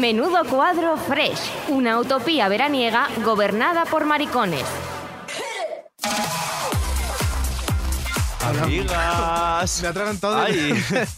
Menudo 0.00 0.44
cuadro 0.46 0.96
fresh, 0.96 1.38
una 1.68 1.98
utopía 2.00 2.48
veraniega 2.48 3.06
gobernada 3.22 3.84
por 3.84 4.06
maricones. 4.06 4.64
Amigas. 8.62 9.82
Me 9.82 9.88
atragantado 9.88 10.40
Ay. 10.40 10.72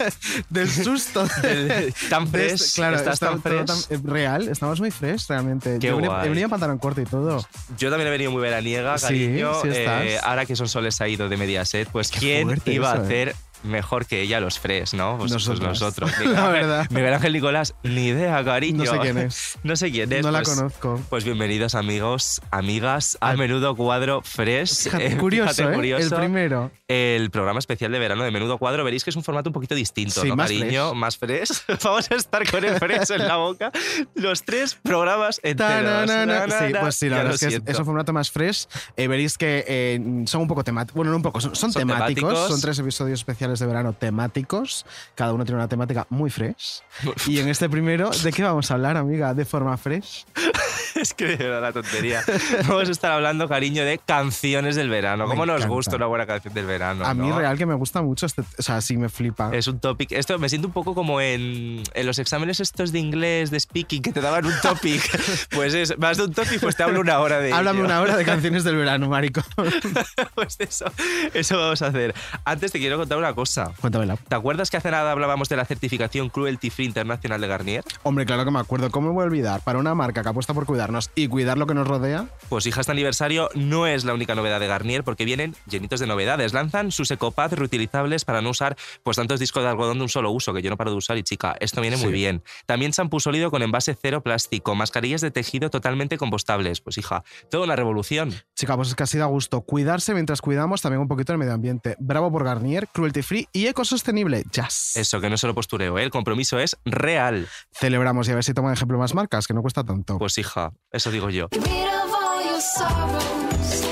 del 0.51 0.69
susto. 0.69 1.25
Del- 1.43 1.95
tan 2.11 2.25
De 2.25 2.31
fresh, 2.49 2.53
este- 2.61 2.75
claro, 2.81 2.97
estás 2.97 3.15
está 3.15 3.29
tan 3.31 3.41
fresh. 3.43 3.65
tan- 3.89 4.05
real, 4.05 4.49
estamos 4.49 4.81
muy 4.81 4.91
fresh 4.91 5.29
realmente. 5.29 5.79
Qué 5.81 5.87
Yo 5.87 5.97
venía- 5.97 6.25
he 6.25 6.29
venido 6.29 6.45
en 6.47 6.51
pantalón 6.51 6.79
corto 6.79 7.01
y 7.01 7.05
todo. 7.05 7.47
Yo 7.79 7.89
también 7.91 8.09
he 8.09 8.11
venido 8.11 8.33
muy 8.33 8.43
veraniega, 8.43 8.99
Sí, 8.99 9.05
cariño. 9.05 9.55
sí 9.63 9.69
estás. 9.69 10.03
Eh, 10.05 10.19
ahora 10.23 10.45
que 10.45 10.57
Son 10.57 10.69
Soles 10.69 11.01
ha 11.01 11.07
ido 11.09 11.29
de 11.29 11.37
Mediaset, 11.37 11.89
pues 11.89 12.11
¿quién 12.11 12.49
fuerte 12.49 12.73
iba 12.73 12.93
a 12.93 12.97
eh. 12.97 13.35
Mejor 13.63 14.07
que 14.07 14.21
ella 14.23 14.41
los 14.41 14.59
fresh, 14.59 14.95
no? 14.95 15.17
Pues 15.19 15.33
pues 15.33 15.61
nosotros. 15.61 16.11
La 16.19 16.27
Miguel 16.49 16.53
verdad. 16.53 16.87
Miguel 16.91 17.15
Ángel 17.15 17.33
Nicolás, 17.33 17.75
ni 17.83 18.09
idea, 18.09 18.43
cariño. 18.45 18.85
No 18.85 18.91
sé 18.91 18.99
quién 19.01 19.19
es. 19.19 19.59
No 19.63 19.77
sé 19.77 19.91
quién 19.91 20.13
es. 20.13 20.23
No 20.23 20.31
la 20.31 20.43
pues- 20.43 20.57
conozco. 20.57 21.01
Pues 21.09 21.25
bienvenidos 21.25 21.75
amigos, 21.75 22.41
amigas, 22.51 23.17
a 23.21 23.31
Al- 23.31 23.39
Menudo 23.39 23.75
Cuadro 23.77 24.23
Fresh. 24.23 24.85
Fíjate, 24.85 25.07
Eh, 25.13 25.17
curioso, 25.17 25.55
fíjate, 25.55 25.73
¿eh? 25.73 25.75
curioso. 25.77 26.15
El 26.17 26.21
primero. 26.21 26.71
El 26.89 27.31
programa 27.31 27.59
especial 27.59 27.91
de 27.93 27.99
verano 27.99 28.23
de 28.25 28.31
Menudo 28.31 28.59
Cuadro. 28.59 28.85
Veréis 28.85 29.05
que 29.05 29.11
es 29.11 29.17
un 29.17 29.25
formato 29.25 29.49
un 29.51 29.55
poquito 29.55 29.75
distinto, 29.75 30.21
Sí, 30.23 30.29
¿no, 30.29 30.37
más 30.37 30.49
cariño? 30.51 30.89
fresh. 30.91 30.99
Más 30.99 31.17
fresh. 31.19 31.49
Vamos 31.83 32.11
a 32.11 32.15
estar 32.15 32.51
con 32.51 32.65
el 32.65 32.77
fresh 32.79 33.11
en 33.13 33.27
la 33.27 33.37
boca. 33.37 33.71
Los 34.15 34.43
tres 34.45 34.75
programas 34.83 35.41
enteros. 35.43 35.73
Ta-na-na-na. 35.73 36.27
Na, 36.27 36.47
na, 36.47 36.59
Sí, 36.67 36.73
na. 36.73 36.81
pues 36.81 36.97
sí, 36.97 37.09
la 37.09 37.17
Ya 37.17 37.23
verdad 37.23 37.35
es 37.35 37.41
que 37.41 37.47
es, 37.47 37.53
siento. 37.53 37.71
es 37.73 37.79
un 37.79 37.85
formato 37.85 38.13
más 38.13 38.31
fresh. 38.31 38.67
Eh, 38.97 39.09
veréis 39.09 39.39
que 39.39 39.65
eh, 39.67 40.25
son 40.27 40.43
un 40.43 40.49
poco 40.49 40.65
temáticos. 40.65 40.97
Bueno, 40.97 41.11
no 41.11 41.17
un 41.17 41.23
poco, 41.23 41.41
son, 41.41 41.55
son 41.55 41.73
Son 41.73 41.81
temáticos. 41.81 42.15
temáticos. 42.15 42.49
Son 42.49 42.61
tres 42.61 42.79
episodios 42.79 43.21
especiales 43.21 43.52
de 43.59 43.67
verano 43.67 43.93
temáticos. 43.93 44.87
Cada 45.15 45.33
uno 45.33 45.45
tiene 45.45 45.59
una 45.59 45.69
temática 45.69 46.07
muy 46.11 46.31
fresh. 46.31 46.83
Y 47.27 47.39
en 47.39 47.49
este 47.49 47.69
primero, 47.69 48.11
¿de 48.11 48.33
qué 48.33 48.43
vamos 48.43 48.71
a 48.71 48.75
hablar, 48.75 48.97
amiga? 48.97 49.35
De 49.35 49.45
forma 49.45 49.77
fresh. 49.77 50.25
Es 50.95 51.15
que 51.15 51.37
verdad 51.37 51.63
la 51.63 51.73
tontería. 51.73 52.23
Vamos 52.69 52.89
a 52.89 52.93
estar 52.93 53.13
hablando, 53.13 53.49
cariño, 53.49 53.83
de 53.83 53.99
canciones 53.99 54.77
del 54.77 54.91
verano. 54.91 55.25
Me 55.25 55.31
¿Cómo 55.31 55.47
nos 55.47 55.57
encanta. 55.57 55.75
gusta 55.75 55.97
una 55.97 56.07
buena 56.07 56.27
canción 56.27 56.53
del 56.53 56.67
verano? 56.67 57.05
a 57.05 57.15
mí, 57.15 57.29
no? 57.29 57.39
real, 57.39 57.57
que 57.57 57.65
me 57.67 57.75
gusta 57.75 58.03
mucho. 58.03 58.27
Este, 58.27 58.43
o 58.43 58.63
sea, 58.63 58.81
sí 58.83 58.97
me 58.99 59.09
flipa. 59.09 59.51
Es 59.55 59.67
un 59.67 59.81
topic. 59.81 60.13
Esto 60.13 60.39
me 60.39 60.49
siento 60.51 60.69
un 60.69 60.75
poco 60.75 60.95
como 60.95 61.21
en, 61.21 61.83
en 61.95 62.07
los 62.07 62.19
exámenes 62.19 62.61
estos 62.61 62.93
de 62.93 62.99
inglés, 62.99 63.51
de 63.51 63.59
speaking, 63.59 64.03
que 64.03 64.13
te 64.13 64.21
daban 64.21 64.45
un 64.45 64.53
topic. 64.61 65.03
pues 65.51 65.73
es 65.75 65.99
más 65.99 66.19
de 66.19 66.25
un 66.25 66.35
topic, 66.35 66.61
pues 66.61 66.77
te 66.77 66.83
hablo 66.83 67.01
una 67.01 67.19
hora 67.21 67.39
de 67.39 67.53
Háblame 67.53 67.79
ello. 67.79 67.87
una 67.87 68.01
hora 68.01 68.17
de 68.17 68.25
canciones 68.25 68.63
del 68.63 68.77
verano, 68.77 69.09
marico. 69.09 69.43
pues 70.35 70.57
eso, 70.61 70.85
eso 71.33 71.59
vamos 71.59 71.81
a 71.83 71.87
hacer. 71.87 72.15
Antes 72.45 72.71
te 72.71 72.79
quiero 72.79 72.99
contar 72.99 73.17
una 73.19 73.35
cosa. 73.35 73.42
Cuéntamela. 73.81 74.17
¿Te 74.17 74.35
acuerdas 74.35 74.71
que 74.71 74.77
hace 74.77 74.91
nada 74.91 75.13
hablábamos 75.13 75.49
de 75.49 75.57
la 75.57 75.65
certificación 75.65 76.29
Cruelty 76.29 76.71
Free 76.71 76.87
Internacional 76.87 77.41
de 77.41 77.47
Garnier? 77.49 77.85
Hombre, 78.03 78.25
claro 78.27 78.45
que 78.45 78.51
me 78.51 78.59
acuerdo. 78.61 78.91
¿Cómo 78.91 79.09
me 79.09 79.15
voy 79.15 79.23
a 79.23 79.27
olvidar? 79.27 79.61
Para 79.63 79.79
una 79.79 79.95
marca 79.95 80.23
que 80.23 80.29
apuesta 80.29 80.55
por 80.55 80.67
cuidarnos 80.67 81.11
y 81.15 81.29
cuidar 81.29 81.59
lo 81.59 81.67
que 81.67 81.75
nos 81.75 81.87
rodea. 81.87 82.27
Pues 82.49 82.67
hija, 82.67 82.81
este 82.81 82.93
aniversario 82.93 83.49
no 83.55 83.87
es 83.87 84.05
la 84.05 84.15
única 84.15 84.35
novedad 84.35 84.61
de 84.61 84.67
Garnier 84.67 85.05
porque 85.05 85.25
vienen 85.25 85.55
llenitos 85.67 86.01
de 86.01 86.07
novedades. 86.07 86.53
Lanzan 86.53 86.93
sus 86.93 87.11
ecopads 87.11 87.53
reutilizables 87.55 88.25
para 88.25 88.41
no 88.43 88.51
usar 88.51 88.77
pues 89.03 89.17
tantos 89.17 89.41
discos 89.41 89.63
de 89.63 89.69
algodón 89.71 89.99
de 89.99 90.03
un 90.05 90.09
solo 90.09 90.31
uso 90.31 90.53
que 90.55 90.63
yo 90.63 90.71
no 90.71 90.77
paro 90.77 90.91
de 90.91 90.97
usar 90.97 91.17
y 91.19 91.23
chica, 91.23 91.57
esto 91.61 91.81
viene 91.81 91.97
muy 91.97 92.07
Sí. 92.07 92.13
bien. 92.13 92.43
También 92.67 92.93
champú 92.93 93.21
sólido 93.21 93.51
con 93.51 93.63
envase 93.63 93.97
cero 94.01 94.23
plástico, 94.23 94.75
mascarillas 94.75 95.21
de 95.21 95.31
tejido 95.31 95.71
totalmente 95.71 96.19
compostables. 96.19 96.81
Pues 96.81 96.99
hija, 96.99 97.25
toda 97.51 97.65
una 97.65 97.77
revolución. 97.77 98.33
Chica, 98.55 98.77
pues 98.77 98.89
es 98.89 98.95
que 98.95 99.03
así 99.05 99.19
da 99.19 99.27
gusto. 99.27 99.63
Cuidarse 99.63 100.15
mientras 100.15 100.41
cuidamos 100.41 100.83
también 100.83 101.01
un 101.01 101.09
poquito 101.09 101.33
el 101.33 101.39
medio 101.39 101.55
ambiente. 101.55 101.97
Bravo 101.99 102.31
por 102.31 102.45
Garnier, 102.45 102.89
cruelty 102.89 103.23
free 103.33 103.49
y 103.51 103.67
ecosostenible. 103.67 104.45
Jazz. 104.53 104.95
Eso, 104.95 105.19
que 105.19 105.31
no 105.31 105.37
es 105.37 105.41
solo 105.41 105.55
postureo, 105.55 105.99
¿eh? 105.99 106.05
el 106.05 106.11
compromiso 106.11 106.59
es 106.59 106.77
real. 106.85 107.49
Celebramos 107.73 108.29
y 108.29 108.33
a 108.33 108.35
ver 108.35 108.45
si 108.45 108.53
toman 108.53 108.75
ejemplo 108.75 108.99
más 108.99 109.15
marcas, 109.15 109.47
que 109.47 109.55
no 109.55 109.63
cuesta 109.63 109.83
tanto. 109.85 110.19
Pues 110.19 110.37
hija, 110.37 110.73
eso 110.91 111.11
digo 111.11 111.31
yo. 111.31 111.49
Get 111.51 111.65
rid 111.65 111.87
of 111.87 112.13
all 112.13 112.45
your 112.45 113.92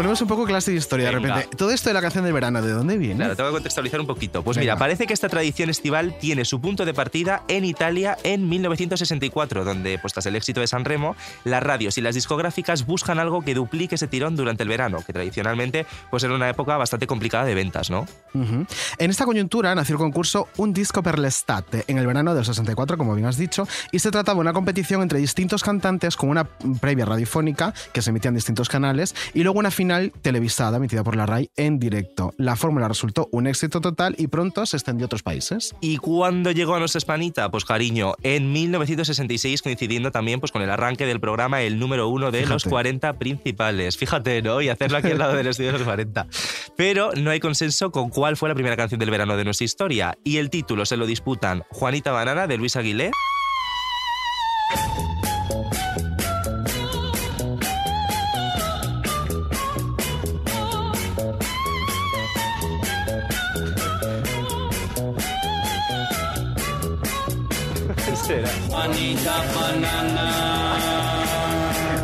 ponemos 0.00 0.22
un 0.22 0.28
poco 0.28 0.46
clase 0.46 0.70
de 0.70 0.78
historia 0.78 1.10
de 1.10 1.12
repente. 1.12 1.54
Todo 1.58 1.72
esto 1.72 1.90
de 1.90 1.94
la 1.94 2.00
canción 2.00 2.24
del 2.24 2.32
verano, 2.32 2.62
¿de 2.62 2.72
dónde 2.72 2.96
viene? 2.96 3.16
Claro, 3.16 3.36
tengo 3.36 3.50
que 3.50 3.56
contextualizar 3.56 4.00
un 4.00 4.06
poquito. 4.06 4.42
Pues 4.42 4.56
Venga. 4.56 4.72
mira, 4.72 4.78
parece 4.78 5.06
que 5.06 5.12
esta 5.12 5.28
tradición 5.28 5.68
estival 5.68 6.16
tiene 6.18 6.46
su 6.46 6.58
punto 6.58 6.86
de 6.86 6.94
partida 6.94 7.42
en 7.48 7.66
Italia 7.66 8.16
en 8.22 8.48
1964, 8.48 9.62
donde, 9.62 9.98
pues 9.98 10.14
tras 10.14 10.24
el 10.24 10.36
éxito 10.36 10.62
de 10.62 10.68
San 10.68 10.86
Remo, 10.86 11.16
las 11.44 11.62
radios 11.62 11.98
y 11.98 12.00
las 12.00 12.14
discográficas 12.14 12.86
buscan 12.86 13.18
algo 13.18 13.42
que 13.42 13.52
duplique 13.52 13.96
ese 13.96 14.06
tirón 14.06 14.36
durante 14.36 14.62
el 14.62 14.70
verano, 14.70 15.04
que 15.06 15.12
tradicionalmente 15.12 15.84
pues 16.10 16.24
era 16.24 16.34
una 16.34 16.48
época 16.48 16.78
bastante 16.78 17.06
complicada 17.06 17.44
de 17.44 17.54
ventas, 17.54 17.90
¿no? 17.90 18.06
Ujú. 18.32 18.64
En 18.96 19.10
esta 19.10 19.26
coyuntura 19.26 19.74
nació 19.74 19.96
el 19.96 19.98
concurso 19.98 20.48
Un 20.56 20.72
disco 20.72 21.02
per 21.02 21.18
l'estate 21.18 21.84
en 21.88 21.98
el 21.98 22.06
verano 22.06 22.34
del 22.34 22.46
64, 22.46 22.96
como 22.96 23.14
bien 23.14 23.26
has 23.26 23.36
dicho, 23.36 23.68
y 23.92 23.98
se 23.98 24.10
trataba 24.10 24.36
de 24.36 24.40
una 24.40 24.54
competición 24.54 25.02
entre 25.02 25.18
distintos 25.18 25.62
cantantes 25.62 26.16
con 26.16 26.30
una 26.30 26.44
previa 26.44 27.04
radiofónica 27.04 27.74
que 27.92 28.00
se 28.00 28.08
emitía 28.08 28.30
en 28.30 28.36
distintos 28.36 28.70
canales 28.70 29.14
y 29.34 29.42
luego 29.42 29.58
una 29.58 29.70
final 29.70 29.89
televisada 30.22 30.76
emitida 30.76 31.04
por 31.04 31.16
la 31.16 31.26
RAI 31.26 31.50
en 31.56 31.78
directo. 31.78 32.32
La 32.36 32.56
fórmula 32.56 32.88
resultó 32.88 33.28
un 33.32 33.46
éxito 33.46 33.80
total 33.80 34.14
y 34.18 34.28
pronto 34.28 34.64
se 34.66 34.76
extendió 34.76 35.04
a 35.04 35.06
otros 35.06 35.22
países. 35.22 35.74
¿Y 35.80 35.96
cuándo 35.96 36.50
llegó 36.50 36.74
a 36.74 36.78
nuestra 36.78 36.98
Hispanita? 36.98 37.50
Pues 37.50 37.64
cariño, 37.64 38.14
en 38.22 38.52
1966, 38.52 39.62
coincidiendo 39.62 40.10
también 40.10 40.40
pues, 40.40 40.52
con 40.52 40.62
el 40.62 40.70
arranque 40.70 41.06
del 41.06 41.20
programa 41.20 41.62
El 41.62 41.78
número 41.78 42.08
uno 42.08 42.30
de 42.30 42.42
los 42.42 42.62
Fíjate. 42.62 42.70
40 42.70 43.18
principales. 43.18 43.96
Fíjate, 43.96 44.42
¿no? 44.42 44.60
Y 44.60 44.68
hacerlo 44.68 44.98
aquí 44.98 45.08
al 45.08 45.18
lado 45.18 45.34
del 45.34 45.46
estudio 45.46 45.72
de 45.72 45.78
los 45.78 45.86
40. 45.86 46.26
Pero 46.76 47.10
no 47.16 47.30
hay 47.30 47.40
consenso 47.40 47.90
con 47.90 48.10
cuál 48.10 48.36
fue 48.36 48.48
la 48.48 48.54
primera 48.54 48.76
canción 48.76 49.00
del 49.00 49.10
verano 49.10 49.36
de 49.36 49.44
nuestra 49.44 49.64
historia. 49.64 50.18
Y 50.24 50.36
el 50.36 50.50
título 50.50 50.86
se 50.86 50.96
lo 50.96 51.06
disputan 51.06 51.62
Juanita 51.70 52.12
Banana 52.12 52.46
de 52.46 52.56
Luis 52.56 52.76
Aguilé. 52.76 53.10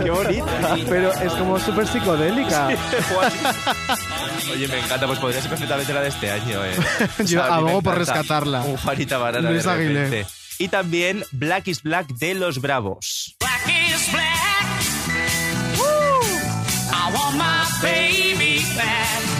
¡Qué 0.02 0.10
bonita! 0.10 0.76
Pero 0.88 1.12
es 1.12 1.32
como 1.32 1.58
súper 1.58 1.86
psicodélica. 1.86 2.68
Oye, 4.52 4.68
me 4.68 4.78
encanta, 4.78 5.06
pues 5.06 5.18
podría 5.18 5.40
ser 5.40 5.50
perfectamente 5.50 5.92
la 5.92 6.00
de 6.02 6.08
este 6.08 6.30
año. 6.30 6.64
¿eh? 6.64 6.74
O 7.18 7.22
Yo 7.24 7.42
a 7.42 7.58
mí 7.58 7.64
me 7.64 7.70
abogo 7.70 7.82
por 7.82 7.98
rescatarla. 7.98 8.62
Un 8.62 8.76
Juanita 8.76 9.18
Banana 9.18 9.50
Luis 9.50 9.64
de. 9.64 10.26
Y 10.58 10.68
también 10.68 11.24
Black 11.32 11.68
is 11.68 11.82
Black 11.82 12.08
de 12.08 12.34
los 12.34 12.60
Bravos. 12.60 13.36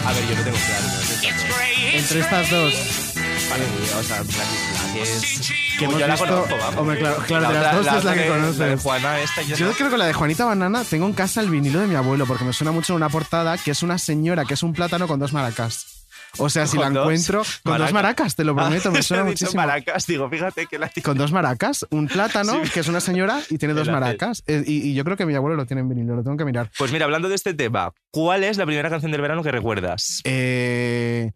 A 0.05 0.11
ver, 0.13 0.27
yo 0.27 0.35
no 0.35 0.43
tengo 0.43 0.57
claro. 0.57 0.85
¿no? 0.85 1.97
Entre 1.97 2.19
estas 2.19 2.49
dos. 2.49 3.06
Mí, 3.55 3.87
o 3.97 4.03
sea, 4.03 4.21
Black 4.23 4.95
es... 5.01 5.51
Que 5.79 5.85
hemos 5.85 5.99
yo 5.99 6.07
la 6.07 6.13
visto- 6.15 6.27
conozco, 6.27 6.57
vamos. 6.57 6.77
Hombre, 6.77 6.99
claro, 6.99 7.17
claro, 7.25 7.47
de 7.49 7.53
las 7.59 7.75
otra- 7.75 7.91
dos 7.93 7.97
es 7.99 8.03
la 8.03 8.13
que 8.13 8.19
de- 8.19 8.27
conoces. 8.27 8.57
La 8.57 8.65
de 8.67 8.77
Juana 8.77 9.19
esta 9.21 9.41
yo, 9.43 9.55
Yo 9.55 9.65
no. 9.67 9.73
creo 9.73 9.89
que 9.89 9.97
la 9.97 10.05
de 10.07 10.13
Juanita 10.13 10.45
Banana 10.45 10.83
tengo 10.83 11.05
en 11.05 11.13
casa 11.13 11.41
el 11.41 11.49
vinilo 11.49 11.79
de 11.79 11.87
mi 11.87 11.95
abuelo 11.95 12.25
porque 12.25 12.43
me 12.43 12.53
suena 12.53 12.71
mucho 12.71 12.93
en 12.93 12.97
una 12.97 13.09
portada 13.09 13.57
que 13.57 13.71
es 13.71 13.83
una 13.83 13.97
señora 13.97 14.45
que 14.45 14.55
es 14.55 14.63
un 14.63 14.73
plátano 14.73 15.07
con 15.07 15.19
dos 15.19 15.33
maracas. 15.33 15.96
O 16.39 16.49
sea, 16.49 16.67
si 16.67 16.77
la 16.77 16.87
encuentro 16.87 17.43
con 17.63 17.77
dos 17.77 17.93
Maracas. 17.93 18.35
te 18.35 18.43
lo 18.43 18.55
prometo, 18.55 18.91
me 18.91 18.99
Ah, 18.99 19.03
suena 19.03 19.23
muchísimo. 19.23 19.61
maracas, 19.61 20.05
digo, 20.07 20.29
fíjate 20.29 20.65
que 20.67 20.77
la 20.79 20.91
Con 21.03 21.17
dos 21.17 21.31
maracas, 21.31 21.85
un 21.91 22.07
plátano, 22.07 22.63
Sí. 22.65 22.71
que 22.71 22.79
es 22.81 22.87
una 22.87 22.99
señora 22.99 23.39
y 23.49 23.57
tiene 23.57 23.73
dos 23.75 23.87
maracas. 23.89 24.43
Eh, 24.47 24.63
Y, 24.65 24.89
y 24.89 24.93
yo 24.93 25.03
creo 25.03 25.17
que 25.17 25.25
mi 25.25 25.35
abuelo 25.35 25.55
lo 25.55 25.65
tiene 25.65 25.81
en 25.81 25.89
vinilo, 25.89 26.15
lo 26.15 26.23
tengo 26.23 26.37
que 26.37 26.45
mirar. 26.45 26.69
Pues 26.77 26.91
mira, 26.91 27.05
hablando 27.05 27.29
de 27.29 27.35
este 27.35 27.53
tema, 27.53 27.91
¿cuál 28.11 28.43
es 28.43 28.57
la 28.57 28.65
primera 28.65 28.89
canción 28.89 29.11
del 29.11 29.21
verano 29.21 29.43
que 29.43 29.51
recuerdas? 29.51 30.21
Eh, 30.25 31.31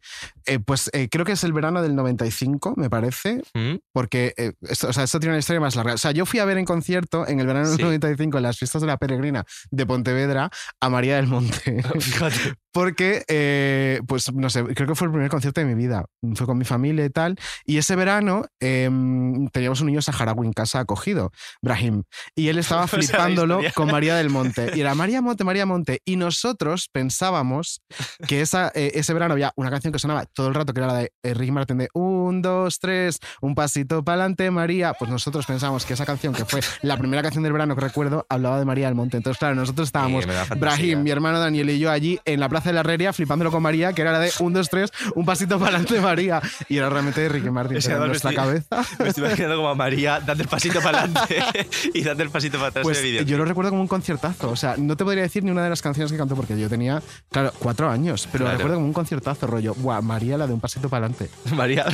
eh, 0.46 0.60
pues 0.60 0.90
eh, 0.94 1.08
creo 1.10 1.26
que 1.26 1.34
es 1.34 1.44
el 1.44 1.54
verano 1.54 1.82
del 1.82 1.96
95, 1.96 2.74
me 2.78 2.90
parece, 2.90 3.42
¿Mm? 3.54 3.76
porque 3.94 4.34
esto, 4.62 4.90
o 4.90 4.94
sea, 4.94 5.04
esto 5.04 5.20
tiene 5.20 5.34
una 5.34 5.40
historia 5.40 5.60
más 5.60 5.76
larga. 5.76 5.94
O 5.94 5.98
sea, 5.98 6.12
yo 6.12 6.26
fui 6.26 6.40
a 6.40 6.46
ver 6.46 6.58
en 6.58 6.66
concierto 6.66 7.28
en 7.28 7.40
el 7.40 7.48
verano 7.48 7.68
del 7.68 7.78
Sí. 7.78 7.84
95 7.84 8.38
en 8.38 8.44
las 8.44 8.58
fiestas 8.58 8.82
de 8.82 8.88
la 8.88 8.98
Peregrina 8.98 9.46
de 9.70 9.86
Pontevedra 9.86 10.50
a 10.80 10.90
María 10.90 11.16
del 11.18 11.28
Monte. 11.28 11.84
Fíjate. 12.00 12.56
Porque, 12.74 14.02
pues 14.08 14.32
no 14.34 14.50
sé, 14.50 14.64
creo 14.64 14.88
que 14.88 14.91
fue 14.96 15.08
el 15.08 15.12
primer 15.12 15.30
concierto 15.30 15.62
de 15.62 15.68
mi 15.68 15.76
vida. 15.76 16.06
Fue 16.36 16.46
con 16.46 16.58
mi 16.58 16.66
familia 16.66 17.06
y 17.06 17.10
tal. 17.10 17.38
Y 17.66 17.78
ese 17.78 17.96
verano 17.96 18.46
em, 18.60 19.48
teníamos 19.50 19.82
un 19.82 19.88
niño 19.88 20.02
saharaui 20.02 20.48
en 20.48 20.54
casa 20.54 20.80
acogido, 20.80 21.32
Brahim. 21.62 22.04
Y 22.36 22.50
él 22.50 22.58
estaba 22.58 22.88
flipándolo 22.88 23.62
con 23.76 23.92
María 23.92 24.16
del 24.16 24.30
Monte. 24.32 24.72
Y 24.76 24.82
era 24.82 24.96
María 24.96 25.22
Monte, 25.22 25.44
María 25.44 25.66
Monte. 25.66 26.02
Y 26.06 26.16
nosotros 26.16 26.90
pensábamos 26.92 27.82
que 28.28 28.42
esa, 28.42 28.72
eh, 28.76 28.92
ese 28.96 29.14
verano 29.14 29.34
había 29.34 29.54
una 29.56 29.70
canción 29.70 29.94
que 29.94 30.00
sonaba 30.00 30.26
todo 30.26 30.48
el 30.48 30.54
rato, 30.54 30.74
que 30.74 30.80
era 30.80 30.88
la 30.88 30.96
de 30.96 31.12
eh, 31.24 31.34
Ricky 31.34 31.52
Martin 31.52 31.78
de 31.78 31.90
un, 31.94 32.42
dos, 32.42 32.80
tres, 32.80 33.20
un 33.42 33.56
pasito 33.56 34.04
para 34.04 34.22
adelante, 34.22 34.50
María. 34.52 34.94
Pues 34.94 35.10
nosotros 35.10 35.46
pensábamos 35.46 35.86
que 35.86 35.94
esa 35.94 36.06
canción, 36.06 36.34
que 36.34 36.46
fue 36.46 36.62
la 36.82 36.98
primera 36.98 37.22
canción 37.22 37.44
del 37.44 37.54
verano 37.54 37.76
que 37.76 37.82
recuerdo, 37.82 38.26
hablaba 38.30 38.60
de 38.60 38.66
María 38.66 38.88
del 38.88 38.96
Monte. 38.96 39.18
Entonces, 39.18 39.40
claro, 39.40 39.56
nosotros 39.56 39.88
estábamos. 39.88 40.26
Brahim, 40.58 41.04
mi 41.04 41.12
hermano 41.12 41.40
Daniel 41.40 41.70
y 41.70 41.80
yo 41.80 41.92
allí 41.92 42.20
en 42.26 42.40
la 42.40 42.50
Plaza 42.50 42.70
de 42.70 42.74
la 42.74 42.82
Herrería 42.82 43.14
flipándolo 43.14 43.52
con 43.52 43.64
María, 43.64 43.94
que 43.94 44.02
era 44.02 44.12
la 44.12 44.20
de 44.20 44.32
un, 44.40 44.54
dos, 44.54 44.70
tres, 44.72 44.92
un 45.16 45.26
pasito 45.26 45.60
para 45.60 45.76
adelante, 45.78 46.02
María. 46.02 46.42
Y 46.70 46.78
era 46.78 46.90
realmente 46.90 47.28
Ricky 47.30 47.52
Martin 47.52 47.78
que 47.78 47.84
pero 47.88 48.02
en 48.04 48.08
nuestra 48.08 48.32
estoy- 48.32 48.36
cabeza. 48.46 48.84
Me 49.00 49.10
estoy 49.10 49.26
imaginando 49.26 49.58
como 49.58 49.70
a 49.70 49.76
María 49.76 50.20
dando 50.20 50.42
el 50.44 50.50
pasito 50.50 50.82
para 50.82 51.02
adelante 51.04 51.44
y 51.94 52.02
dando 52.02 52.24
el 52.24 52.30
pasito 52.32 52.58
para 52.58 52.70
atrás 52.70 52.84
Pues 52.84 52.98
en 53.00 53.06
el 53.06 53.12
vídeo. 53.12 53.26
yo 53.26 53.38
lo 53.38 53.46
recuerdo 53.46 53.70
como 53.72 53.82
un 53.82 53.88
conciertazo. 53.88 54.50
O 54.50 54.56
sea, 54.56 54.76
no 54.78 54.98
te 54.98 55.04
podría 55.04 55.24
decir 55.24 55.44
ni 55.44 55.52
una 55.52 55.64
de 55.64 55.70
las 55.70 55.82
canciones 55.82 56.12
que 56.12 56.18
cantó 56.18 56.36
porque 56.36 56.58
yo 56.60 56.70
tenía, 56.70 57.02
claro, 57.30 57.52
cuatro 57.60 57.90
años, 57.90 58.28
pero 58.32 58.46
lo 58.46 58.46
Claro. 58.46 58.58
recuerdo 58.58 58.76
como 58.78 58.88
un 58.88 58.94
conciertazo, 58.94 59.46
rollo. 59.48 59.74
Buah, 59.76 60.02
María, 60.02 60.38
la 60.38 60.48
de 60.48 60.54
un 60.54 60.60
pasito 60.62 60.90
para 60.90 61.06
adelante. 61.06 61.30
María. 61.56 61.86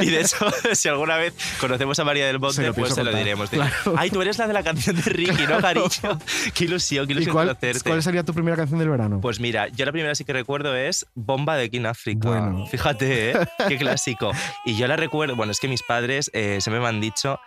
Y 0.00 0.06
de 0.06 0.20
hecho, 0.22 0.36
si 0.72 0.88
alguna 0.88 1.16
vez 1.16 1.34
conocemos 1.60 1.98
a 1.98 2.04
María 2.04 2.26
del 2.26 2.36
Se 2.36 2.40
Monte, 2.40 2.66
lo 2.66 2.74
pues 2.74 2.94
se 2.94 3.00
lo 3.04 3.10
contar. 3.10 3.22
diremos. 3.24 3.50
De, 3.50 3.56
Claro. 3.58 3.94
Ay, 3.96 4.10
tú 4.10 4.22
eres 4.22 4.38
la 4.38 4.46
de 4.46 4.52
la 4.54 4.62
canción 4.62 4.96
de 4.96 5.02
Ricky, 5.02 5.46
¿no, 5.48 5.58
cariño? 5.60 5.84
Qué 6.54 6.64
ilusión, 6.64 7.06
qué 7.06 7.12
¿Y 7.12 7.16
ilusión 7.16 7.34
cuál, 7.34 7.48
conocerte. 7.48 7.88
cuál 7.88 8.02
sería 8.02 8.22
tu 8.24 8.32
primera 8.34 8.56
canción 8.56 8.78
del 8.78 8.88
verano? 8.88 9.20
Pues 9.20 9.38
mira, 9.40 9.68
yo 9.68 9.84
la 9.84 9.92
primera 9.92 10.14
sí 10.14 10.24
que 10.24 10.32
recuerdo 10.32 10.74
es 10.74 11.06
Bomba 11.14 11.56
de 11.56 11.70
King 11.70 11.84
Bueno. 12.16 12.66
Fíjate, 12.70 13.30
¿eh? 13.32 13.34
qué 13.68 13.78
clásico. 13.78 14.32
Y 14.64 14.76
yo 14.76 14.86
la 14.86 14.96
recuerdo, 14.96 15.36
bueno, 15.36 15.52
es 15.52 15.60
que 15.60 15.68
mis 15.68 15.82
padres 15.82 16.30
eh, 16.34 16.58
siempre 16.60 16.80
me 16.80 16.86
han 16.88 17.00
dicho 17.00 17.38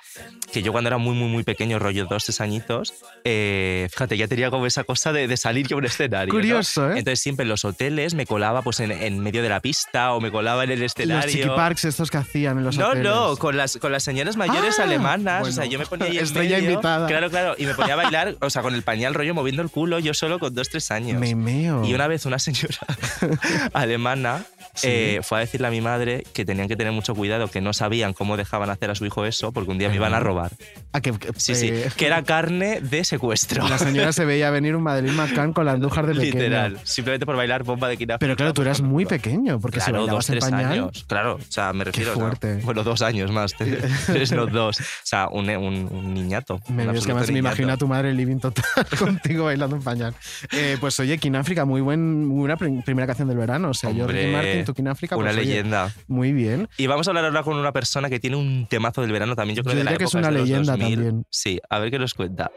que 0.52 0.62
yo 0.62 0.72
cuando 0.72 0.88
era 0.90 0.98
muy, 0.98 1.16
muy, 1.16 1.30
muy 1.30 1.44
pequeño, 1.44 1.80
rollo 1.80 2.06
dos, 2.06 2.26
tres 2.26 2.42
añitos, 2.42 2.94
eh, 3.24 3.88
fíjate, 3.92 4.18
ya 4.18 4.28
tenía 4.28 4.50
como 4.50 4.66
esa 4.66 4.84
cosa 4.84 5.12
de, 5.14 5.28
de 5.28 5.38
salir 5.38 5.68
yo 5.68 5.78
a 5.78 5.80
un 5.80 5.86
escenario. 5.86 6.34
¿no? 6.34 6.38
Curioso, 6.40 6.90
¿eh? 6.92 7.00
Entonces 7.00 7.20
siempre 7.20 7.44
en 7.44 7.50
los 7.50 7.66
hoteles 7.66 8.14
me 8.14 8.26
colaba 8.26 8.62
pues 8.62 8.80
en, 8.80 8.92
en 8.92 9.20
medio 9.20 9.42
de 9.44 9.50
la 9.50 9.60
pista 9.60 10.14
o 10.14 10.22
me 10.22 10.32
colaba 10.32 10.64
en 10.64 10.72
el 10.72 10.80
Los 10.80 10.92
escenario. 10.92 11.32
chiqui 11.32 11.48
parks 11.56 11.86
estos 11.86 12.10
que 12.12 12.18
hacían 12.18 12.58
en 12.60 12.64
los 12.64 12.78
No, 12.78 12.88
hoteles. 12.90 13.04
no, 13.06 13.38
con 13.38 13.58
las, 13.58 13.78
con 13.78 13.92
las 13.92 14.04
señoras 14.04 14.38
mayores 14.38 14.80
Ah, 14.80 14.84
alemanas. 14.84 15.42
O 15.48 15.52
sea, 15.52 15.56
bueno. 15.66 15.72
yo 15.72 15.80
me 15.80 15.86
ponía 15.86 16.06
ahí 16.08 16.18
en 16.18 16.24
Estrella 16.24 16.58
medio, 16.58 16.72
invitada. 16.72 17.08
Claro, 17.08 17.30
claro. 17.30 17.56
Y 17.58 17.66
me 17.66 17.74
ponía 17.74 17.94
a 17.94 17.98
bailar, 17.98 18.36
o 18.42 18.50
sea, 18.50 18.62
con 18.62 18.74
el 18.76 18.84
pañal 18.84 19.14
rollo 19.14 19.34
moviendo 19.34 19.62
el 19.62 19.70
culo, 19.70 20.00
yo 20.00 20.14
solo 20.14 20.40
con 20.40 20.54
dos, 20.54 20.70
tres 20.70 20.92
años. 20.92 21.20
Me 21.20 21.36
meo. 21.36 21.84
Y 21.86 21.94
una 21.94 22.08
vez 22.08 22.26
una 22.26 22.40
señora 22.40 22.78
alemana 23.74 24.46
Sí. 24.74 24.88
eh, 24.90 25.20
fue 25.24 25.38
a 25.40 25.42
decirle 25.42 25.68
a 25.68 25.72
mi 25.72 25.82
madre 25.82 26.24
que 26.34 26.46
tenían 26.46 26.68
que 26.68 26.76
tener 26.76 26.94
mucho 26.94 27.16
cuidado, 27.16 27.48
que 27.48 27.62
no 27.62 27.74
sabían 27.74 28.14
cómo 28.14 28.38
dejaban 28.38 28.70
hacer 28.70 28.90
a 28.92 28.96
su 28.96 29.06
hijo 29.06 29.26
eso, 29.26 29.52
porque 29.52 29.72
un 29.72 29.78
día 29.78 29.90
me 29.90 29.96
iban 29.96 30.14
a 30.14 30.20
robar. 30.20 30.52
Ah, 30.94 31.02
que, 31.02 31.12
que- 31.14 31.32
Sí, 31.38 31.56
sí, 31.56 31.70
eh, 31.72 31.90
que 31.96 32.06
era 32.08 32.24
carne 32.24 32.82
de 32.82 33.04
secuestro. 33.04 33.68
La 33.68 33.78
señora 33.78 34.12
se 34.14 34.26
veía 34.26 34.50
venir 34.52 34.76
un 34.76 34.84
Madrid 34.84 35.12
McCann 35.12 35.54
con 35.54 35.66
la 35.66 35.74
andújar 35.74 36.06
de 36.08 36.14
pequeña. 36.14 36.34
Literal, 36.36 36.80
simplemente 36.84 37.26
por 37.26 37.36
bailar 37.36 37.64
bomba 37.64 37.88
de 37.88 37.98
quina. 37.98 38.18
Pero 38.18 38.36
claro, 38.36 38.54
tú 38.54 38.62
eras 38.62 38.82
muy 38.82 39.06
pequeño, 39.06 39.60
porque 39.60 39.80
si 39.80 39.86
Claro, 39.92 40.00
dos, 40.00 40.08
bailabas 40.08 40.30
en 40.30 40.34
tres 40.40 40.46
pañal... 40.52 40.72
años. 40.72 41.06
Claro, 41.08 41.36
o 41.36 41.52
sea, 41.52 41.74
me 41.74 41.84
refiero. 41.84 42.14
sea, 42.14 42.22
fuerte. 42.22 42.56
bueno, 42.64 42.84
dos 42.84 43.02
años 43.02 43.32
más. 43.32 43.54
Tres, 43.54 44.32
no 44.32 44.46
dos. 44.48 44.80
O 44.80 44.84
sea, 45.04 45.28
un, 45.32 45.50
un, 45.50 45.88
un 45.92 46.14
niñato. 46.14 46.60
Me, 46.70 46.88
un 46.88 46.96
es 46.96 47.06
que 47.06 47.12
además 47.12 47.32
me 47.32 47.40
imagino 47.40 47.74
a 47.74 47.78
tu 47.78 47.88
madre 47.88 48.14
living 48.14 48.38
total 48.40 48.64
contigo 49.00 49.46
bailando 49.46 49.76
en 49.76 49.84
pañal. 49.84 50.14
Eh, 50.52 50.78
pues 50.80 51.00
oye, 51.00 51.18
King 51.18 51.34
África, 51.36 51.66
muy, 51.66 51.82
buen, 51.82 52.26
muy 52.26 52.40
buena 52.40 52.58
prim- 52.58 52.82
primera 52.82 53.08
canción 53.08 53.28
del 53.28 53.38
verano. 53.38 53.70
O 53.70 53.74
sea, 53.74 53.92
yo 53.92 54.04
Hombre, 54.06 54.22
Ricky 54.24 54.34
Tu 54.66 54.74
King 54.74 54.88
África, 54.88 55.16
Una 55.16 55.28
pues, 55.32 55.38
oye, 55.38 55.46
leyenda. 55.46 55.94
muy 56.08 56.34
bien. 56.34 56.68
Y 56.78 56.88
vamos 56.88 57.08
a 57.08 57.12
hablar 57.12 57.26
ahora 57.26 57.44
con 57.44 57.58
una 57.58 57.72
persona 57.72 58.10
que 58.10 58.20
tiene 58.20 58.36
un 58.38 58.68
temazo 58.70 59.02
del 59.02 59.12
verano 59.12 59.36
también. 59.36 59.56
Yo 59.58 59.64
creo 59.64 59.74
Yo 59.74 59.80
de 59.80 59.84
la 59.86 59.98
que 59.98 60.04
es 60.04 60.10
época 60.14 60.18
una 60.20 60.28
de 60.28 60.34
los 60.40 60.48
leyenda 60.50 60.72
2000. 60.74 60.96
también. 60.96 61.26
Sí, 61.30 61.60
a 61.70 61.80
ver 61.80 61.92
qué 61.92 62.00
nos 62.00 62.14
cuenta. 62.14 62.52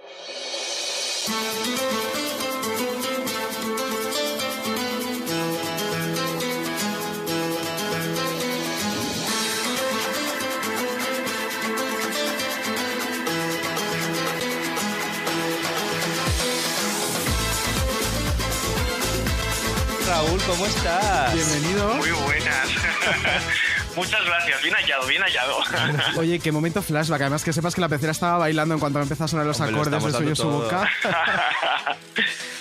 Raúl, 20.11 20.41
¿cómo 20.45 20.67
estás? 20.67 21.33
Bienvenido. 21.35 21.95
Muy 21.95 22.11
buenas. 22.11 22.69
Muchas 23.97 24.25
gracias. 24.25 24.61
Bien 24.63 24.75
hallado, 24.75 25.07
bien 25.07 25.23
hallado. 25.23 25.59
Oye, 26.19 26.41
qué 26.41 26.51
momento 26.51 26.83
flashback. 26.83 27.21
Además 27.21 27.45
que 27.45 27.53
sepas 27.53 27.75
que 27.77 27.81
la 27.81 27.89
pecera 27.89 28.11
estaba 28.11 28.39
bailando 28.39 28.75
en 28.75 28.81
cuanto 28.81 29.01
empezó 29.01 29.25
a 29.25 29.29
sonar 29.29 29.47
los 29.47 29.61
Hombre, 29.61 29.73
lo 29.73 29.81
acordes 29.83 30.03
de 30.05 30.11
dando 30.13 30.35
su 30.35 30.49
boca. 30.51 30.91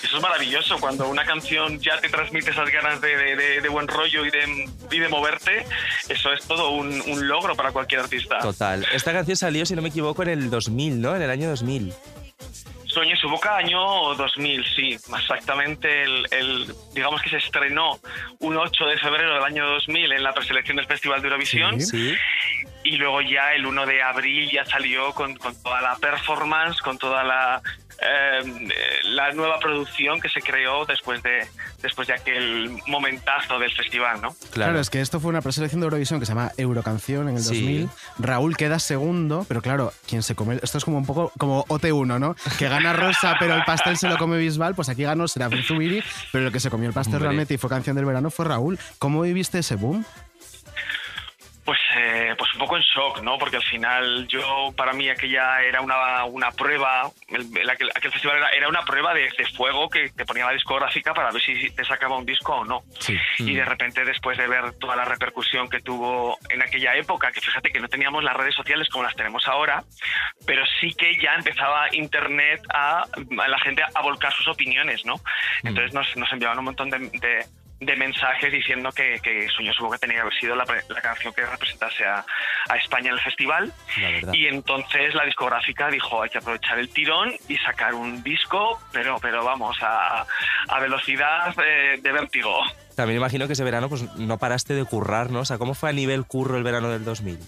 Eso 0.03 0.17
es 0.17 0.21
maravilloso, 0.23 0.77
cuando 0.79 1.07
una 1.07 1.23
canción 1.25 1.79
ya 1.79 1.99
te 1.99 2.09
transmite 2.09 2.51
esas 2.51 2.69
ganas 2.71 2.99
de, 3.01 3.15
de- 3.15 3.35
de- 3.35 3.61
de 3.61 3.69
buen 3.69 3.87
rollo 3.87 4.25
y 4.25 4.31
de, 4.31 4.67
y 4.91 4.99
de 4.99 5.07
moverte, 5.07 5.65
eso 6.07 6.33
es 6.33 6.43
todo 6.45 6.71
un, 6.71 6.99
un 7.01 7.27
logro 7.27 7.55
para 7.55 7.71
cualquier 7.71 8.01
artista. 8.01 8.39
Total. 8.39 8.87
Esta 8.91 9.11
canción 9.13 9.37
salió, 9.37 9.67
si 9.67 9.75
no 9.75 9.83
me 9.83 9.89
equivoco, 9.89 10.23
en 10.23 10.29
el 10.29 10.49
2000, 10.49 10.99
¿no? 10.99 11.15
En 11.15 11.21
el 11.21 11.29
año 11.29 11.49
2000. 11.49 11.93
Sueño 12.99 13.11
en 13.13 13.17
su 13.21 13.29
boca, 13.29 13.55
año 13.55 13.79
2000, 14.15 14.65
sí, 14.75 14.89
exactamente. 15.17 16.03
El, 16.03 16.25
el- 16.31 16.73
digamos 16.93 17.21
que 17.21 17.29
se 17.29 17.37
estrenó 17.37 17.97
un 18.39 18.57
8 18.57 18.85
de 18.87 18.97
febrero 18.97 19.35
del 19.35 19.43
año 19.43 19.65
2000 19.67 20.11
en 20.11 20.21
la 20.23 20.33
preselección 20.33 20.75
del 20.75 20.85
Festival 20.85 21.21
de 21.21 21.27
Eurovisión. 21.29 21.79
Sí. 21.79 22.09
Sí. 22.11 22.15
y 22.83 22.97
luego 22.97 23.21
ya 23.21 23.53
el 23.53 23.65
1 23.65 23.85
de 23.85 24.01
abril 24.01 24.49
ya 24.51 24.65
salió 24.65 25.11
con, 25.13 25.35
con 25.37 25.53
toda 25.63 25.79
la 25.81 25.95
performance, 25.97 26.81
con 26.81 26.97
toda 26.97 27.23
la, 27.23 27.61
eh, 28.01 28.39
eh, 28.43 28.69
la 29.03 29.31
nueva 29.33 29.59
producción 29.59 30.19
que 30.21 30.29
se 30.29 30.41
creó 30.41 30.85
después 30.85 31.21
de, 31.23 31.45
después 31.81 32.07
de 32.07 32.13
aquel 32.13 32.69
momentazo 32.87 33.59
del 33.59 33.71
festival, 33.73 34.21
¿no? 34.21 34.29
Claro. 34.51 34.69
Claro. 34.69 34.79
es 34.79 34.89
que 34.89 35.01
esto 35.01 35.19
fue 35.19 35.29
una 35.29 35.41
preselección 35.41 35.81
de 35.81 35.85
Eurovisión 35.85 36.19
que 36.19 36.25
se 36.25 36.31
llama 36.33 36.51
Eurocanción 36.57 37.29
en 37.29 37.35
el 37.37 37.43
Sí. 37.43 37.55
2000. 37.61 37.89
Raúl 38.19 38.55
queda 38.57 38.79
segundo, 38.79 39.45
pero 39.47 39.61
claro, 39.61 39.91
quien 40.07 40.23
se 40.23 40.35
come. 40.35 40.59
Esto 40.61 40.77
es 40.77 40.85
como 40.85 40.97
un 40.97 41.05
poco 41.05 41.31
como 41.37 41.65
OT1, 41.65 42.19
¿no? 42.19 42.35
Que 42.57 42.69
gana 42.69 42.93
Rosa, 42.93 43.35
pero 43.39 43.55
el 43.55 43.63
pastel 43.63 43.97
se 43.97 44.07
lo 44.07 44.17
come 44.17 44.37
Bisbal. 44.37 44.75
Pues 44.75 44.89
aquí 44.89 45.03
ganó 45.03 45.27
Serafín 45.27 45.63
Zubiri, 45.63 46.03
pero 46.31 46.47
el 46.47 46.53
que 46.53 46.59
se 46.59 46.69
comió 46.69 46.87
el 46.87 46.93
pastel 46.93 47.15
Hombre. 47.15 47.27
realmente 47.29 47.53
y 47.53 47.57
fue 47.57 47.69
canción 47.69 47.95
del 47.95 48.05
verano 48.05 48.29
fue 48.31 48.45
Raúl. 48.45 48.79
¿Cómo 48.99 49.21
viviste 49.21 49.59
ese 49.59 49.75
boom? 49.75 50.05
Pues, 51.69 51.79
eh, 51.97 52.33
pues 52.35 52.51
un 52.53 52.59
poco 52.61 52.77
en 52.77 52.81
shock, 52.81 53.21
¿no? 53.21 53.37
Porque 53.37 53.57
al 53.57 53.63
final 53.63 54.27
yo, 54.27 54.73
para 54.75 54.91
mí 54.91 55.07
aquella 55.07 55.61
era 55.61 55.81
una, 55.81 56.23
una 56.25 56.49
prueba, 56.49 57.11
el- 57.27 57.55
el- 57.55 57.69
aquel, 57.69 57.91
aquel 57.93 58.11
festival 58.11 58.37
era, 58.37 58.49
era 58.49 58.67
una 58.67 58.81
prueba 58.81 59.13
de, 59.13 59.29
de 59.37 59.45
fuego 59.55 59.87
que 59.87 60.09
te 60.09 60.25
ponía 60.25 60.47
la 60.47 60.53
discográfica 60.53 61.13
para 61.13 61.29
ver 61.31 61.39
si 61.43 61.69
te 61.69 61.85
sacaba 61.85 62.17
un 62.17 62.25
disco 62.25 62.55
o 62.55 62.65
no. 62.65 62.81
Sí. 62.99 63.15
Y 63.37 63.53
de 63.53 63.65
repente 63.65 64.03
después 64.03 64.35
de 64.39 64.47
ver 64.47 64.79
toda 64.79 64.95
la 64.95 65.05
repercusión 65.05 65.69
que 65.69 65.79
tuvo 65.81 66.39
en 66.49 66.63
aquella 66.63 66.95
época, 66.95 67.31
que 67.31 67.39
fíjate 67.39 67.71
que 67.71 67.79
no 67.79 67.87
teníamos 67.87 68.23
las 68.23 68.35
redes 68.35 68.55
sociales 68.55 68.89
como 68.89 69.03
las 69.03 69.15
tenemos 69.15 69.47
ahora, 69.47 69.83
pero 70.47 70.63
sí 70.81 70.91
que 70.95 71.19
ya 71.21 71.35
empezaba 71.35 71.85
Internet 71.93 72.61
a, 72.73 73.01
a 73.03 73.47
la 73.47 73.59
gente 73.59 73.83
a 73.93 74.01
volcar 74.01 74.33
sus 74.33 74.47
opiniones, 74.47 75.05
¿no? 75.05 75.13
Entonces 75.63 75.93
nos, 75.93 76.17
nos 76.17 76.33
enviaban 76.33 76.57
un 76.57 76.65
montón 76.65 76.89
de, 76.89 76.97
de- 76.97 77.45
de 77.79 77.95
mensajes 77.95 78.51
diciendo 78.51 78.89
que, 78.91 79.19
que 79.21 79.47
Sueño 79.49 79.73
su 79.73 79.83
boca 79.83 79.97
tenía 79.97 80.17
que 80.17 80.21
haber 80.21 80.33
sido 80.33 80.55
la, 80.55 80.65
la 80.65 81.01
canción 81.01 81.33
que 81.33 81.45
representase 81.45 82.05
a, 82.05 82.25
a 82.69 82.77
España 82.77 83.07
en 83.07 83.13
el 83.13 83.21
festival. 83.21 83.73
Y 84.33 84.47
entonces 84.47 85.13
la 85.15 85.25
discográfica 85.25 85.89
dijo 85.89 86.21
hay 86.21 86.29
que 86.29 86.39
aprovechar 86.39 86.79
el 86.79 86.89
tirón 86.89 87.33
y 87.47 87.57
sacar 87.57 87.93
un 87.93 88.21
disco, 88.23 88.79
pero, 88.91 89.17
pero 89.21 89.43
vamos, 89.43 89.77
a, 89.81 90.25
a 90.67 90.79
velocidad 90.79 91.55
de 91.55 92.11
vértigo. 92.11 92.61
También 92.99 93.17
imagino 93.17 93.47
que 93.47 93.53
ese 93.53 93.63
verano 93.63 93.87
pues 93.87 94.13
no 94.17 94.37
paraste 94.37 94.73
de 94.73 94.83
currar, 94.83 95.29
¿no? 95.29 95.39
O 95.39 95.45
sea, 95.45 95.57
¿cómo 95.57 95.73
fue 95.73 95.89
a 95.89 95.93
nivel 95.93 96.25
curro 96.25 96.57
el 96.57 96.63
verano 96.63 96.89
del 96.89 97.05
2000? 97.05 97.39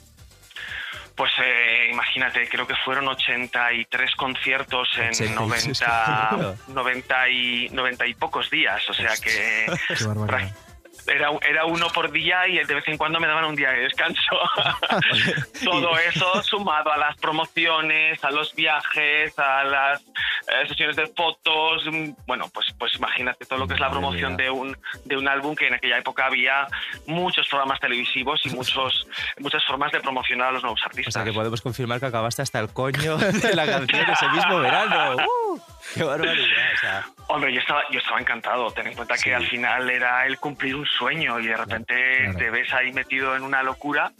Pues 1.13 1.31
eh, 1.43 1.60
imagínate, 1.91 2.47
creo 2.49 2.65
que 2.65 2.75
fueron 2.83 3.07
83 3.07 4.15
conciertos 4.15 4.89
en 4.97 5.37
83, 5.37 5.81
90, 5.81 6.55
90, 6.67 7.29
y, 7.29 7.69
90 7.69 8.07
y 8.07 8.13
pocos 8.15 8.49
días, 8.49 8.89
o 8.89 8.93
sea 8.93 9.13
que. 9.21 9.65
era, 11.07 11.29
era 11.47 11.65
uno 11.65 11.87
por 11.89 12.11
día 12.11 12.47
y 12.47 12.57
de 12.63 12.73
vez 12.75 12.87
en 12.87 12.97
cuando 12.97 13.19
me 13.19 13.27
daban 13.27 13.45
un 13.45 13.55
día 13.55 13.71
de 13.71 13.81
descanso. 13.81 14.21
Todo 15.63 15.97
eso 15.99 16.43
sumado 16.43 16.91
a 16.91 16.97
las 16.97 17.17
promociones, 17.17 18.23
a 18.23 18.31
los 18.31 18.53
viajes, 18.55 19.37
a 19.37 19.63
las 19.63 20.01
eh, 20.01 20.67
sesiones 20.67 20.95
de 20.95 21.07
fotos, 21.07 21.85
mm, 21.91 22.11
bueno, 22.27 22.49
pues, 22.53 22.67
pues 22.77 22.93
imagínate 22.95 23.45
todo 23.45 23.59
lo 23.59 23.67
que 23.67 23.75
es 23.75 23.79
la 23.79 23.89
promoción 23.89 24.35
de 24.37 24.49
un, 24.49 24.75
de 25.05 25.17
un 25.17 25.27
álbum 25.27 25.55
que 25.55 25.67
en 25.67 25.75
aquella 25.75 25.97
época 25.99 26.25
había 26.25 26.67
muchos 27.05 27.47
programas 27.47 27.79
televisivos 27.79 28.41
y 28.45 28.49
muchos, 28.55 29.07
muchas 29.39 29.63
formas 29.65 29.91
de 29.91 29.99
promocionar 29.99 30.49
a 30.49 30.51
los 30.53 30.63
nuevos 30.63 30.81
O 30.81 30.85
artistas. 30.85 31.13
sea, 31.13 31.23
que 31.23 31.33
podemos 31.33 31.61
confirmar 31.61 31.99
que 31.99 32.07
acabaste 32.07 32.41
hasta 32.41 32.59
el 32.59 32.69
coño 32.73 33.17
de 33.17 33.55
la 33.55 33.65
canción 33.65 34.09
ese 34.09 34.27
mismo 34.29 34.59
verano. 34.59 35.15
¡Uh! 35.15 35.59
Qué 35.93 36.03
barbaridad. 36.03 36.45
O 36.73 36.77
sea, 36.79 37.05
Hombre, 37.27 37.53
yo 37.53 37.59
estaba, 37.59 37.81
yo 37.91 37.99
estaba 37.99 38.19
encantado. 38.19 38.71
Ten 38.71 38.87
en 38.87 38.93
cuenta 38.93 39.15
Sí. 39.17 39.25
que 39.25 39.35
al 39.35 39.45
final 39.47 39.89
era 39.89 40.25
el 40.25 40.37
cumplir 40.37 40.75
un 40.75 40.85
sueño 40.97 41.39
y 41.39 41.47
de 41.47 41.57
repente 41.57 41.93
Claro. 42.23 42.37
te 42.37 42.49
ves 42.49 42.73
ahí 42.73 42.91
metido 42.93 43.35
en 43.35 43.43
una 43.43 43.63
locura 43.63 44.11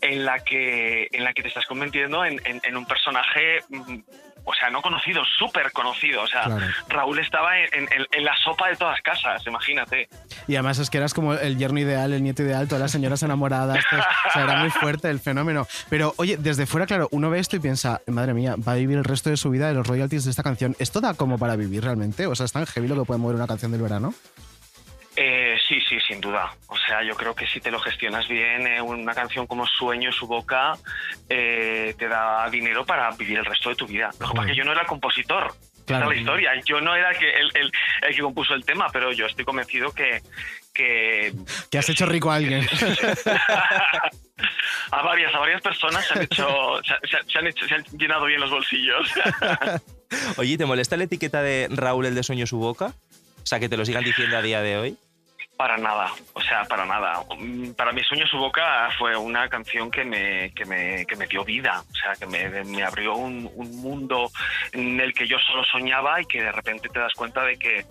en 0.00 0.24
la 0.24 0.38
que, 0.40 1.08
en 1.12 1.24
la 1.24 1.32
que 1.32 1.42
te 1.42 1.48
estás 1.48 1.66
convirtiendo 1.66 2.24
en, 2.24 2.40
en- 2.44 2.60
en 2.64 2.76
un 2.76 2.86
personaje, 2.86 3.60
mm, 3.68 3.98
o 4.44 4.54
sea, 4.54 4.70
no 4.70 4.80
conocido, 4.80 5.22
súper 5.38 5.70
conocido. 5.70 6.22
O 6.22 6.26
sea, 6.26 6.44
Claro. 6.44 6.66
Raúl 6.88 7.18
estaba 7.18 7.58
en, 7.58 7.68
en- 7.92 8.06
en 8.10 8.24
la 8.24 8.34
sopa 8.42 8.68
de 8.68 8.76
todas 8.76 9.00
casas, 9.02 9.46
imagínate. 9.46 10.08
Y 10.48 10.54
además 10.56 10.78
es 10.78 10.88
que 10.90 10.96
eras 10.98 11.12
como 11.14 11.34
el 11.34 11.58
yerno 11.58 11.78
ideal, 11.78 12.12
el 12.12 12.22
nieto 12.22 12.42
ideal, 12.42 12.66
todas 12.66 12.80
las 12.80 12.90
señoras 12.90 13.22
enamoradas. 13.22 13.84
o 14.28 14.30
sea, 14.32 14.44
era 14.44 14.56
muy 14.56 14.70
fuerte 14.70 15.10
el 15.10 15.20
fenómeno. 15.20 15.66
Pero 15.90 16.14
oye, 16.16 16.36
desde 16.38 16.66
fuera, 16.66 16.86
claro, 16.86 17.08
uno 17.12 17.28
ve 17.30 17.38
esto 17.38 17.56
y 17.56 17.60
piensa, 17.60 18.00
madre 18.06 18.32
mía, 18.34 18.54
va 18.56 18.72
a 18.72 18.76
vivir 18.76 18.96
el 18.98 19.04
resto 19.04 19.28
de 19.30 19.36
su 19.36 19.50
vida 19.50 19.68
de 19.68 19.74
los 19.74 19.86
royalties 19.86 20.24
de 20.24 20.30
esta 20.30 20.42
canción. 20.42 20.74
¿Esto 20.78 21.00
da 21.00 21.14
como 21.14 21.38
para 21.38 21.54
vivir 21.56 21.84
realmente? 21.84 22.26
O 22.26 22.34
sea, 22.34 22.46
es 22.46 22.52
tan 22.52 22.66
heavy 22.66 22.88
lo 22.88 22.96
que 22.96 23.04
puede 23.04 23.20
mover 23.20 23.36
una 23.36 23.46
canción 23.46 23.70
del 23.72 23.82
verano. 23.82 24.14
Eh, 25.22 25.58
sí, 25.68 25.78
sí, 25.86 25.98
sin 26.08 26.18
duda. 26.18 26.50
O 26.68 26.78
sea, 26.78 27.02
yo 27.02 27.14
creo 27.14 27.34
que 27.34 27.46
si 27.46 27.60
te 27.60 27.70
lo 27.70 27.78
gestionas 27.78 28.26
bien, 28.26 28.66
eh, 28.66 28.80
una 28.80 29.12
canción 29.12 29.46
como 29.46 29.66
Sueño 29.66 30.08
en 30.08 30.14
su 30.14 30.26
boca 30.26 30.72
eh, 31.28 31.94
te 31.98 32.08
da 32.08 32.48
dinero 32.48 32.86
para 32.86 33.10
vivir 33.10 33.38
el 33.38 33.44
resto 33.44 33.68
de 33.68 33.74
tu 33.74 33.86
vida. 33.86 34.08
Lo 34.18 34.28
que 34.28 34.34
pasa 34.34 34.46
es 34.48 34.52
que 34.52 34.56
yo 34.58 34.64
no 34.64 34.72
era 34.72 34.80
el 34.80 34.86
compositor. 34.86 35.52
Claro. 35.86 36.04
Esa 36.04 36.10
es 36.12 36.16
la 36.16 36.20
historia. 36.20 36.50
Yo 36.64 36.80
no 36.80 36.94
era 36.94 37.10
el 37.10 37.18
que, 37.18 37.30
el, 37.30 37.50
el- 37.54 37.72
el 38.08 38.14
que 38.16 38.22
compuso 38.22 38.54
el 38.54 38.64
tema, 38.64 38.86
pero 38.92 39.12
yo 39.12 39.26
estoy 39.26 39.44
convencido 39.44 39.92
que... 39.92 40.22
que 40.72 41.34
Que 41.70 41.78
has 41.78 41.88
hecho 41.90 42.06
rico 42.06 42.30
a 42.30 42.36
alguien. 42.36 42.64
a 44.92 45.02
varias, 45.02 45.34
a 45.34 45.38
varias 45.38 45.60
personas 45.60 46.06
se 46.06 46.14
han 46.14 46.22
hecho, 46.22 46.80
se, 46.82 46.94
se- 47.08 47.30
se 47.32 47.38
han 47.38 47.46
hecho, 47.46 47.66
se 47.66 47.74
han 47.74 47.84
llenado 47.98 48.24
bien 48.26 48.40
los 48.40 48.50
bolsillos. 48.50 49.06
oye, 50.38 50.56
¿te 50.56 50.64
molesta 50.64 50.96
la 50.96 51.04
etiqueta 51.04 51.42
de 51.42 51.68
Raúl 51.70 52.06
el 52.06 52.14
de 52.14 52.22
Sueño 52.22 52.46
su 52.46 52.58
boca? 52.58 52.94
O 53.42 53.46
sea, 53.46 53.60
que 53.60 53.68
te 53.68 53.76
lo 53.76 53.84
sigan 53.84 54.04
diciendo 54.04 54.36
a 54.36 54.42
día 54.42 54.62
de 54.62 54.78
hoy. 54.78 54.96
Para 55.60 55.76
nada, 55.76 56.10
o 56.32 56.40
sea, 56.40 56.64
para 56.64 56.86
nada. 56.86 57.20
Para 57.76 57.92
mí 57.92 58.02
Sueño 58.02 58.26
su 58.26 58.38
boca 58.38 58.88
fue 58.98 59.14
una 59.14 59.46
canción 59.50 59.90
que 59.90 60.06
me, 60.06 60.54
que 60.54 60.64
me, 60.64 61.04
que 61.04 61.16
me 61.16 61.26
dio 61.26 61.44
vida, 61.44 61.82
o 61.86 61.94
sea, 61.96 62.14
que 62.18 62.24
me, 62.24 62.82
abrió 62.82 63.14
un, 63.14 63.46
un 63.54 63.76
mundo 63.82 64.30
en 64.72 64.98
el 64.98 65.12
que 65.12 65.28
yo 65.28 65.36
solo 65.38 65.62
soñaba 65.64 66.18
y 66.22 66.24
que 66.24 66.40
de 66.42 66.50
repente 66.50 66.88
te 66.88 66.98
das 66.98 67.12
cuenta 67.12 67.44
de 67.44 67.58
que, 67.58 67.84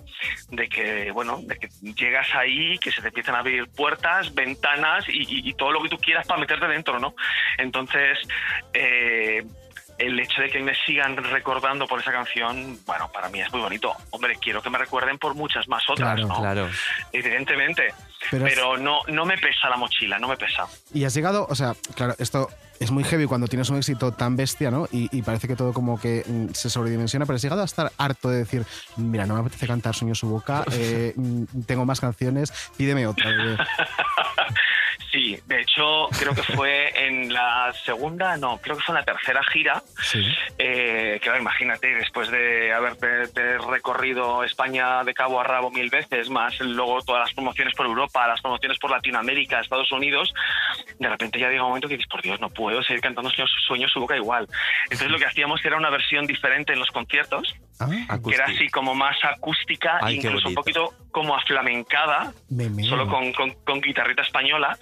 de 0.49 0.67
que 0.67 1.11
bueno, 1.11 1.41
de 1.43 1.59
que 1.59 1.67
llegas 1.93 2.33
ahí, 2.33 2.79
que 2.79 2.89
se 2.91 3.03
te 3.03 3.09
empiezan 3.09 3.35
a 3.35 3.39
abrir 3.41 3.67
puertas, 3.69 4.33
ventanas 4.33 5.05
y- 5.07 5.47
y 5.47 5.53
todo 5.53 5.71
lo 5.71 5.83
que 5.83 5.89
tú 5.89 5.97
quieras 5.99 6.25
para 6.25 6.39
meterte 6.39 6.67
dentro, 6.67 6.99
¿no? 6.99 7.13
Entonces, 7.59 8.17
eh, 8.73 9.43
el 9.99 10.17
hecho 10.19 10.41
de 10.41 10.49
que 10.49 10.59
me 10.61 10.73
sigan 10.85 11.17
recordando 11.17 11.85
por 11.85 11.99
esa 11.99 12.11
canción, 12.11 12.79
bueno, 12.85 13.11
para 13.11 13.29
mí 13.29 13.41
es 13.41 13.51
muy 13.51 13.61
bonito. 13.61 13.93
Hombre, 14.11 14.37
quiero 14.41 14.61
que 14.61 14.69
me 14.69 14.77
recuerden 14.77 15.17
por 15.17 15.35
muchas 15.35 15.67
más 15.67 15.83
otras, 15.89 16.15
Claro, 16.15 16.27
¿no? 16.27 16.39
Claro. 16.39 16.69
evidentemente. 17.11 17.93
Pero 18.31 18.77
no, 18.77 18.99
no 19.07 19.25
me 19.25 19.37
pesa 19.37 19.69
la 19.69 19.77
mochila, 19.77 20.17
no 20.17 20.27
me 20.27 20.37
pesa. 20.37 20.67
Y 20.93 21.03
has 21.03 21.13
llegado, 21.13 21.45
o 21.49 21.55
sea, 21.55 21.73
claro, 21.95 22.15
esto 22.17 22.49
es 22.79 22.91
muy 22.91 23.03
heavy 23.03 23.25
cuando 23.25 23.47
tienes 23.47 23.69
un 23.69 23.77
éxito 23.77 24.13
tan 24.13 24.35
bestia, 24.35 24.71
¿no? 24.71 24.87
Y, 24.91 25.09
y 25.17 25.21
parece 25.21 25.47
que 25.47 25.55
todo 25.55 25.73
como 25.73 25.99
que 25.99 26.23
mm, 26.25 26.53
se 26.53 26.69
sobredimensiona, 26.69 27.25
pero 27.25 27.35
has 27.35 27.41
llegado 27.41 27.61
a 27.61 27.65
estar 27.65 27.91
harto 27.97 28.29
de 28.29 28.39
decir, 28.39 28.65
mira, 28.95 29.25
no 29.25 29.33
me 29.33 29.41
apetece 29.41 29.67
cantar 29.67 29.95
Sueño 29.95 30.15
su 30.15 30.29
boca, 30.29 30.63
eh, 30.71 31.13
mm, 31.15 31.63
tengo 31.65 31.85
más 31.85 31.99
canciones, 31.99 32.51
pídeme 32.77 33.05
otra. 33.05 33.29
bebé". 35.11 35.19
Sí, 35.37 35.39
de 35.47 35.61
hecho, 35.61 36.07
creo 36.19 36.33
que 36.35 36.43
fue 36.43 36.89
en 37.07 37.33
la 37.33 37.73
segunda, 37.85 38.37
no, 38.37 38.57
creo 38.61 38.77
que 38.77 38.83
fue 38.83 38.93
en 38.95 38.99
la 38.99 39.05
tercera 39.05 39.41
gira. 39.51 39.81
Sí. 40.01 40.23
Eh, 40.57 41.19
claro, 41.21 41.39
imagínate, 41.39 41.87
después 41.95 42.29
de 42.29 42.73
haber 42.73 42.95
de- 42.97 43.27
de 43.27 43.57
recorrido 43.57 44.43
España 44.43 45.03
de 45.03 45.13
cabo 45.13 45.39
a 45.39 45.43
rabo 45.43 45.71
mil 45.71 45.89
veces, 45.89 46.29
más 46.29 46.59
luego 46.59 47.01
todas 47.01 47.21
las 47.21 47.33
promociones 47.33 47.73
por 47.75 47.85
Europa, 47.85 48.27
las 48.27 48.41
promociones 48.41 48.77
por 48.79 48.91
Latinoamérica, 48.91 49.59
Estados 49.59 49.91
Unidos, 49.91 50.33
de 50.99 51.09
repente 51.09 51.39
ya 51.39 51.49
llega 51.49 51.63
un 51.63 51.69
momento 51.69 51.87
que 51.87 51.95
dices, 51.95 52.09
por 52.09 52.21
Dios, 52.21 52.39
no 52.39 52.49
puedo 52.49 52.81
seguir 52.83 53.01
cantando 53.01 53.29
Sueño, 53.29 53.47
Sueño 53.67 53.87
su 53.89 53.99
boca 53.99 54.15
igual. 54.15 54.47
Entonces 54.85 55.09
lo 55.09 55.17
que 55.17 55.25
hacíamos 55.25 55.63
era 55.65 55.77
una 55.77 55.89
versión 55.89 56.25
diferente 56.27 56.73
en 56.73 56.79
los 56.79 56.89
conciertos, 56.89 57.55
Ah, 57.79 58.19
que 58.19 58.35
era 58.35 58.45
así 58.45 58.67
como 58.67 58.93
más 58.93 59.15
acústica, 59.23 59.99
Ay, 60.01 60.17
incluso 60.17 60.49
un 60.49 60.53
poquito 60.55 60.93
como 61.11 61.35
aflamencada, 61.35 62.33
solo 62.87 63.07
con, 63.07 63.31
con, 63.31 63.51
con 63.63 63.79
guitarrita 63.79 64.21
española 64.21 64.77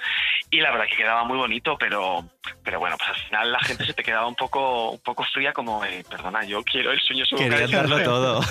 y 0.50 0.60
la 0.62 0.72
verdad 0.72 0.86
que 0.90 0.96
quedaba 0.98 1.24
muy 1.26 1.38
bonito 1.38 1.78
pero 1.78 2.24
pero 2.64 2.80
bueno 2.80 2.96
pues 2.98 3.10
al 3.10 3.28
final 3.28 3.52
la 3.52 3.60
gente 3.60 3.86
se 3.86 3.94
te 3.94 4.04
quedaba 4.04 4.28
un 4.28 4.36
poco 4.36 4.92
un 4.92 5.00
poco 5.00 5.24
fría 5.34 5.54
como 5.54 5.84
eh, 5.86 6.04
perdona 6.10 6.44
yo 6.46 6.64
quiero 6.64 6.92
el 6.92 7.00
sueño 7.02 7.26
su 7.26 7.36
boca 7.36 7.50
Querían 7.50 7.70
de 7.70 7.76
darlo 7.78 7.96
siempre". 7.98 8.06
todo. 8.06 8.42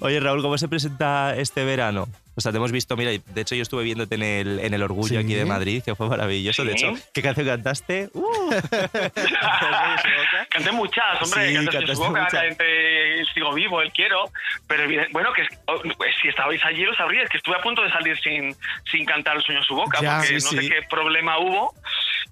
Oye, 0.00 0.20
Raúl, 0.20 0.42
¿cómo 0.42 0.58
se 0.58 0.68
presenta 0.68 1.34
este 1.36 1.64
verano? 1.64 2.08
O 2.36 2.40
sea, 2.40 2.52
te 2.52 2.58
hemos 2.58 2.72
visto, 2.72 2.96
mira, 2.96 3.10
de 3.10 3.40
hecho 3.40 3.54
yo 3.54 3.62
estuve 3.62 3.84
viéndote 3.84 4.14
en 4.14 4.22
el, 4.22 4.60
en 4.60 4.74
el 4.74 4.82
Orgullo 4.82 5.06
Sí. 5.08 5.16
aquí 5.16 5.34
de 5.34 5.44
Madrid, 5.46 5.82
que 5.84 5.94
fue 5.94 6.08
maravilloso. 6.08 6.64
De 6.64 6.76
Sí. 6.76 6.84
hecho, 6.86 6.94
¿qué 7.14 7.22
canción 7.22 7.46
cantaste? 7.46 8.10
¡Uh! 8.12 8.50
canté 10.50 10.72
muchas 10.72 11.22
hombre 11.22 11.48
Sí, 11.48 11.54
canté 11.54 11.70
cantaste 11.72 11.94
su 11.96 12.02
boca 12.02 12.22
muchas. 12.24 12.42
canté 12.42 13.20
el 13.20 13.26
sigo 13.28 13.52
vivo 13.54 13.80
el 13.82 13.92
quiero 13.92 14.30
pero 14.66 14.84
bueno 15.12 15.32
que 15.32 15.42
oh, 15.66 15.80
pues, 15.96 16.14
si 16.20 16.28
estabais 16.28 16.62
allí 16.64 16.84
lo 16.84 16.94
sabríais 16.94 17.28
que 17.28 17.38
estuve 17.38 17.56
a 17.56 17.60
punto 17.60 17.82
de 17.82 17.90
salir 17.90 18.18
sin 18.20 18.54
sin 18.90 19.04
cantar 19.04 19.36
el 19.36 19.42
sueño 19.42 19.62
su 19.62 19.74
boca 19.74 19.98
Ya, 20.00 20.16
porque 20.18 20.28
sí, 20.28 20.34
no 20.34 20.40
sí. 20.40 20.56
sé 20.68 20.68
qué 20.68 20.82
problema 20.88 21.38
hubo 21.38 21.74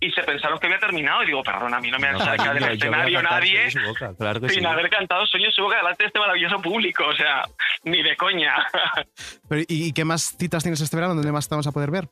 y 0.00 0.10
se 0.10 0.22
pensaron 0.22 0.58
que 0.58 0.66
había 0.66 0.78
terminado 0.78 1.22
y 1.22 1.26
digo 1.26 1.42
perdona 1.42 1.76
a 1.76 1.80
mí 1.80 1.90
no 1.90 1.98
me 1.98 2.08
han 2.08 2.14
No, 2.14 2.24
sacado 2.24 2.54
del 2.54 2.64
escenario 2.72 3.22
nadie 3.22 3.68
boca, 3.86 4.12
claro 4.18 4.40
que 4.40 4.48
sin 4.50 4.60
sí. 4.60 4.66
haber 4.66 4.88
cantado 4.90 5.26
Sueño 5.26 5.46
en 5.46 5.52
su 5.52 5.62
boca 5.62 5.76
delante 5.76 6.04
de 6.04 6.06
este 6.08 6.18
maravilloso 6.18 6.60
público, 6.60 7.06
o 7.06 7.14
sea, 7.16 7.44
ni 7.84 8.02
de 8.02 8.16
coña. 8.16 8.54
Pero, 9.48 9.62
¿y, 9.62 9.66
y 9.88 9.92
qué 9.94 10.04
más 10.04 10.36
citas 10.36 10.62
tienes 10.62 10.80
este 10.80 10.96
verano? 10.96 11.14
¿Dónde 11.14 11.32
más 11.32 11.48
te 11.48 11.54
vamos 11.54 11.66
a 11.66 11.72
poder 11.72 11.90
ver? 11.90 12.08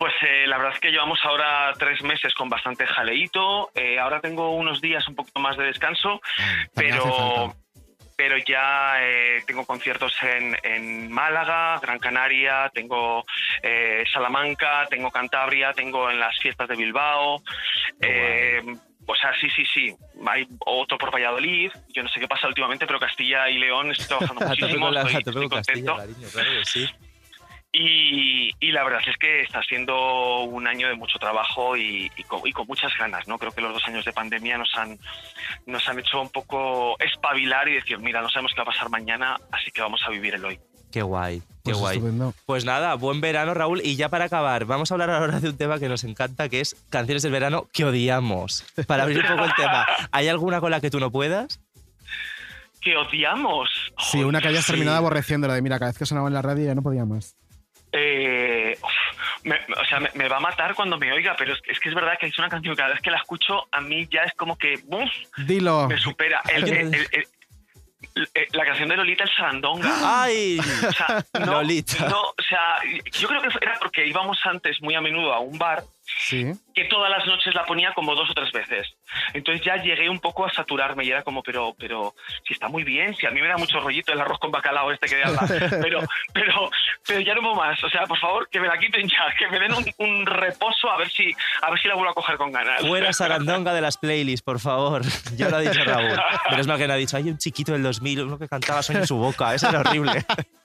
Pues 0.00 0.14
eh, 0.22 0.46
la 0.46 0.56
verdad 0.56 0.72
es 0.74 0.80
que 0.80 0.90
llevamos 0.90 1.18
ahora 1.24 1.74
tres 1.78 2.02
meses 2.02 2.32
con 2.32 2.48
bastante 2.48 2.86
jaleíto. 2.86 3.70
Eh, 3.74 3.98
ahora 3.98 4.20
tengo 4.20 4.54
unos 4.56 4.80
días 4.80 5.06
un 5.08 5.14
poquito 5.14 5.40
más 5.40 5.58
de 5.58 5.64
descanso, 5.64 6.22
También 6.72 6.96
pero, 6.96 7.54
pero 8.16 8.38
ya 8.38 8.94
eh, 9.02 9.42
tengo 9.46 9.66
conciertos 9.66 10.14
en, 10.22 10.56
en 10.62 11.12
Málaga, 11.12 11.78
Gran 11.80 11.98
Canaria, 11.98 12.70
tengo 12.72 13.26
Salamanca, 14.10 14.86
tengo 14.88 15.10
Cantabria, 15.10 15.74
tengo 15.74 16.10
en 16.10 16.18
las 16.18 16.38
fiestas 16.38 16.66
de 16.66 16.76
Bilbao. 16.76 17.42
O 19.06 19.14
sea, 19.16 19.32
sí, 19.40 19.48
sí, 19.50 19.64
sí. 19.72 19.94
Hay 20.26 20.46
otro 20.66 20.96
por 20.98 21.12
Valladolid. 21.12 21.70
Yo 21.94 22.02
no 22.02 22.08
sé 22.08 22.20
qué 22.20 22.28
pasa 22.28 22.46
últimamente, 22.46 22.86
pero 22.86 22.98
Castilla 23.00 23.48
y 23.48 23.58
León 23.58 23.90
estoy 23.92 24.06
trabajando 24.06 24.46
muchísimo. 24.48 24.88
estoy- 24.90 25.16
estoy 25.16 25.48
Castilla, 25.48 25.48
contento. 25.48 25.96
cariño, 25.96 26.28
claro 26.32 26.50
que 26.58 26.64
sí. 26.64 26.88
Y, 27.72 28.50
y 28.58 28.72
la 28.72 28.82
verdad 28.82 29.00
es 29.06 29.16
que 29.16 29.42
está 29.42 29.62
siendo 29.62 30.40
un 30.40 30.66
año 30.66 30.88
de 30.88 30.94
mucho 30.96 31.20
trabajo 31.20 31.76
y, 31.76 32.10
y 32.16 32.24
con, 32.24 32.40
y 32.44 32.52
con 32.52 32.66
muchas 32.66 32.92
ganas, 32.98 33.28
¿no? 33.28 33.38
Creo 33.38 33.52
que 33.52 33.60
los 33.60 33.72
dos 33.72 33.86
años 33.86 34.04
de 34.04 34.12
pandemia 34.12 34.58
nos 34.58 34.74
han, 34.74 34.98
nos 35.66 35.88
han 35.88 36.00
hecho 36.00 36.20
un 36.20 36.30
poco 36.30 36.98
espabilar 36.98 37.68
y 37.68 37.74
decir, 37.74 37.98
mira, 38.00 38.22
no 38.22 38.28
sabemos 38.28 38.52
qué 38.54 38.58
va 38.58 38.64
a 38.64 38.72
pasar 38.72 38.90
mañana, 38.90 39.36
así 39.52 39.70
que 39.70 39.80
vamos 39.82 40.00
a 40.04 40.10
vivir 40.10 40.34
el 40.34 40.44
hoy. 40.44 40.58
Qué 40.90 41.02
guay, 41.02 41.40
qué 41.64 41.70
Pues 41.72 41.78
guay. 41.78 41.96
estupendo. 41.98 42.34
Pues 42.46 42.64
nada, 42.64 42.94
buen 42.94 43.20
verano, 43.20 43.54
Raúl. 43.54 43.80
Y 43.84 43.96
ya 43.96 44.08
para 44.08 44.24
acabar, 44.26 44.64
vamos 44.64 44.90
a 44.90 44.94
hablar 44.94 45.10
ahora 45.10 45.40
de 45.40 45.48
un 45.50 45.56
tema 45.56 45.78
que 45.78 45.88
nos 45.88 46.04
encanta, 46.04 46.48
que 46.48 46.60
es 46.60 46.76
canciones 46.90 47.22
del 47.22 47.32
verano 47.32 47.66
que 47.72 47.84
odiamos. 47.84 48.64
Para 48.86 49.02
abrir 49.04 49.18
un 49.20 49.26
poco 49.26 49.44
el 49.44 49.54
tema, 49.54 49.86
¿hay 50.12 50.28
alguna 50.28 50.60
con 50.60 50.70
la 50.70 50.80
que 50.80 50.90
tú 50.90 51.00
no 51.00 51.10
puedas? 51.10 51.60
Que 52.80 52.96
odiamos. 52.96 53.68
Sí, 53.98 54.24
una 54.24 54.40
que 54.40 54.48
hayas 54.48 54.64
sí. 54.64 54.72
terminado 54.72 54.96
aborreciendo, 54.96 55.46
la 55.48 55.54
de 55.54 55.62
mira, 55.62 55.78
cada 55.78 55.90
vez 55.90 55.98
que 55.98 56.06
sonaba 56.06 56.28
en 56.28 56.34
la 56.34 56.42
radio 56.42 56.64
ya 56.66 56.74
no 56.74 56.82
podía 56.82 57.04
más. 57.04 57.36
Eh, 57.92 58.78
uf, 58.82 59.44
me- 59.44 59.58
o 59.80 59.84
sea, 59.84 59.98
me, 60.00 60.10
me 60.14 60.28
va 60.28 60.36
a 60.36 60.40
matar 60.40 60.74
cuando 60.74 60.96
me 60.96 61.12
oiga, 61.12 61.34
pero 61.36 61.52
es, 61.52 61.60
que- 61.60 61.72
es 61.72 61.80
que 61.80 61.88
es 61.88 61.94
verdad 61.94 62.12
que 62.20 62.26
es 62.28 62.38
una 62.38 62.48
canción 62.48 62.74
que 62.74 62.78
cada 62.82 62.94
vez 62.94 63.02
que 63.02 63.10
la 63.10 63.16
escucho, 63.18 63.66
a 63.72 63.80
mí 63.80 64.06
ya 64.10 64.22
es 64.22 64.32
como 64.34 64.56
que 64.56 64.76
¡buf! 64.84 65.10
Dilo. 65.46 65.88
me 65.88 65.98
supera. 65.98 66.40
El- 66.54 66.68
el- 66.68 66.72
el- 66.72 66.94
el- 66.94 67.08
el- 67.12 67.26
la 68.52 68.64
canción 68.64 68.88
de 68.88 68.96
Lolita 68.96 69.24
el 69.24 69.30
Sarandonga. 69.30 70.22
¡Ay! 70.22 70.58
O 70.58 70.92
sea, 70.92 71.24
no, 71.44 71.52
Lolita. 71.52 72.08
no, 72.08 72.20
o 72.20 72.42
sea, 72.48 72.76
yo 73.12 73.28
creo 73.28 73.42
que 73.42 73.48
era 73.60 73.78
porque 73.78 74.06
íbamos 74.06 74.38
antes 74.44 74.80
muy 74.82 74.94
a 74.94 75.00
menudo 75.00 75.32
a 75.32 75.40
un 75.40 75.58
bar 75.58 75.84
Sí. 76.18 76.52
que 76.74 76.84
todas 76.84 77.10
las 77.10 77.26
noches 77.26 77.54
la 77.54 77.64
ponía 77.64 77.92
como 77.94 78.14
dos 78.14 78.30
o 78.30 78.34
tres 78.34 78.52
veces. 78.52 78.88
Entonces 79.34 79.64
ya 79.64 79.76
llegué 79.76 80.08
un 80.08 80.20
poco 80.20 80.46
a 80.46 80.52
saturarme 80.52 81.04
y 81.04 81.10
era 81.10 81.22
como, 81.22 81.42
pero, 81.42 81.74
pero, 81.78 82.14
si 82.46 82.54
está 82.54 82.68
muy 82.68 82.84
bien, 82.84 83.14
si 83.16 83.26
a 83.26 83.30
mí 83.30 83.40
me 83.40 83.48
da 83.48 83.56
mucho 83.56 83.80
rollito 83.80 84.12
el 84.12 84.20
arroz 84.20 84.38
con 84.38 84.50
bacalao 84.50 84.92
este 84.92 85.08
que 85.08 85.16
de 85.16 85.24
Alba, 85.24 85.46
pero, 85.82 86.00
pero, 86.32 86.70
pero 87.06 87.20
ya 87.20 87.34
no 87.34 87.40
puedo 87.40 87.54
más. 87.54 87.82
O 87.82 87.88
sea, 87.90 88.06
por 88.06 88.18
favor, 88.18 88.48
que 88.48 88.60
me 88.60 88.68
la 88.68 88.78
quiten 88.78 89.08
ya, 89.08 89.34
que 89.38 89.48
me 89.48 89.58
den 89.58 89.72
un, 89.74 89.84
un 89.98 90.26
reposo 90.26 90.90
a 90.90 90.98
ver 90.98 91.10
si, 91.10 91.34
a 91.62 91.70
ver 91.70 91.80
si 91.80 91.88
la 91.88 91.94
vuelvo 91.94 92.10
a 92.10 92.14
coger 92.14 92.36
con 92.36 92.52
ganas. 92.52 92.80
Fuera 92.80 93.12
Sarandonga 93.12 93.72
de 93.74 93.80
las 93.80 93.96
playlists, 93.98 94.42
por 94.42 94.60
favor. 94.60 95.02
Ya 95.36 95.48
lo 95.48 95.56
ha 95.56 95.60
dicho 95.60 95.82
Raúl. 95.84 96.18
Pero 96.48 96.60
es 96.60 96.66
mal 96.66 96.78
que 96.78 96.86
no 96.86 96.92
ha 96.94 96.96
dicho, 96.96 97.16
hay 97.16 97.30
un 97.30 97.38
chiquito 97.38 97.72
del 97.72 97.82
2000, 97.82 98.22
uno 98.22 98.38
que 98.38 98.48
cantaba 98.48 98.82
Sueño 98.82 99.00
en 99.00 99.06
su 99.06 99.16
boca. 99.16 99.54
Eso 99.54 99.68
era 99.68 99.80
horrible. 99.80 100.24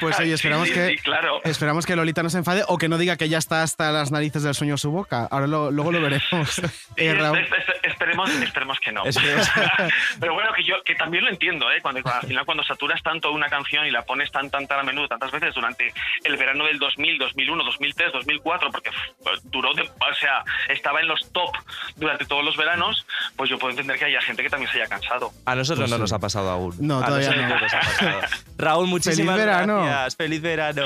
Pues 0.00 0.18
oye, 0.18 0.28
Sí, 0.28 0.34
esperamos 0.34 0.68
sí, 0.68 0.74
que. 0.74 0.86
sí, 0.88 0.96
claro. 0.98 1.40
Esperamos 1.44 1.86
que 1.86 1.96
Lolita 1.96 2.22
no 2.22 2.30
se 2.30 2.38
enfade 2.38 2.62
o 2.68 2.78
que 2.78 2.88
no 2.88 2.98
diga 2.98 3.16
que 3.16 3.28
ya 3.28 3.38
está 3.38 3.62
hasta 3.62 3.90
las 3.92 4.10
narices 4.10 4.42
del 4.42 4.54
sueño 4.54 4.74
en 4.74 4.78
su 4.78 4.90
boca. 4.90 5.26
Ahora 5.30 5.46
lo- 5.46 5.70
luego 5.70 5.92
lo 5.92 6.00
veremos. 6.00 6.50
Sí, 6.50 6.62
Eh, 6.96 7.10
es- 7.12 7.18
Raúl, 7.18 7.38
es- 7.38 7.48
es- 7.52 7.90
esperemos, 7.90 8.30
esperemos 8.30 8.78
que 8.80 8.92
no. 8.92 9.04
Esperemos. 9.04 9.48
Pero 10.20 10.34
bueno, 10.34 10.50
que 10.54 10.64
yo 10.64 10.74
que 10.84 10.94
también 10.94 11.24
lo 11.24 11.30
entiendo, 11.30 11.70
¿eh? 11.70 11.80
Cuando, 11.82 12.00
al 12.10 12.26
final 12.26 12.44
cuando 12.44 12.62
saturas 12.64 13.02
tanto 13.02 13.32
una 13.32 13.48
canción 13.48 13.86
y 13.86 13.90
la 13.90 14.02
pones 14.02 14.30
tan, 14.30 14.50
tan, 14.50 14.66
tan 14.66 14.80
a 14.80 14.82
menudo, 14.82 15.08
tantas 15.08 15.30
veces 15.30 15.54
durante 15.54 15.92
el 16.24 16.36
verano 16.36 16.64
del 16.64 16.78
2000, 16.78 17.18
2001, 17.18 17.64
2003, 17.64 18.12
2004, 18.12 18.70
porque 18.70 18.90
pff, 18.90 19.40
duró, 19.44 19.72
de- 19.74 19.82
o 19.82 20.14
sea, 20.20 20.44
estaba 20.68 21.00
en 21.00 21.08
los 21.08 21.30
top 21.32 21.50
durante 21.96 22.24
todos 22.26 22.44
los 22.44 22.56
veranos, 22.56 23.06
pues 23.36 23.50
yo 23.50 23.58
puedo 23.58 23.70
entender 23.70 23.98
que 23.98 24.06
haya 24.06 24.20
gente 24.22 24.42
que 24.42 24.50
también 24.50 24.70
se 24.72 24.78
haya 24.80 24.88
cansado. 24.88 25.30
A 25.46 25.54
nosotros 25.54 25.80
Pues 25.84 25.90
no 25.90 25.96
sí. 25.96 26.00
nos 26.02 26.12
ha 26.12 26.18
pasado 26.18 26.50
aún. 26.50 26.74
No, 26.80 26.98
A 27.00 27.06
todavía 27.06 27.28
nosotros 27.30 27.48
no. 27.48 27.60
nos 27.60 27.74
ha 27.74 27.80
pasado. 27.80 28.20
Raúl, 28.58 28.86
muchísimas 28.88 29.36
Feliz 29.36 29.47
verano. 29.52 29.84
gracias. 29.84 30.16
Feliz 30.16 30.42
verano. 30.42 30.82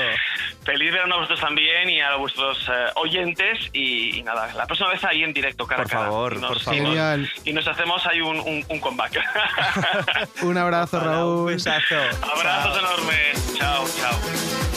Feliz 0.63 0.91
verano 0.93 1.15
a 1.15 1.17
vosotros 1.17 1.39
también 1.41 1.89
y 1.89 1.99
a 1.99 2.15
vuestros 2.15 2.57
eh, 2.69 2.85
oyentes 2.95 3.69
y, 3.73 4.17
y 4.19 4.23
nada, 4.23 4.51
la 4.53 4.65
próxima 4.65 4.89
vez 4.89 5.03
ahí 5.03 5.23
en 5.23 5.33
directo, 5.33 5.67
cara 5.67 5.83
Por 5.83 5.91
a 5.91 5.95
cara. 5.95 6.05
favor, 6.05 6.33
Y 6.33 6.39
nos- 6.39 6.47
por 6.49 6.59
favor. 6.61 6.77
y 6.77 6.81
nos- 6.81 6.89
Genial. 6.89 7.31
Y 7.43 7.53
nos 7.53 7.67
hacemos 7.67 8.05
ahí 8.07 8.21
un, 8.21 8.39
un, 8.39 8.65
un 8.69 8.79
comeback. 8.79 9.19
Un 10.43 10.57
abrazo, 10.57 10.97
Hola, 10.97 11.07
Un 11.09 11.13
Raúl. 11.15 11.53
besazo. 11.53 11.95
Abrazos 12.35 12.77
enormes. 12.79 13.57
Chao, 13.57 13.85
chao. 13.99 14.72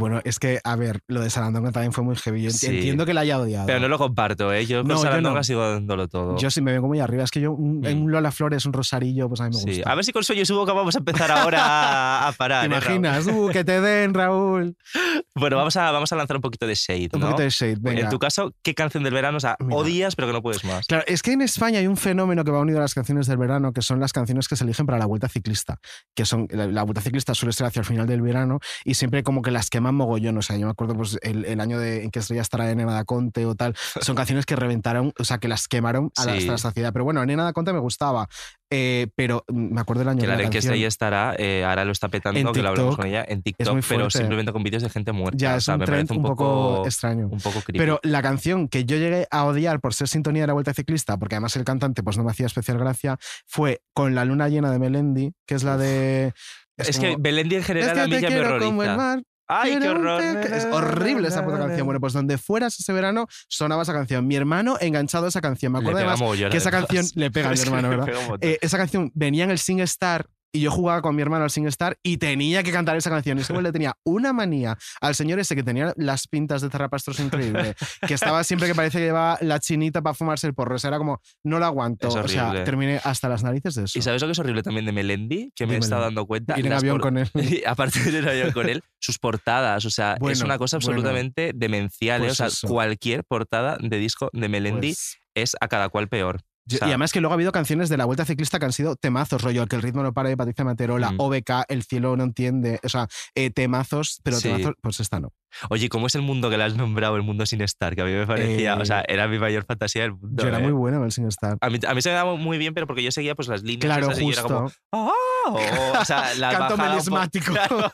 Bueno, 0.00 0.20
es 0.24 0.38
que, 0.38 0.60
a 0.64 0.74
ver, 0.76 1.00
lo 1.06 1.20
de 1.20 1.30
Sarandonga 1.30 1.70
también 1.72 1.92
fue 1.92 2.02
muy 2.02 2.16
heavy. 2.16 2.42
Yo 2.42 2.50
enti- 2.50 2.54
Sí. 2.54 2.66
entiendo 2.66 3.06
que 3.06 3.14
la 3.14 3.20
haya 3.20 3.38
odiado. 3.38 3.66
Pero 3.66 3.78
no 3.80 3.88
lo 3.88 3.98
comparto, 3.98 4.52
¿eh? 4.52 4.66
Yo 4.66 4.78
con 4.80 4.88
No, 4.88 4.94
yo 4.96 5.02
Sarandonga 5.02 5.40
no. 5.40 5.44
sigo 5.44 5.60
dándolo 5.70 6.08
todo. 6.08 6.36
Yo 6.38 6.50
sí 6.50 6.60
me 6.60 6.72
vengo 6.72 6.88
muy 6.88 6.98
arriba. 7.00 7.22
Es 7.22 7.30
que 7.30 7.40
yo, 7.40 7.52
un, 7.52 7.84
en 7.86 7.98
Mm. 8.00 8.02
un 8.04 8.10
Lola 8.12 8.32
Flores, 8.32 8.64
un 8.66 8.72
Rosarillo, 8.72 9.28
pues 9.28 9.40
a 9.40 9.44
mí 9.44 9.50
me 9.54 9.60
Sí. 9.62 9.66
gusta. 9.78 9.90
A 9.92 9.94
ver 9.94 10.04
si 10.04 10.12
con 10.12 10.24
Sueño 10.24 10.44
Subo 10.44 10.66
que 10.66 10.72
vamos 10.72 10.94
a 10.96 10.98
empezar 10.98 11.30
ahora 11.30 11.62
a, 11.62 12.28
a 12.28 12.32
parar. 12.38 12.60
¿Te 12.62 12.66
¿eh, 12.74 12.76
imaginas? 12.76 13.26
Uh, 13.26 13.50
que 13.52 13.62
te 13.62 13.80
den, 13.80 14.14
Raúl. 14.14 14.74
Bueno, 15.32 15.56
vamos 15.56 15.76
a, 15.76 15.90
vamos 15.90 16.12
a 16.12 16.16
lanzar 16.16 16.36
un 16.36 16.42
poquito 16.42 16.66
de 16.66 16.74
shade, 16.74 17.08
Un 17.12 17.20
¿no? 17.20 17.26
poquito 17.28 17.42
de 17.42 17.50
shade, 17.50 17.76
venga. 17.80 18.00
En 18.00 18.08
tu 18.10 18.18
caso, 18.18 18.52
¿qué 18.62 18.74
canción 18.74 19.04
del 19.04 19.14
verano? 19.14 19.36
O 19.36 19.40
sea, 19.40 19.56
Mira. 19.60 19.76
odias 19.76 20.14
pero 20.16 20.26
que 20.28 20.34
no 20.34 20.42
puedes 20.42 20.64
más. 20.64 20.86
Claro, 20.86 21.04
es 21.06 21.22
que 21.22 21.32
en 21.32 21.40
España 21.40 21.78
hay 21.78 21.86
un 21.86 21.96
fenómeno 21.96 22.44
que 22.44 22.50
va 22.50 22.58
unido 22.60 22.78
a 22.78 22.82
las 22.82 22.94
canciones 22.94 23.26
del 23.26 23.38
verano, 23.38 23.72
que 23.72 23.80
son 23.80 24.00
las 24.00 24.12
canciones 24.12 24.48
que 24.48 24.56
se 24.56 24.64
eligen 24.64 24.86
para 24.86 24.98
la 24.98 25.06
vuelta 25.06 25.28
ciclista, 25.28 25.78
que 26.14 26.26
son 26.26 26.46
la, 26.50 26.66
la 26.66 26.82
vuelta 26.82 27.00
ciclista 27.00 27.34
suele 27.34 27.52
ser 27.52 27.66
hacia 27.68 27.80
el 27.80 27.86
final 27.86 28.06
del 28.06 28.20
verano 28.22 28.58
y 28.84 28.94
siempre 28.94 29.22
como 29.22 29.40
que 29.40 29.50
las 29.50 29.70
queman 29.70 29.94
mogollón. 30.00 30.36
O 30.38 30.42
sea, 30.42 30.56
yo 30.56 30.66
me 30.66 30.72
acuerdo 30.72 30.94
pues 30.94 31.18
el, 31.22 31.44
el 31.44 31.60
año 31.60 31.78
de, 31.78 32.04
en 32.04 32.10
que 32.10 32.18
Estrella 32.18 32.42
estará 32.42 32.70
en 32.70 32.78
Nena 32.78 32.92
da 32.92 33.04
Conte 33.04 33.46
o 33.46 33.54
tal, 33.54 33.74
son 34.00 34.16
canciones 34.16 34.46
que 34.46 34.56
reventaron, 34.56 35.12
o 35.18 35.24
sea, 35.24 35.38
que 35.38 35.48
las 35.48 35.68
quemaron 35.68 36.10
a 36.16 36.24
la- 36.24 36.32
hasta 36.34 36.52
la 36.52 36.58
saciedad. 36.58 36.92
Pero 36.92 37.04
bueno, 37.04 37.24
Nena 37.24 37.44
da 37.44 37.52
Conte 37.52 37.72
me 37.72 37.78
gustaba, 37.80 38.28
eh, 38.70 39.08
pero 39.16 39.44
me 39.48 39.80
acuerdo 39.80 40.00
del 40.00 40.08
año 40.10 40.18
Que 40.20 40.26
de 40.26 40.28
la 40.28 40.34
la 40.34 40.38
de 40.42 40.50
que 40.50 40.58
canción. 40.58 40.74
ella 40.74 40.88
estará, 40.88 41.34
eh, 41.38 41.64
ahora 41.64 41.84
lo 41.84 41.92
está 41.92 42.08
petando, 42.08 42.38
En 42.40 42.52
que 42.52 42.62
lo 42.62 42.68
hablamos 42.68 42.96
con 42.96 43.06
ella 43.06 43.24
en 43.26 43.42
TikTok, 43.42 43.80
pero 43.88 44.10
simplemente 44.10 44.52
con 44.52 44.62
vídeos 44.62 44.82
de 44.82 44.90
gente 44.90 45.12
muerta. 45.12 45.36
Ya 45.38 45.54
o 45.54 45.56
es 45.58 45.64
sea, 45.64 45.74
un 45.74 45.80
me 45.80 45.86
trend 45.86 46.08
parece 46.08 46.20
un 46.20 46.22
poco 46.26 46.82
extraño. 46.86 47.28
Un 47.28 47.40
poco 47.40 47.60
creepy. 47.60 47.78
Pero 47.78 47.98
la 48.02 48.22
canción 48.22 48.68
que 48.68 48.84
yo 48.84 48.96
llegué 48.96 49.26
a 49.30 49.44
odiar 49.44 49.80
por 49.80 49.94
ser 49.94 50.08
sintonía 50.08 50.42
de 50.42 50.46
la 50.48 50.52
Vuelta 50.54 50.72
Ciclista, 50.74 51.16
porque 51.18 51.34
además 51.34 51.54
el 51.56 51.64
cantante 51.64 52.02
pues 52.02 52.16
no 52.16 52.24
me 52.24 52.30
hacía 52.30 52.46
especial 52.46 52.78
gracia, 52.78 53.18
fue 53.46 53.82
con 53.92 54.14
la 54.14 54.24
luna 54.24 54.48
llena 54.48 54.70
de 54.70 54.78
Melendi, 54.78 55.32
que 55.46 55.54
es 55.56 55.62
la 55.64 55.76
de... 55.76 56.32
es 56.76 56.98
que 56.98 57.10
como, 57.12 57.22
Belendi 57.22 57.56
en 57.56 57.60
"Es 57.60 57.66
general 57.66 57.94
que 57.94 58.00
a 58.00 58.06
mí 58.06 58.10
ya 58.12 58.20
me 58.20 58.26
quiero 58.28 58.58
como 58.58 58.82
el 58.82 58.88
horroriza. 58.90 59.22
¡Ay, 59.50 59.78
qué 59.78 59.88
horror! 59.88 60.22
Es 60.22 60.64
horrible 60.66 61.28
esa 61.28 61.44
puta 61.44 61.58
canción. 61.58 61.86
Bueno, 61.86 62.00
pues 62.00 62.12
donde 62.12 62.38
fueras 62.38 62.78
ese 62.78 62.92
verano 62.92 63.26
sonaba 63.48 63.82
esa 63.82 63.92
canción. 63.92 64.26
Mi 64.26 64.36
hermano 64.36 64.76
enganchado 64.80 65.26
a 65.26 65.28
esa 65.28 65.40
canción. 65.40 65.72
Me 65.72 65.80
acuerdo 65.80 65.98
además 65.98 66.20
que 66.50 66.56
esa 66.56 66.68
además. 66.68 66.86
canción 66.88 67.06
le 67.14 67.30
pega 67.30 67.48
a 67.48 67.52
mi 67.52 67.60
hermano, 67.60 67.88
¿verdad? 67.88 68.08
Eh, 68.40 68.58
esa 68.60 68.78
canción 68.78 69.10
venía 69.14 69.44
en 69.44 69.50
el 69.50 69.58
Sing 69.58 69.80
Star 69.80 70.26
y 70.52 70.60
yo 70.60 70.70
jugaba 70.70 71.00
con 71.02 71.14
mi 71.14 71.22
hermano 71.22 71.44
al 71.44 71.50
Sing 71.50 71.66
Star 71.66 71.96
y 72.02 72.16
tenía 72.16 72.62
que 72.62 72.72
cantar 72.72 72.96
esa 72.96 73.10
canción. 73.10 73.38
Y 73.38 73.42
ese 73.42 73.60
le 73.60 73.72
tenía 73.72 73.94
una 74.04 74.32
manía 74.32 74.76
al 75.00 75.14
señor 75.14 75.38
ese 75.38 75.54
que 75.54 75.62
tenía 75.62 75.92
las 75.96 76.26
pintas 76.26 76.62
de 76.62 76.70
Zarrapastros 76.70 77.20
increíble, 77.20 77.74
que 78.06 78.14
estaba 78.14 78.42
siempre 78.44 78.68
que 78.68 78.74
parece 78.74 78.98
que 78.98 79.04
llevaba 79.04 79.38
la 79.40 79.60
chinita 79.60 80.02
para 80.02 80.14
fumarse 80.14 80.46
el 80.46 80.54
porro. 80.54 80.76
O 80.76 80.78
sea, 80.78 80.88
era 80.88 80.98
como, 80.98 81.20
no 81.44 81.58
lo 81.58 81.66
aguanto. 81.66 82.08
O 82.08 82.28
sea, 82.28 82.64
terminé 82.64 83.00
hasta 83.04 83.28
las 83.28 83.42
narices 83.42 83.74
de 83.74 83.84
eso. 83.84 83.98
¿Y 83.98 84.02
sabes 84.02 84.22
lo 84.22 84.28
que 84.28 84.32
es 84.32 84.38
horrible 84.38 84.62
también 84.62 84.86
de 84.86 84.92
Melendi? 84.92 85.52
Que 85.54 85.66
me 85.66 85.74
he 85.74 85.78
estado 85.78 86.02
dando 86.02 86.26
cuenta. 86.26 86.58
Ir 86.58 86.66
en 86.66 86.72
avión 86.72 86.94
por- 86.96 87.02
con 87.02 87.18
él. 87.18 87.30
Aparte 87.66 88.00
de 88.00 88.08
ir 88.10 88.16
en 88.16 88.28
avión 88.28 88.52
con 88.52 88.68
él, 88.68 88.82
sus 88.98 89.18
portadas. 89.18 89.84
O 89.84 89.90
sea, 89.90 90.16
es 90.28 90.40
una 90.42 90.58
cosa 90.58 90.78
bueno. 90.78 90.90
absolutamente 90.90 91.52
demencial. 91.54 92.22
¿eh? 92.22 92.24
Pues 92.26 92.32
o 92.32 92.36
sea, 92.36 92.46
eso. 92.46 92.68
cualquier 92.68 93.24
portada 93.24 93.76
de 93.80 93.98
disco 93.98 94.30
de 94.32 94.48
Melendi 94.48 94.88
Pues, 94.88 95.18
es 95.34 95.56
a 95.60 95.68
cada 95.68 95.88
cual 95.88 96.08
peor. 96.08 96.40
Yo- 96.70 96.76
O 96.76 96.78
sea, 96.78 96.88
y 96.88 96.90
además 96.92 97.12
que 97.12 97.20
luego 97.20 97.32
ha 97.32 97.36
habido 97.36 97.52
canciones 97.52 97.88
de 97.88 97.96
la 97.96 98.04
Vuelta 98.04 98.24
Ciclista 98.24 98.58
que 98.58 98.64
han 98.66 98.72
sido 98.72 98.96
temazos, 98.96 99.42
rollo, 99.42 99.66
que 99.66 99.76
el 99.76 99.82
ritmo 99.82 100.02
no 100.02 100.12
para 100.12 100.28
de 100.28 100.36
Patricia 100.36 100.64
Materola, 100.64 101.12
Mm. 101.12 101.16
OBK, 101.20 101.64
El 101.68 101.82
cielo 101.82 102.16
no 102.16 102.24
entiende, 102.24 102.80
o 102.82 102.88
sea, 102.88 103.08
eh, 103.34 103.50
temazos, 103.50 104.20
pero 104.22 104.36
Sí. 104.38 104.48
temazos, 104.48 104.74
pues 104.80 105.00
esta 105.00 105.20
no. 105.20 105.32
Oye, 105.68 105.88
¿cómo 105.88 106.06
es 106.06 106.14
el 106.14 106.22
mundo 106.22 106.48
que 106.48 106.56
le 106.56 106.62
has 106.64 106.76
nombrado, 106.76 107.16
el 107.16 107.22
mundo 107.22 107.44
sin 107.44 107.60
estar? 107.60 107.96
Que 107.96 108.02
a 108.02 108.04
mí 108.04 108.12
me 108.12 108.24
parecía, 108.26 108.76
o 108.76 108.84
sea, 108.84 109.00
Eh, 109.00 109.06
era 109.08 109.26
mi 109.26 109.38
mayor 109.40 109.64
fantasía 109.64 110.02
del 110.02 110.12
mundo. 110.12 110.42
Yo 110.42 110.48
era 110.48 110.58
¿eh? 110.58 110.62
muy 110.62 110.72
buena 110.72 110.98
en 110.98 111.04
el 111.04 111.10
Sin 111.12 111.26
Star. 111.26 111.58
A 111.60 111.68
mí, 111.70 111.78
a 111.86 111.92
mí 111.94 112.02
se 112.02 112.08
me 112.10 112.14
daba 112.14 112.36
muy 112.36 112.56
bien, 112.56 112.72
pero 112.72 112.86
porque 112.86 113.02
yo 113.02 113.10
seguía 113.10 113.34
pues 113.34 113.48
las 113.48 113.62
líneas. 113.62 113.80
Claro, 113.84 114.06
y 114.16 114.30
era 114.30 114.42
justo. 114.42 114.42
como, 114.44 114.70
¡Ah! 114.92 115.10
O, 115.46 115.98
o 116.00 116.04
sea, 116.04 116.34
la 116.34 116.50
Canto 116.52 116.76
poco- 116.76 116.88
melismático. 116.88 117.52
Claro. 117.52 117.90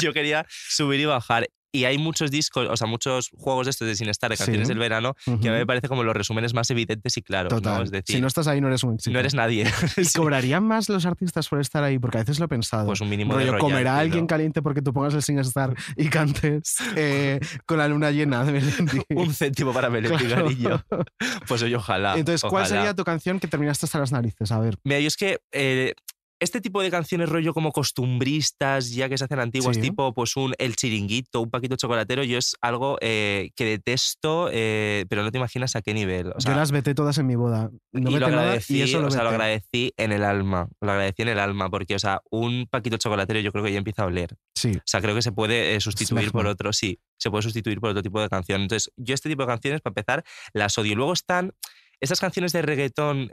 yo 0.00 0.12
quería 0.14 0.46
subir 0.48 1.00
y 1.00 1.04
bajar. 1.04 1.46
Y 1.72 1.84
hay 1.84 1.98
muchos 1.98 2.30
discos, 2.30 2.68
o 2.70 2.76
sea, 2.76 2.86
muchos 2.86 3.30
juegos 3.36 3.66
de 3.66 3.70
estos 3.70 3.86
de 3.86 3.96
Sin 3.96 4.08
Estar, 4.08 4.30
de 4.30 4.36
Sí. 4.36 4.44
canciones 4.44 4.68
del 4.68 4.78
verano, 4.78 5.14
que 5.24 5.32
a 5.48 5.52
mí 5.52 5.58
me 5.58 5.66
parece 5.66 5.88
como 5.88 6.04
los 6.04 6.14
resúmenes 6.16 6.54
más 6.54 6.70
evidentes 6.70 7.16
y 7.16 7.22
claros. 7.22 7.52
¿no? 7.52 7.58
Total. 7.60 7.82
Es 7.82 7.90
decir, 7.90 8.16
si 8.16 8.20
no 8.22 8.28
estás 8.28 8.46
ahí, 8.46 8.60
no 8.60 8.68
eres 8.68 8.82
un 8.84 8.94
éxito. 8.94 9.12
no 9.12 9.18
eres 9.20 9.34
nadie. 9.34 9.66
¿Y 9.96 10.04
Sí. 10.04 10.18
cobrarían 10.18 10.64
más 10.64 10.88
los 10.88 11.04
artistas 11.04 11.48
por 11.48 11.60
estar 11.60 11.82
ahí? 11.84 11.98
Porque 11.98 12.18
a 12.18 12.20
veces 12.20 12.38
lo 12.38 12.46
he 12.46 12.48
pensado. 12.48 12.86
Pues 12.86 13.00
un 13.00 13.08
mínimo 13.10 13.34
Rollo, 13.34 13.52
de 13.52 13.58
¿comerá 13.58 13.80
royalty, 13.92 14.00
alguien 14.00 14.24
¿no? 14.24 14.26
caliente 14.28 14.62
porque 14.62 14.80
tú 14.80 14.92
pongas 14.92 15.12
el 15.14 15.22
Sin 15.22 15.38
Star 15.40 15.74
y 15.96 16.08
cantes 16.08 16.76
eh, 16.96 17.40
con 17.66 17.78
la 17.78 17.88
luna 17.88 18.10
llena 18.10 18.44
de 18.44 18.52
Melendi? 18.52 19.00
un 19.10 19.34
céntimo 19.34 19.72
para 19.74 19.90
Melendi, 19.90 20.24
Claro. 20.24 20.44
cariño. 20.44 20.82
Pues 21.48 21.62
oye, 21.62 21.76
ojalá. 21.76 22.16
Entonces, 22.16 22.40
¿cuál 22.42 22.64
ojalá. 22.64 22.66
sería 22.80 22.94
tu 22.94 23.04
canción 23.04 23.38
que 23.38 23.48
terminaste 23.48 23.86
hasta 23.86 23.98
las 23.98 24.12
narices? 24.12 24.50
A 24.52 24.58
ver. 24.58 24.76
Mira, 24.84 24.98
yo 25.00 25.08
es 25.08 25.16
que 25.16 25.38
eh, 25.52 25.94
este 26.38 26.60
tipo 26.60 26.82
de 26.82 26.90
canciones 26.90 27.28
rollo 27.28 27.54
como 27.54 27.72
costumbristas, 27.72 28.90
ya 28.92 29.08
que 29.08 29.16
se 29.18 29.24
hacen 29.24 29.38
antiguas, 29.40 29.76
Sí. 29.76 29.82
tipo 29.82 30.12
pues 30.12 30.36
un 30.36 30.54
El 30.58 30.76
Chiringuito, 30.76 31.40
un 31.40 31.50
Paquito 31.50 31.76
Chocolatero, 31.76 32.24
yo 32.24 32.38
es 32.38 32.56
algo 32.60 32.98
eh, 33.00 33.50
que 33.56 33.64
detesto, 33.64 34.48
eh, 34.52 35.06
pero 35.08 35.22
no 35.22 35.30
te 35.32 35.38
imaginas 35.38 35.76
a 35.76 35.82
qué 35.82 35.94
nivel. 35.94 36.32
O 36.34 36.40
sea, 36.40 36.52
Yo 36.52 36.58
las 36.58 36.72
veté 36.72 36.94
todas 36.94 37.18
en 37.18 37.26
mi 37.26 37.36
boda. 37.36 37.70
No 37.92 38.10
y 38.10 38.14
vete 38.14 38.20
lo 38.20 38.28
nada 38.30 38.42
agradecí, 38.42 38.76
y 38.78 38.82
eso 38.82 39.00
lo 39.00 39.08
o 39.08 39.10
sea, 39.10 39.22
lo 39.22 39.30
agradecí 39.30 39.92
en 39.96 40.12
el 40.12 40.24
alma, 40.24 40.68
lo 40.80 40.90
agradecí 40.90 41.22
en 41.22 41.28
el 41.28 41.38
alma, 41.38 41.70
porque, 41.70 41.94
o 41.94 41.98
sea, 41.98 42.20
un 42.30 42.66
Paquito 42.70 42.96
Chocolatero 42.96 43.40
yo 43.40 43.52
creo 43.52 43.64
que 43.64 43.72
ya 43.72 43.78
empieza 43.78 44.02
a 44.02 44.06
oler. 44.06 44.36
Sí. 44.54 44.72
O 44.76 44.82
sea, 44.84 45.00
creo 45.00 45.14
que 45.14 45.22
se 45.22 45.32
puede 45.32 45.74
eh, 45.74 45.80
sustituir 45.80 46.32
por 46.32 46.46
otro, 46.46 46.72
sí, 46.72 46.98
se 47.18 47.30
puede 47.30 47.42
sustituir 47.42 47.80
por 47.80 47.90
otro 47.90 48.02
tipo 48.02 48.20
de 48.20 48.28
canción. 48.28 48.62
Entonces, 48.62 48.92
yo 48.96 49.14
este 49.14 49.28
tipo 49.28 49.42
de 49.42 49.48
canciones, 49.48 49.80
para 49.80 49.92
empezar, 49.92 50.24
las 50.52 50.76
odio. 50.78 50.94
Luego 50.96 51.12
están 51.12 51.52
estas 52.00 52.20
canciones 52.20 52.52
de 52.52 52.60
reggaetón 52.62 53.30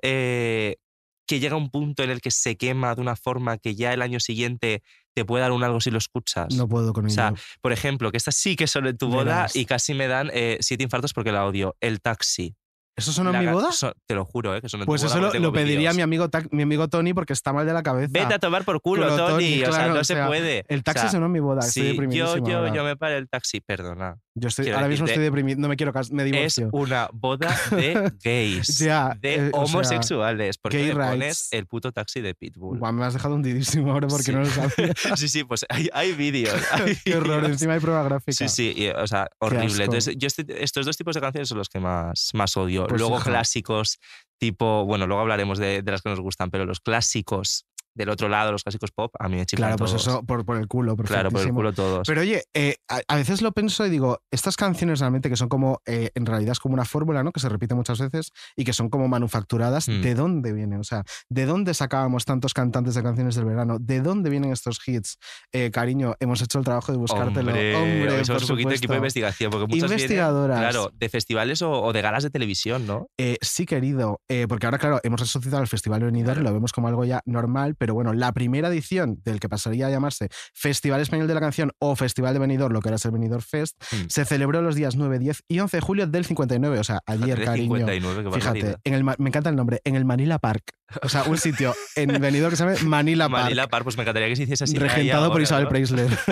que 1.28 1.40
llega 1.40 1.56
un 1.56 1.70
punto 1.70 2.04
en 2.04 2.10
el 2.10 2.22
que 2.22 2.32
se 2.32 2.58
quema 2.58 2.96
de 2.96 3.02
una 3.02 3.16
forma 3.16 3.58
que 3.58 3.76
ya 3.76 3.94
el 3.94 4.02
año 4.02 4.20
siguiente 4.20 4.82
te 5.16 5.24
puede 5.26 5.42
dar 5.44 5.52
un 5.52 5.64
algo 5.64 5.80
si 5.80 5.90
lo 5.92 5.98
escuchas. 5.98 6.54
No 6.56 6.68
puedo 6.68 6.92
con 6.94 7.06
O 7.06 7.10
sea, 7.10 7.30
ello. 7.30 7.38
Por 7.62 7.72
ejemplo, 7.72 8.12
que 8.12 8.18
estas 8.18 8.36
sí 8.36 8.56
que 8.56 8.68
son 8.68 8.88
en 8.88 8.98
tu 8.98 9.08
boda 9.08 9.24
Verás. 9.36 9.56
y 9.56 9.66
casi 9.66 9.94
me 9.94 10.08
dan 10.08 10.30
eh, 10.34 10.58
siete 10.62 10.84
infartos 10.84 11.14
porque 11.14 11.32
la 11.32 11.46
odio. 11.46 11.76
El 11.80 12.02
taxi. 12.02 12.56
¿Eso 12.96 13.12
sonó 13.12 13.30
en 13.32 13.34
La 13.34 13.40
mi 13.42 13.46
ga- 13.48 13.54
boda? 13.54 13.70
te 14.06 14.14
lo 14.14 14.24
juro, 14.24 14.56
eh, 14.56 14.62
que 14.62 14.70
son 14.70 14.82
en 14.82 14.86
tu 14.86 14.88
Pues 14.88 15.02
boda 15.02 15.12
eso 15.12 15.20
lo, 15.20 15.28
porque 15.28 15.38
tengo 15.40 15.48
lo 15.48 15.54
pediría 15.54 15.78
vídeos. 15.80 15.96
mi 15.96 16.02
amigo, 16.04 16.30
Ta- 16.30 16.44
mi 16.52 16.62
amigo 16.64 16.88
Tony 16.90 17.14
porque 17.14 17.34
está 17.34 17.52
mal 17.54 17.66
de 17.66 17.74
la 17.74 17.82
cabeza. 17.82 18.10
Vete 18.12 18.34
a 18.36 18.40
tomar 18.40 18.66
por 18.66 18.82
culo, 18.82 19.04
Culo, 19.10 19.16
Tony. 19.18 19.32
Tony, 19.32 19.54
o 19.54 19.66
sea, 19.66 19.70
claro, 19.70 19.94
no 19.96 20.00
o 20.02 20.04
se 20.04 20.14
sea, 20.14 20.28
puede. 20.28 20.64
El 20.68 20.84
taxi 20.84 21.00
O 21.00 21.02
sea, 21.04 21.12
sonó 21.12 21.26
en 21.28 21.32
mi 21.32 21.40
boda. 21.40 21.62
Estoy 21.66 21.72
Sí, 21.82 21.88
yo, 21.88 21.92
deprimidísimo 21.94 22.48
yo, 22.50 22.58
ahora. 22.60 22.74
yo 22.76 22.84
me 22.84 22.96
paré 22.96 23.18
el 23.18 23.28
taxi, 23.30 23.62
perdona. 23.62 24.18
Yo 24.36 24.48
estoy, 24.48 24.64
quiero 24.66 24.78
ahora 24.80 24.90
mismo 24.90 25.06
decirte, 25.06 25.22
estoy 25.22 25.24
deprimido. 25.26 25.60
No 25.62 25.68
me 25.68 25.76
quiero 25.76 25.94
casar. 25.94 26.14
Me 26.14 26.46
Es 26.46 26.58
una 26.58 27.08
boda 27.14 27.56
de 27.70 28.12
gays. 28.24 28.80
Ya, 28.80 29.16
de 29.22 29.36
eh, 29.36 29.50
o 29.54 29.66
sea, 29.68 29.78
homosexuales. 29.78 30.58
porque 30.58 30.80
gay 30.80 30.94
me 30.96 31.06
pones 31.06 31.50
el 31.52 31.68
puto 31.68 31.92
taxi 31.92 32.22
de 32.22 32.34
Pitbull. 32.34 32.80
Buah, 32.80 32.92
me 32.92 33.06
has 33.06 33.14
dejado 33.14 33.36
hundidísimo 33.36 33.92
ahora 33.92 34.08
porque 34.08 34.24
Sí. 34.26 34.32
no 34.32 34.40
lo 34.40 34.46
sabía. 34.50 34.94
sí, 35.16 35.28
sí, 35.28 35.44
pues 35.44 35.66
hay, 35.70 35.88
hay 35.94 36.14
vídeos. 36.14 36.60
hay 36.72 36.96
Qué 37.06 37.16
horror. 37.16 37.46
Encima 37.46 37.74
hay 37.74 37.80
prueba 37.80 38.02
gráfica. 38.04 38.34
Sí, 38.34 38.48
sí, 38.50 38.74
y, 38.76 38.88
o 38.90 39.06
sea, 39.06 39.30
horrible. 39.40 39.84
Entonces, 39.84 40.16
yo 40.18 40.28
estos 40.48 40.86
dos 40.86 40.98
tipos 40.98 41.14
de 41.14 41.22
canciones 41.22 41.50
son 41.50 41.60
los 41.60 41.70
que 41.70 41.80
más, 41.80 42.32
más 42.34 42.58
odio. 42.58 42.88
Pues, 42.88 43.00
luego 43.00 43.18
hija. 43.18 43.26
clásicos 43.26 44.00
tipo, 44.40 44.84
bueno, 44.86 45.08
luego 45.08 45.22
hablaremos 45.22 45.58
de, 45.58 45.82
de 45.84 45.92
las 45.92 46.02
que 46.02 46.10
nos 46.10 46.20
gustan, 46.20 46.50
pero 46.52 46.66
los 46.66 46.82
clásicos 46.82 47.66
del 47.96 48.10
otro 48.10 48.28
lado, 48.30 48.52
los 48.52 48.64
clásicos 48.64 48.92
pop, 48.92 49.14
a 49.20 49.30
mí 49.30 49.36
me 49.38 49.46
Claro, 49.46 49.76
pues 49.78 49.92
todos. 49.92 50.08
eso 50.08 50.24
por, 50.24 50.46
por 50.46 50.58
el 50.58 50.68
culo. 50.68 50.96
Claro, 50.98 51.30
por 51.32 51.42
el 51.42 51.54
culo 51.54 51.74
todos. 51.74 52.08
Pero 52.08 52.22
oye, 52.22 52.44
eh, 52.54 52.76
a, 52.90 53.02
a 53.08 53.16
veces 53.16 53.42
lo 53.42 53.52
pienso 53.52 53.86
y 53.86 53.90
digo, 53.90 54.20
estas 54.32 54.56
canciones 54.56 55.00
realmente 55.00 55.30
que 55.30 55.36
son 55.36 55.50
como, 55.50 55.80
eh, 55.86 56.10
en 56.16 56.26
realidad 56.26 56.54
es 56.54 56.60
como 56.60 56.74
una 56.74 56.86
fórmula, 56.86 57.24
¿no? 57.24 57.32
Que 57.32 57.40
se 57.40 57.50
repite 57.50 57.76
muchas 57.76 58.00
veces 58.00 58.32
y 58.56 58.64
que 58.64 58.74
son 58.74 58.90
como 58.90 59.08
manufacturadas, 59.08 59.88
Mm. 59.90 60.02
¿de 60.02 60.16
dónde 60.16 60.54
vienen? 60.54 60.80
O 60.80 60.84
sea, 60.84 61.04
¿de 61.30 61.46
dónde 61.46 61.74
sacábamos 61.74 62.26
tantos 62.26 62.54
cantantes 62.54 62.96
de 62.96 63.04
canciones 63.04 63.36
del 63.36 63.46
verano? 63.46 63.78
¿De 63.80 64.02
dónde 64.02 64.30
vienen 64.30 64.52
estos 64.52 64.80
hits? 64.88 65.18
Eh, 65.52 65.70
cariño, 65.72 66.16
hemos 66.20 66.42
hecho 66.42 66.58
el 66.60 66.66
trabajo 66.66 66.92
de 66.92 66.98
buscártelo. 66.98 67.50
Hombre, 67.52 67.76
Hombre, 67.76 68.26
somos 68.26 68.44
por 68.44 68.52
un 68.52 68.56
poquito 68.56 68.70
de 68.70 68.76
equipo 68.76 68.94
de 68.94 68.98
investigación. 68.98 69.52
Porque 69.52 69.68
muchas 69.68 69.90
vienen, 69.90 70.00
Investigadoras. 70.00 70.60
claro, 70.60 70.92
de 70.94 71.10
festivales 71.10 71.62
o, 71.62 71.72
o 71.72 71.94
de 71.94 72.02
galas 72.02 72.24
de 72.24 72.30
televisión, 72.30 72.88
¿no? 72.88 73.08
Eh, 73.20 73.38
sí, 73.42 73.66
querido, 73.66 74.22
eh, 74.30 74.46
porque 74.48 74.66
ahora, 74.68 74.78
claro, 74.80 75.00
hemos 75.04 75.20
resucitado 75.20 75.62
el 75.62 75.68
Festival 75.68 76.04
Benidorm, 76.04 76.34
Claro. 76.36 76.42
lo 76.50 76.54
vemos 76.54 76.72
como 76.72 76.88
algo 76.88 77.06
ya 77.06 77.22
normal, 77.26 77.76
pero 77.84 77.94
bueno, 77.96 78.14
la 78.14 78.32
primera 78.32 78.70
edición 78.70 79.20
del 79.26 79.42
que 79.42 79.50
pasaría 79.50 79.88
a 79.88 79.90
llamarse 79.90 80.30
Festival 80.54 81.02
Español 81.02 81.28
de 81.28 81.34
la 81.34 81.42
Canción 81.42 81.74
o 81.80 81.98
Festival 81.98 82.34
de 82.34 82.40
Benidorm, 82.40 82.72
lo 82.74 82.80
que 82.80 82.88
ahora 82.88 82.96
es 82.96 83.04
el 83.04 83.12
Benidorm 83.12 83.42
Fest, 83.44 83.76
Mm. 83.92 84.08
se 84.08 84.24
celebró 84.24 84.62
los 84.62 84.76
días 84.76 84.96
9, 84.96 85.20
10 85.20 85.44
y 85.50 85.60
11 85.60 85.76
de 85.76 85.82
julio 85.82 86.08
del 86.08 86.24
59, 86.24 86.80
o 86.80 86.84
sea, 86.86 87.02
ayer, 87.06 87.44
cariño. 87.44 87.76
59, 87.86 88.24
qué 88.24 88.32
Fíjate, 88.32 88.76
en 88.86 88.94
el, 88.94 89.04
me 89.04 89.14
encanta 89.28 89.50
el 89.50 89.58
nombre, 89.58 89.82
en 89.84 89.96
el 89.98 90.06
Manila 90.06 90.40
Park. 90.40 90.64
O 91.02 91.10
sea, 91.10 91.24
un 91.24 91.38
sitio 91.38 91.74
en 91.98 92.22
Benidorm 92.22 92.52
que 92.52 92.56
se 92.56 92.64
llama 92.64 92.78
Manila 92.84 93.28
Park. 93.28 93.44
Manila 93.44 93.68
Park, 93.68 93.84
pues 93.84 93.98
me 93.98 94.04
encantaría 94.04 94.30
que 94.30 94.36
se 94.38 94.44
hiciese 94.44 94.64
así. 94.64 94.78
regentado 94.78 95.30
por 95.30 95.42
Isabel 95.42 95.64
¿no? 95.66 95.70
Preisler. 95.70 96.08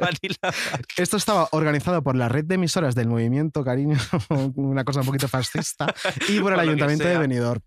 Manila 0.00 0.36
Park. 0.40 0.86
Esto 0.96 1.16
estaba 1.16 1.48
organizado 1.50 2.02
por 2.04 2.14
la 2.14 2.28
red 2.28 2.44
de 2.44 2.54
emisoras 2.54 2.94
del 2.94 3.08
movimiento, 3.08 3.64
cariño, 3.64 3.96
una 4.54 4.84
cosa 4.84 5.00
un 5.00 5.06
poquito 5.06 5.26
fascista, 5.26 5.92
y 6.28 6.36
por 6.36 6.52
Por 6.52 6.52
el 6.54 6.60
ayuntamiento 6.60 7.08
de. 7.08 7.18
Benidorm. 7.18 7.60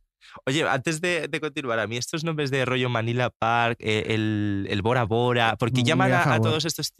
Oye, 0.46 0.68
antes 0.68 1.02
de, 1.02 1.28
de 1.28 1.40
continuar, 1.40 1.80
a 1.80 1.88
mí 1.88 1.98
estos 1.98 2.24
nombres 2.24 2.52
de 2.52 2.66
rollo 2.66 2.90
Manila 2.90 3.30
Park, 3.30 3.78
eh, 3.80 4.04
el, 4.08 4.68
el 4.70 4.82
Bora 4.82 5.04
Bora, 5.04 5.56
porque 5.58 5.84
llaman 5.84 6.12
a 6.14 6.40
todos 6.42 6.66
estos 6.66 6.94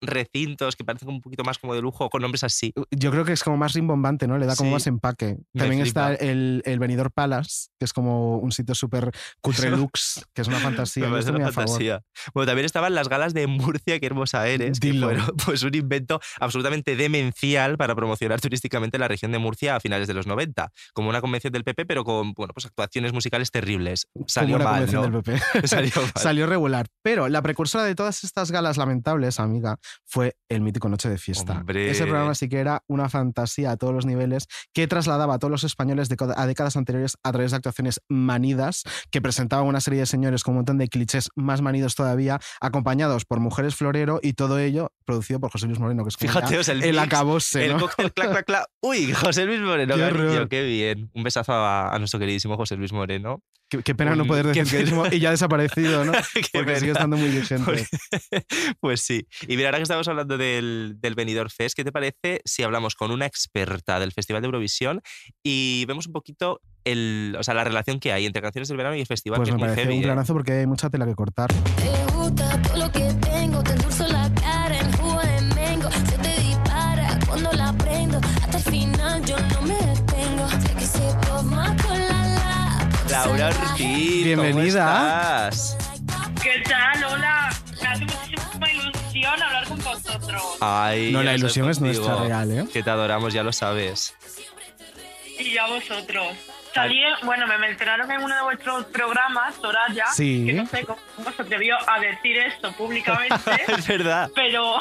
recintos 0.00 0.76
que 0.76 0.84
parecen 0.84 1.08
un 1.08 1.20
poquito 1.20 1.44
más 1.44 1.58
como 1.58 1.74
de 1.74 1.80
lujo 1.82 2.08
con 2.10 2.22
nombres 2.22 2.44
así? 2.44 2.72
Yo 2.90 3.10
creo 3.10 3.24
que 3.24 3.32
es 3.32 3.42
como 3.42 3.56
más 3.56 3.72
rimbombante, 3.72 4.26
¿no? 4.26 4.38
Le 4.38 4.46
da 4.46 4.56
como 4.56 4.70
Sí. 4.70 4.74
más 4.74 4.86
empaque. 4.86 5.36
También 5.54 5.82
está 5.82 6.14
el, 6.14 6.62
el 6.64 6.78
Benidorm 6.78 7.10
Palace, 7.12 7.68
que 7.78 7.84
es 7.84 7.92
como 7.92 8.38
un 8.38 8.52
sitio 8.52 8.74
súper 8.74 9.10
cutre 9.40 9.70
lux, 9.70 10.24
que 10.34 10.42
es 10.42 10.48
una 10.48 10.58
fantasía. 10.58 11.04
Me 11.06 11.10
parece 11.12 11.30
una 11.30 11.50
fantasía. 11.52 12.02
Bueno, 12.34 12.46
también 12.46 12.66
estaban 12.66 12.94
las 12.94 13.08
galas 13.08 13.34
de 13.34 13.46
Murcia, 13.46 13.98
qué 14.00 14.06
hermosa 14.06 14.46
eres, 14.48 14.80
que 14.80 14.92
Dilo. 14.92 15.06
fueron 15.08 15.26
pues 15.44 15.62
un 15.62 15.74
invento 15.74 16.20
absolutamente 16.38 16.96
demencial 16.96 17.76
para 17.76 17.94
promocionar 17.94 18.40
turísticamente 18.40 18.98
la 18.98 19.08
región 19.08 19.32
de 19.32 19.38
Murcia 19.38 19.76
a 19.76 19.80
finales 19.80 20.08
de 20.08 20.14
los 20.14 20.26
90, 20.26 20.70
como 20.92 21.08
una 21.08 21.20
convención 21.20 21.52
del 21.52 21.64
PP, 21.64 21.86
pero 21.86 22.04
con 22.04 22.32
bueno, 22.32 22.52
pues 22.54 22.66
actuaciones 22.66 23.12
musicales 23.12 23.50
terribles. 23.50 24.06
Salió 24.26 24.56
como 24.58 24.64
una 24.68 24.70
convención 24.78 25.12
¿no? 25.12 25.20
del 25.22 25.40
PP. 25.40 25.66
Salió 25.68 25.92
mal. 25.96 26.12
Salió 26.16 26.46
regular. 26.46 26.86
Pero 27.02 27.28
la 27.28 27.42
precursora 27.42 27.84
de 27.84 27.94
todas 27.94 28.24
estas 28.24 28.50
galas 28.50 28.76
lamentables, 28.76 29.40
amiga, 29.40 29.78
fue 30.04 30.36
el 30.48 30.60
mítico 30.60 30.88
Noche 30.88 31.08
de 31.08 31.18
Fiesta. 31.18 31.58
Hombre. 31.60 31.90
Ese 31.90 32.04
programa 32.04 32.34
sí 32.34 32.48
que 32.48 32.58
era 32.58 32.82
una 32.86 33.08
fantasía 33.08 33.72
a 33.72 33.76
todos 33.76 33.94
los 33.94 34.06
niveles 34.06 34.46
que 34.72 34.86
trasladaba 34.86 35.34
a 35.34 35.38
todos 35.38 35.50
los 35.50 35.64
españoles 35.64 36.08
de 36.08 36.16
a 36.36 36.46
décadas 36.46 36.76
anteriores 36.76 37.16
a 37.22 37.32
través 37.32 37.50
de 37.52 37.56
actuaciones 37.56 38.00
manidas 38.08 38.84
que 39.10 39.22
presentaban 39.22 39.66
una 39.66 39.80
serie 39.80 40.00
de 40.00 40.06
señores 40.06 40.42
con 40.42 40.52
un 40.52 40.58
montón 40.58 40.78
de 40.78 40.88
clichés 40.88 41.30
más 41.34 41.62
manidos 41.62 41.94
todavía, 41.94 42.40
acompañados 42.60 43.24
por 43.24 43.40
mujeres 43.40 43.74
florero 43.74 44.20
y 44.22 44.34
todo 44.34 44.58
ello 44.58 44.92
producido 45.04 45.40
por 45.40 45.50
José 45.50 45.66
Luis 45.66 45.78
Moreno, 45.78 46.04
que 46.04 46.10
es 46.10 46.16
como 46.16 46.32
Fíjate, 46.32 46.54
ya 46.54 46.60
o 46.60 46.64
sea, 46.64 46.74
el 46.74 46.82
el 46.84 46.92
mix, 46.92 47.02
acabose, 47.02 47.66
El 47.66 47.72
¿no? 47.72 47.80
cóctel 47.80 48.12
clac, 48.12 48.30
clac, 48.30 48.46
clac. 48.46 48.66
Uy, 48.80 49.12
José 49.12 49.44
Luis 49.46 49.60
Moreno, 49.60 49.94
Qué 49.96 50.00
cariño, 50.00 50.48
qué 50.48 50.62
bien. 50.62 51.10
Un 51.14 51.22
besazo 51.22 51.52
a, 51.52 51.94
a 51.94 51.98
nuestro 51.98 52.20
queridísimo 52.20 52.56
José 52.56 52.76
Luis 52.76 52.92
Moreno. 52.92 53.42
Qué, 53.70 53.82
qué 53.84 53.94
pena 53.94 54.16
no 54.16 54.24
poder 54.26 54.46
decir 54.48 54.64
que 54.64 54.80
es 54.80 55.12
y 55.12 55.20
ya 55.20 55.30
desaparecido, 55.30 56.04
¿no? 56.04 56.12
Porque 56.52 56.76
sigue 56.76 56.92
estando 56.92 57.16
muy 57.16 57.28
vigente. 57.40 57.86
Pues 58.80 59.00
sí. 59.02 59.26
Y 59.46 59.56
mira, 59.56 59.68
ahora 59.68 59.78
que 59.78 59.82
estamos 59.84 60.08
hablando 60.08 60.36
del, 60.36 60.96
del 60.98 61.14
Benidorm 61.14 61.50
Fest, 61.50 61.76
¿qué 61.76 61.84
te 61.84 61.92
parece 61.92 62.40
si 62.44 62.62
hablamos 62.62 62.94
con 62.94 63.10
una 63.10 63.26
experta 63.26 64.00
del 64.00 64.12
Festival 64.12 64.42
de 64.42 64.46
Eurovisión 64.46 65.00
y 65.44 65.84
vemos 65.86 66.06
un 66.06 66.12
poquito 66.12 66.60
el, 66.84 67.36
o 67.38 67.42
sea, 67.42 67.54
la 67.54 67.62
relación 67.62 68.00
que 68.00 68.12
hay 68.12 68.26
entre 68.26 68.42
canciones 68.42 68.68
del 68.68 68.76
verano 68.76 68.96
y 68.96 69.00
el 69.00 69.06
festival, 69.06 69.36
Pues 69.38 69.50
que 69.50 69.54
me 69.54 69.56
es 69.56 69.60
muy 69.60 69.68
parece 69.68 69.82
heavy, 69.82 69.96
un 69.98 70.02
¿eh? 70.02 70.06
planazo 70.06 70.32
porque 70.32 70.52
hay 70.52 70.66
mucha 70.66 70.90
tela 70.90 71.06
que 71.06 71.14
cortar. 71.14 71.50
Te 71.52 72.12
gusta 72.14 72.60
todo 72.62 72.76
lo 72.76 72.90
que 72.90 73.12
tengo, 73.20 73.62
te 73.62 73.72
endulzo 73.72 74.06
la 74.08 74.19
Laura 83.40 83.56
Ortiz, 83.70 84.24
Bienvenida. 84.24 84.84
¿cómo 84.84 85.48
estás? 85.48 85.76
¿Qué 86.42 86.62
tal? 86.68 87.04
Hola. 87.04 87.48
Me 87.80 87.88
hace 87.88 88.04
muchísima 88.04 88.70
ilusión 88.70 89.42
hablar 89.42 89.64
con 89.66 89.78
vosotros. 89.78 90.42
Ay, 90.60 91.10
No, 91.10 91.22
la 91.22 91.34
ilusión 91.34 91.70
es 91.70 91.80
nuestra 91.80 92.16
real, 92.16 92.50
¿eh? 92.52 92.66
Que 92.70 92.82
te 92.82 92.90
adoramos, 92.90 93.32
ya 93.32 93.42
lo 93.42 93.54
sabes. 93.54 94.14
Y 95.38 95.56
a 95.56 95.68
vosotros. 95.68 96.26
Salí, 96.74 97.00
bueno, 97.24 97.46
me 97.46 97.58
mencionaron 97.58 98.10
en 98.10 98.22
uno 98.22 98.34
de 98.34 98.42
vuestros 98.42 98.84
programas, 98.86 99.54
Soraya, 99.60 100.06
Sí. 100.14 100.44
que 100.46 100.52
no 100.52 100.66
sé 100.66 100.84
cómo 100.84 100.98
se 101.36 101.42
atrevió 101.42 101.76
a 101.88 101.98
decir 102.00 102.36
esto 102.38 102.72
públicamente, 102.72 103.34
es 103.76 103.86
verdad. 103.88 104.30
pero 104.34 104.74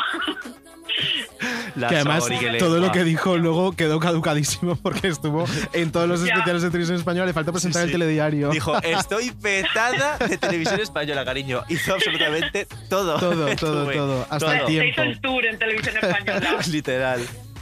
La 1.76 1.88
que 1.88 1.96
además 1.96 2.26
todo 2.60 2.80
lo 2.80 2.92
que 2.92 3.04
dijo 3.04 3.38
luego 3.38 3.72
quedó 3.74 4.00
caducadísimo 4.00 4.76
porque 4.84 5.08
estuvo 5.08 5.46
en 5.74 5.92
todos 5.92 6.08
los 6.08 6.20
Ya. 6.26 6.34
especiales 6.34 6.62
de 6.62 6.70
televisión 6.70 6.98
española. 6.98 7.26
Le 7.28 7.34
falta 7.34 7.52
presentar 7.52 7.82
Sí, 7.84 7.88
el 7.88 7.92
telediario. 7.94 8.50
Dijo, 8.50 8.78
estoy 8.84 9.32
petada 9.32 10.18
de 10.20 10.38
televisión 10.38 10.80
española, 10.80 11.26
cariño. 11.26 11.64
Hizo 11.70 11.94
absolutamente 11.96 12.68
todo. 12.90 13.20
todo, 13.20 13.56
todo, 13.56 13.92
todo. 13.92 14.22
Hasta 14.30 14.38
todo. 14.40 14.52
el 14.52 14.60
se 14.60 14.66
tiempo. 14.68 14.90
hizo 14.92 15.02
el 15.04 15.22
tour 15.22 15.46
en 15.46 15.58
televisión 15.58 15.98
española. 15.98 16.58
Literal. 16.70 17.22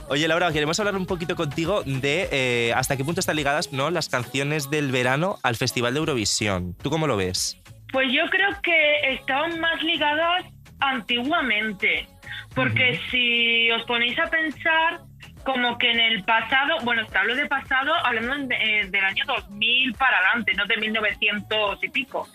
Oye, 0.09 0.25
Laura, 0.29 0.53
queremos 0.53 0.79
hablar 0.79 0.95
un 0.95 1.05
poquito 1.05 1.35
contigo 1.35 1.83
de 1.83 2.29
eh, 2.31 2.73
hasta 2.73 2.95
qué 2.95 3.03
punto 3.03 3.19
están 3.19 3.35
ligadas 3.35 3.73
¿no? 3.73 3.89
las 3.89 4.07
canciones 4.07 4.69
del 4.69 4.89
verano 4.89 5.37
al 5.43 5.57
Festival 5.57 5.93
de 5.93 5.99
Eurovisión. 5.99 6.75
¿Tú 6.81 6.89
cómo 6.89 7.07
lo 7.07 7.17
ves? 7.17 7.61
Pues 7.91 8.07
yo 8.13 8.23
creo 8.29 8.49
que 8.63 9.13
estaban 9.13 9.59
más 9.59 9.83
ligadas 9.83 10.45
antiguamente, 10.79 12.07
porque 12.55 13.01
si 13.11 13.69
os 13.71 13.83
ponéis 13.83 14.17
a 14.17 14.29
pensar, 14.29 15.01
como 15.47 15.77
que 15.77 15.89
en 15.89 16.01
el 16.01 16.25
pasado, 16.25 16.75
bueno, 16.83 17.05
te 17.05 17.17
hablo 17.17 17.33
de 17.33 17.45
pasado, 17.47 17.93
hablando 18.03 18.35
de- 18.47 18.55
eh, 18.81 18.85
del 18.89 19.05
año 19.05 19.23
2000 19.25 19.93
para 19.93 20.17
adelante, 20.17 20.53
no 20.55 20.65
de 20.65 20.75
1900 20.75 21.81
y 21.85 21.87
pico, 21.87 22.27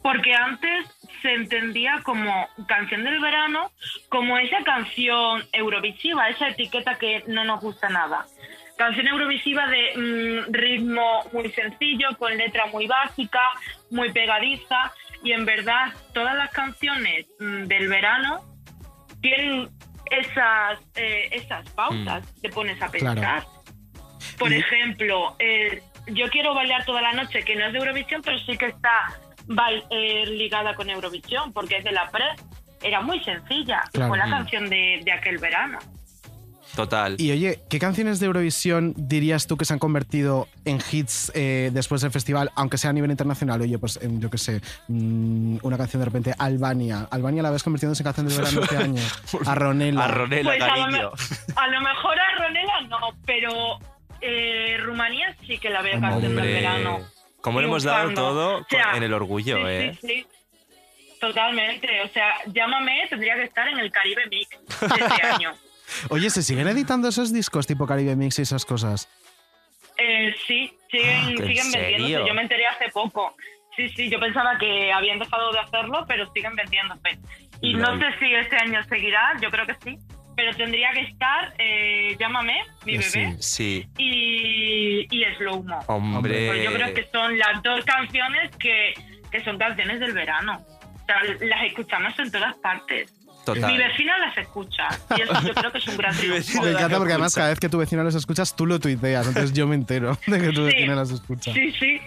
porque 0.00 0.32
antes 0.32 0.86
se 1.22 1.34
entendía 1.34 1.98
como 2.04 2.48
canción 2.68 3.02
del 3.02 3.18
verano, 3.20 3.72
como 4.08 4.38
esa 4.38 4.62
canción 4.62 5.42
eurovisiva, 5.52 6.28
esa 6.28 6.50
etiqueta 6.50 6.94
que 7.00 7.24
no 7.26 7.42
nos 7.42 7.60
gusta 7.60 7.88
nada. 7.88 8.26
Canción 8.78 9.08
eurovisiva 9.08 9.66
de 9.66 9.82
mm, 9.96 10.52
ritmo 10.52 11.22
muy 11.32 11.50
sencillo, 11.50 12.10
con 12.16 12.36
letra 12.36 12.66
muy 12.66 12.86
básica, 12.86 13.40
muy 13.90 14.12
pegadiza, 14.12 14.92
y 15.24 15.32
en 15.32 15.44
verdad 15.44 15.92
todas 16.14 16.36
las 16.36 16.50
canciones 16.52 17.26
mm, 17.40 17.64
del 17.64 17.88
verano 17.88 18.40
tienen 19.20 19.68
esas, 20.20 20.78
eh, 20.96 21.28
esas 21.32 21.68
pautas, 21.70 22.24
te 22.40 22.48
pones 22.50 22.80
a 22.82 22.88
Claro. 22.90 23.14
pensar. 23.20 23.44
Por 24.38 24.52
ejemplo, 24.52 25.36
el 25.38 25.82
Yo 26.08 26.28
quiero 26.30 26.52
bailar 26.52 26.84
toda 26.84 27.00
la 27.00 27.12
noche, 27.12 27.44
que 27.44 27.54
no 27.54 27.64
es 27.66 27.72
de 27.72 27.78
Eurovisión, 27.78 28.22
pero 28.22 28.36
sí 28.38 28.56
que 28.58 28.66
está 28.66 29.16
eh, 29.90 30.24
ligada 30.26 30.74
con 30.74 30.90
Eurovisión, 30.90 31.52
porque 31.52 31.76
es 31.76 31.84
de 31.84 31.92
la 31.92 32.10
pre. 32.10 32.24
Era 32.82 33.00
muy 33.00 33.22
sencilla, 33.22 33.82
Claro. 33.92 34.08
fue 34.08 34.18
la 34.18 34.26
Mm. 34.26 34.30
canción 34.30 34.68
de, 34.68 35.00
de 35.04 35.12
aquel 35.12 35.38
verano. 35.38 35.78
Total. 36.76 37.16
Y 37.20 37.30
oye, 37.32 37.60
¿qué 37.68 37.78
canciones 37.78 38.18
de 38.18 38.26
Eurovisión 38.26 38.94
dirías 38.96 39.46
tú 39.46 39.56
que 39.58 39.64
se 39.66 39.74
han 39.74 39.78
convertido 39.78 40.48
en 40.64 40.78
hits 40.90 41.30
eh, 41.34 41.70
después 41.72 42.00
del 42.00 42.10
festival, 42.12 42.50
aunque 42.54 42.78
sea 42.78 42.90
a 42.90 42.92
nivel 42.94 43.10
internacional? 43.10 43.60
Oye, 43.60 43.78
pues 43.78 43.98
en, 44.02 44.20
yo 44.20 44.30
qué 44.30 44.38
sé, 44.38 44.60
mm, 44.88 45.58
una 45.62 45.76
canción 45.76 46.00
de 46.00 46.04
repente, 46.06 46.34
Albania. 46.38 47.06
Albania 47.10 47.42
la 47.42 47.50
ves 47.50 47.62
convirtiéndose 47.62 48.02
en 48.02 48.04
canción 48.04 48.26
del 48.28 48.38
verano 48.38 48.62
este 48.62 48.76
año. 48.78 49.02
A 49.46 49.54
Ronela. 49.54 50.04
A 50.04 50.08
Ronela, 50.08 50.50
Pues 50.50 50.62
a 50.62 50.66
lo, 50.68 50.82
cariño. 50.84 51.10
a 51.56 51.66
lo 51.68 51.80
mejor 51.82 52.16
a 52.18 52.42
Ronela 52.42 52.80
no, 52.88 52.98
pero 53.26 53.78
eh, 54.22 54.76
Rumanía 54.80 55.36
sí 55.46 55.58
que 55.58 55.68
la 55.68 55.82
veo 55.82 56.00
canción 56.00 56.34
del 56.34 56.46
verano. 56.46 57.00
cómo 57.42 57.60
le 57.60 57.66
hemos 57.66 57.82
dado 57.82 58.14
todo 58.14 58.58
O 58.60 58.66
sea, 58.70 58.96
en 58.96 59.02
el 59.02 59.12
orgullo, 59.12 59.56
sí, 59.58 59.62
¿eh? 59.66 59.98
Sí, 60.00 60.06
sí. 60.08 60.26
Totalmente. 61.20 61.88
O 62.04 62.08
sea, 62.08 62.34
llámame, 62.46 63.06
tendría 63.08 63.34
que 63.34 63.44
estar 63.44 63.68
en 63.68 63.78
el 63.78 63.90
Caribe 63.92 64.22
Mix 64.30 64.48
de 64.80 64.86
este 65.04 65.26
año. 65.26 65.52
Oye, 66.10 66.30
¿se 66.30 66.42
siguen 66.42 66.68
editando 66.68 67.08
esos 67.08 67.32
discos 67.32 67.66
tipo 67.66 67.86
Caribe 67.86 68.16
Mix 68.16 68.38
y 68.38 68.42
esas 68.42 68.64
cosas? 68.64 69.08
Eh, 69.98 70.34
sí, 70.46 70.72
siguen, 70.90 71.16
Ah, 71.16 71.30
¿en 71.30 71.36
siguen 71.46 71.72
vendiéndose. 71.72 72.28
Yo 72.28 72.34
me 72.34 72.42
enteré 72.42 72.66
hace 72.66 72.88
poco. 72.92 73.36
Sí, 73.76 73.88
sí, 73.90 74.10
yo 74.10 74.20
pensaba 74.20 74.58
que 74.58 74.92
habían 74.92 75.18
dejado 75.18 75.50
de 75.52 75.60
hacerlo, 75.60 76.04
pero 76.06 76.30
siguen 76.32 76.54
vendiéndose. 76.56 77.18
Y 77.60 77.74
no 77.74 77.98
sé 77.98 78.06
si 78.18 78.34
este 78.34 78.56
año 78.56 78.82
seguirá, 78.84 79.32
yo 79.40 79.50
creo 79.50 79.66
que 79.66 79.74
sí. 79.84 79.98
Pero 80.34 80.54
tendría 80.56 80.90
que 80.92 81.00
estar 81.02 81.54
eh, 81.58 82.16
Llámame, 82.18 82.54
mi 82.86 82.94
Eh, 82.94 82.98
bebé, 82.98 83.36
Sí, 83.38 83.86
y, 83.98 85.06
y 85.10 85.24
Slow 85.36 85.62
Mo. 85.62 85.78
hombre. 85.88 86.48
Pues 86.48 86.64
yo 86.64 86.72
creo 86.72 86.94
que 86.94 87.06
son 87.12 87.38
las 87.38 87.62
dos 87.62 87.84
canciones 87.84 88.50
que, 88.56 88.94
que 89.30 89.44
son 89.44 89.58
canciones 89.58 90.00
del 90.00 90.12
verano. 90.14 90.64
O 91.02 91.04
sea, 91.06 91.22
las 91.46 91.64
escuchamos 91.64 92.18
en 92.18 92.30
todas 92.32 92.56
partes. 92.58 93.12
Total. 93.44 93.72
Mi 93.72 93.76
vecina 93.78 94.16
las 94.18 94.36
escucha. 94.38 94.88
Y 95.16 95.22
eso 95.22 95.32
yo 95.42 95.52
creo 95.54 95.72
que 95.72 95.78
es 95.78 95.88
un 95.88 95.96
gran 95.96 96.12
triunfo. 96.16 96.36
vecina 96.36 96.60
Me 96.62 96.70
la 96.72 96.78
encanta 96.78 96.98
porque 96.98 97.12
además 97.12 97.28
escucha. 97.28 97.40
cada 97.40 97.48
vez 97.50 97.60
que 97.60 97.68
tu 97.68 97.78
vecino 97.78 98.04
las 98.04 98.14
escuchas, 98.14 98.54
tú 98.56 98.66
lo 98.66 98.78
tuiteas. 98.78 99.26
Entonces 99.26 99.52
yo 99.52 99.66
me 99.66 99.74
entero 99.74 100.16
de 100.26 100.40
que 100.40 100.48
tu 100.52 100.60
Sí. 100.68 100.74
vecina 100.74 100.94
las 100.94 101.10
escucha. 101.10 101.52
Sí, 101.52 101.72
sí. 101.72 102.00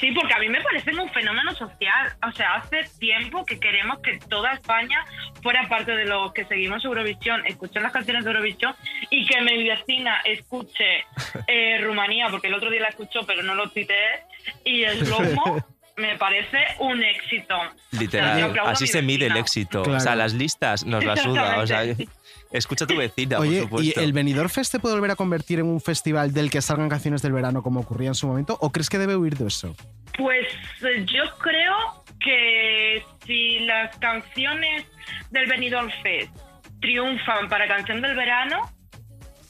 Sí, 0.00 0.10
porque 0.10 0.34
a 0.34 0.38
mí 0.40 0.48
me 0.48 0.60
parecen 0.60 0.98
un 0.98 1.08
fenómeno 1.10 1.54
social. 1.54 2.12
O 2.28 2.32
sea, 2.32 2.54
hace 2.54 2.80
tiempo 2.98 3.44
que 3.46 3.60
queremos 3.60 4.00
que 4.00 4.18
toda 4.28 4.52
España 4.54 4.98
fuera 5.40 5.68
parte 5.68 5.92
de 5.92 6.04
los 6.04 6.32
que 6.32 6.44
seguimos 6.46 6.84
Eurovisión, 6.84 7.46
escuchen 7.46 7.84
las 7.84 7.92
canciones 7.92 8.24
de 8.24 8.30
Eurovisión 8.32 8.74
y 9.10 9.24
que 9.24 9.40
mi 9.42 9.62
vecina 9.68 10.20
escuche 10.24 11.04
eh, 11.46 11.78
Rumanía, 11.80 12.28
porque 12.30 12.48
el 12.48 12.54
otro 12.54 12.70
día 12.70 12.80
la 12.82 12.88
escuchó 12.88 13.20
pero 13.26 13.42
no 13.44 13.54
lo 13.54 13.68
tuiteé, 13.70 14.24
y 14.64 14.82
el 14.82 15.06
Slow 15.06 15.22
Mo, 15.34 15.64
me 15.96 16.16
parece 16.18 16.58
un 16.78 17.02
éxito. 17.02 17.54
O 17.54 17.96
sea, 18.08 18.38
yo 18.38 18.48
Literal, 18.48 18.58
así 18.66 18.86
se 18.86 19.02
mide 19.02 19.26
el 19.26 19.36
éxito. 19.36 19.82
Claro. 19.82 19.98
O 19.98 20.00
sea, 20.00 20.16
las 20.16 20.34
listas 20.34 20.84
nos 20.84 21.04
las 21.04 21.22
suda. 21.22 21.58
O 21.58 21.66
sea, 21.66 21.82
escucha 22.52 22.84
a 22.84 22.88
tu 22.88 22.96
vecina, 22.96 23.38
Oye, 23.38 23.66
por 23.66 23.82
¿y 23.82 23.92
el 23.96 24.12
Benidorm 24.12 24.48
Fest 24.48 24.72
se 24.72 24.78
puede 24.78 24.94
volver 24.94 25.10
a 25.10 25.16
convertir 25.16 25.58
en 25.58 25.66
un 25.66 25.80
festival 25.80 26.32
del 26.32 26.50
que 26.50 26.60
salgan 26.60 26.88
canciones 26.88 27.22
del 27.22 27.32
verano 27.32 27.62
como 27.62 27.80
ocurría 27.80 28.08
en 28.08 28.14
su 28.14 28.26
momento? 28.26 28.56
¿O 28.60 28.70
crees 28.70 28.88
que 28.88 28.98
debe 28.98 29.16
huir 29.16 29.36
de 29.36 29.48
eso? 29.48 29.74
Pues 30.16 30.46
eh, 30.82 31.04
yo 31.06 31.24
creo 31.38 32.04
que 32.20 33.02
si 33.26 33.60
las 33.60 33.96
canciones 33.98 34.86
del 35.30 35.46
Benidorm 35.46 35.90
Fest 36.02 36.34
triunfan 36.80 37.48
para 37.48 37.66
canción 37.68 38.02
del 38.02 38.14
verano, 38.16 38.70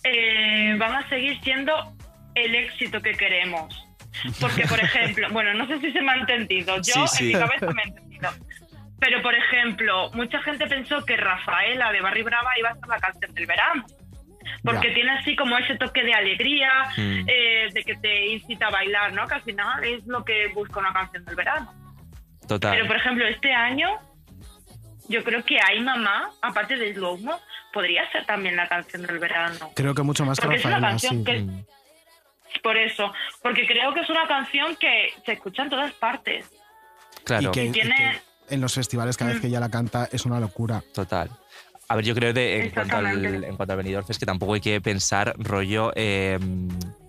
eh, 0.04 0.74
van 0.78 0.94
a 0.94 1.08
seguir 1.08 1.40
siendo 1.42 1.72
el 2.34 2.54
éxito 2.54 3.00
que 3.00 3.12
queremos. 3.12 3.86
Porque, 4.40 4.66
por 4.66 4.78
ejemplo, 4.80 5.28
bueno, 5.30 5.54
no 5.54 5.66
sé 5.66 5.78
si 5.80 5.92
se 5.92 6.00
me 6.02 6.12
ha 6.12 6.16
entendido. 6.16 6.76
Yo 6.76 7.06
Sí, 7.06 7.16
sí. 7.16 7.32
en 7.32 7.38
mi 7.40 7.44
cabeza 7.46 7.66
me 7.72 7.82
he 7.82 7.88
entendido. 7.88 8.30
Pero, 9.00 9.22
por 9.22 9.34
ejemplo, 9.34 10.10
mucha 10.12 10.40
gente 10.42 10.66
pensó 10.66 11.04
que 11.04 11.16
Rafaela 11.16 11.90
de 11.92 12.00
Barry 12.00 12.22
Brava 12.22 12.50
iba 12.58 12.70
a 12.70 12.74
ser 12.74 12.86
la 12.88 12.98
canción 13.00 13.34
del 13.34 13.46
verano. 13.46 13.84
Porque 14.64 14.88
Ya. 14.88 14.94
tiene 14.94 15.10
así 15.18 15.34
como 15.36 15.56
ese 15.58 15.76
toque 15.76 16.02
de 16.04 16.14
alegría, 16.14 16.70
Mm. 16.96 17.24
eh, 17.28 17.68
de 17.72 17.82
que 17.84 17.96
te 17.96 18.26
incita 18.28 18.66
a 18.66 18.70
bailar, 18.70 19.12
¿no? 19.12 19.26
Que 19.26 19.34
al 19.34 19.42
final 19.42 19.84
es 19.84 20.06
lo 20.06 20.24
que 20.24 20.48
busca 20.54 20.78
una 20.80 20.92
canción 20.92 21.24
del 21.24 21.34
verano. 21.34 21.72
Total. 22.46 22.72
Pero, 22.74 22.86
por 22.86 22.96
ejemplo, 22.96 23.26
este 23.26 23.52
año, 23.52 23.88
yo 25.08 25.24
creo 25.24 25.44
que 25.44 25.58
Ay 25.60 25.80
Mamá, 25.80 26.30
aparte 26.42 26.76
de 26.76 26.92
Slowmo, 26.94 27.40
podría 27.72 28.08
ser 28.12 28.24
también 28.26 28.56
la 28.56 28.68
canción 28.68 29.02
del 29.02 29.18
verano. 29.18 29.70
Creo 29.74 29.94
que 29.94 30.02
mucho 30.02 30.24
más 30.24 30.38
que 30.38 30.44
Porque 30.46 30.58
es 30.58 30.64
una 30.64 30.74
Rafaela, 30.76 30.90
canción 30.90 31.18
sí. 31.18 31.24
que- 31.24 31.40
Mm. 31.40 31.64
Por 32.62 32.76
eso, 32.76 33.12
porque 33.42 33.66
creo 33.66 33.92
que 33.94 34.00
es 34.00 34.10
una 34.10 34.26
canción 34.26 34.76
que 34.76 35.12
se 35.24 35.32
escucha 35.32 35.62
en 35.62 35.70
todas 35.70 35.92
partes. 35.92 36.46
Claro. 37.24 37.48
Y 37.48 37.52
que, 37.52 37.64
y 37.66 37.72
Tiene- 37.72 37.94
que 37.96 38.54
en 38.54 38.60
los 38.60 38.74
festivales 38.74 39.16
cada 39.16 39.32
vez 39.32 39.40
que 39.40 39.46
ella 39.46 39.60
la 39.60 39.70
canta 39.70 40.08
es 40.12 40.26
una 40.26 40.38
locura. 40.40 40.82
Total. 40.92 41.30
A 41.88 41.96
ver, 41.96 42.04
yo 42.04 42.14
creo 42.14 42.32
de, 42.32 42.64
en, 42.64 42.70
cuanto 42.70 42.96
al, 42.96 43.24
en 43.44 43.56
cuanto 43.56 43.72
al 43.72 43.76
Benidorm 43.76 44.06
Fest 44.06 44.18
que 44.20 44.26
tampoco 44.26 44.54
hay 44.54 44.60
que 44.60 44.80
pensar 44.80 45.34
rollo 45.36 45.92
eh, 45.94 46.38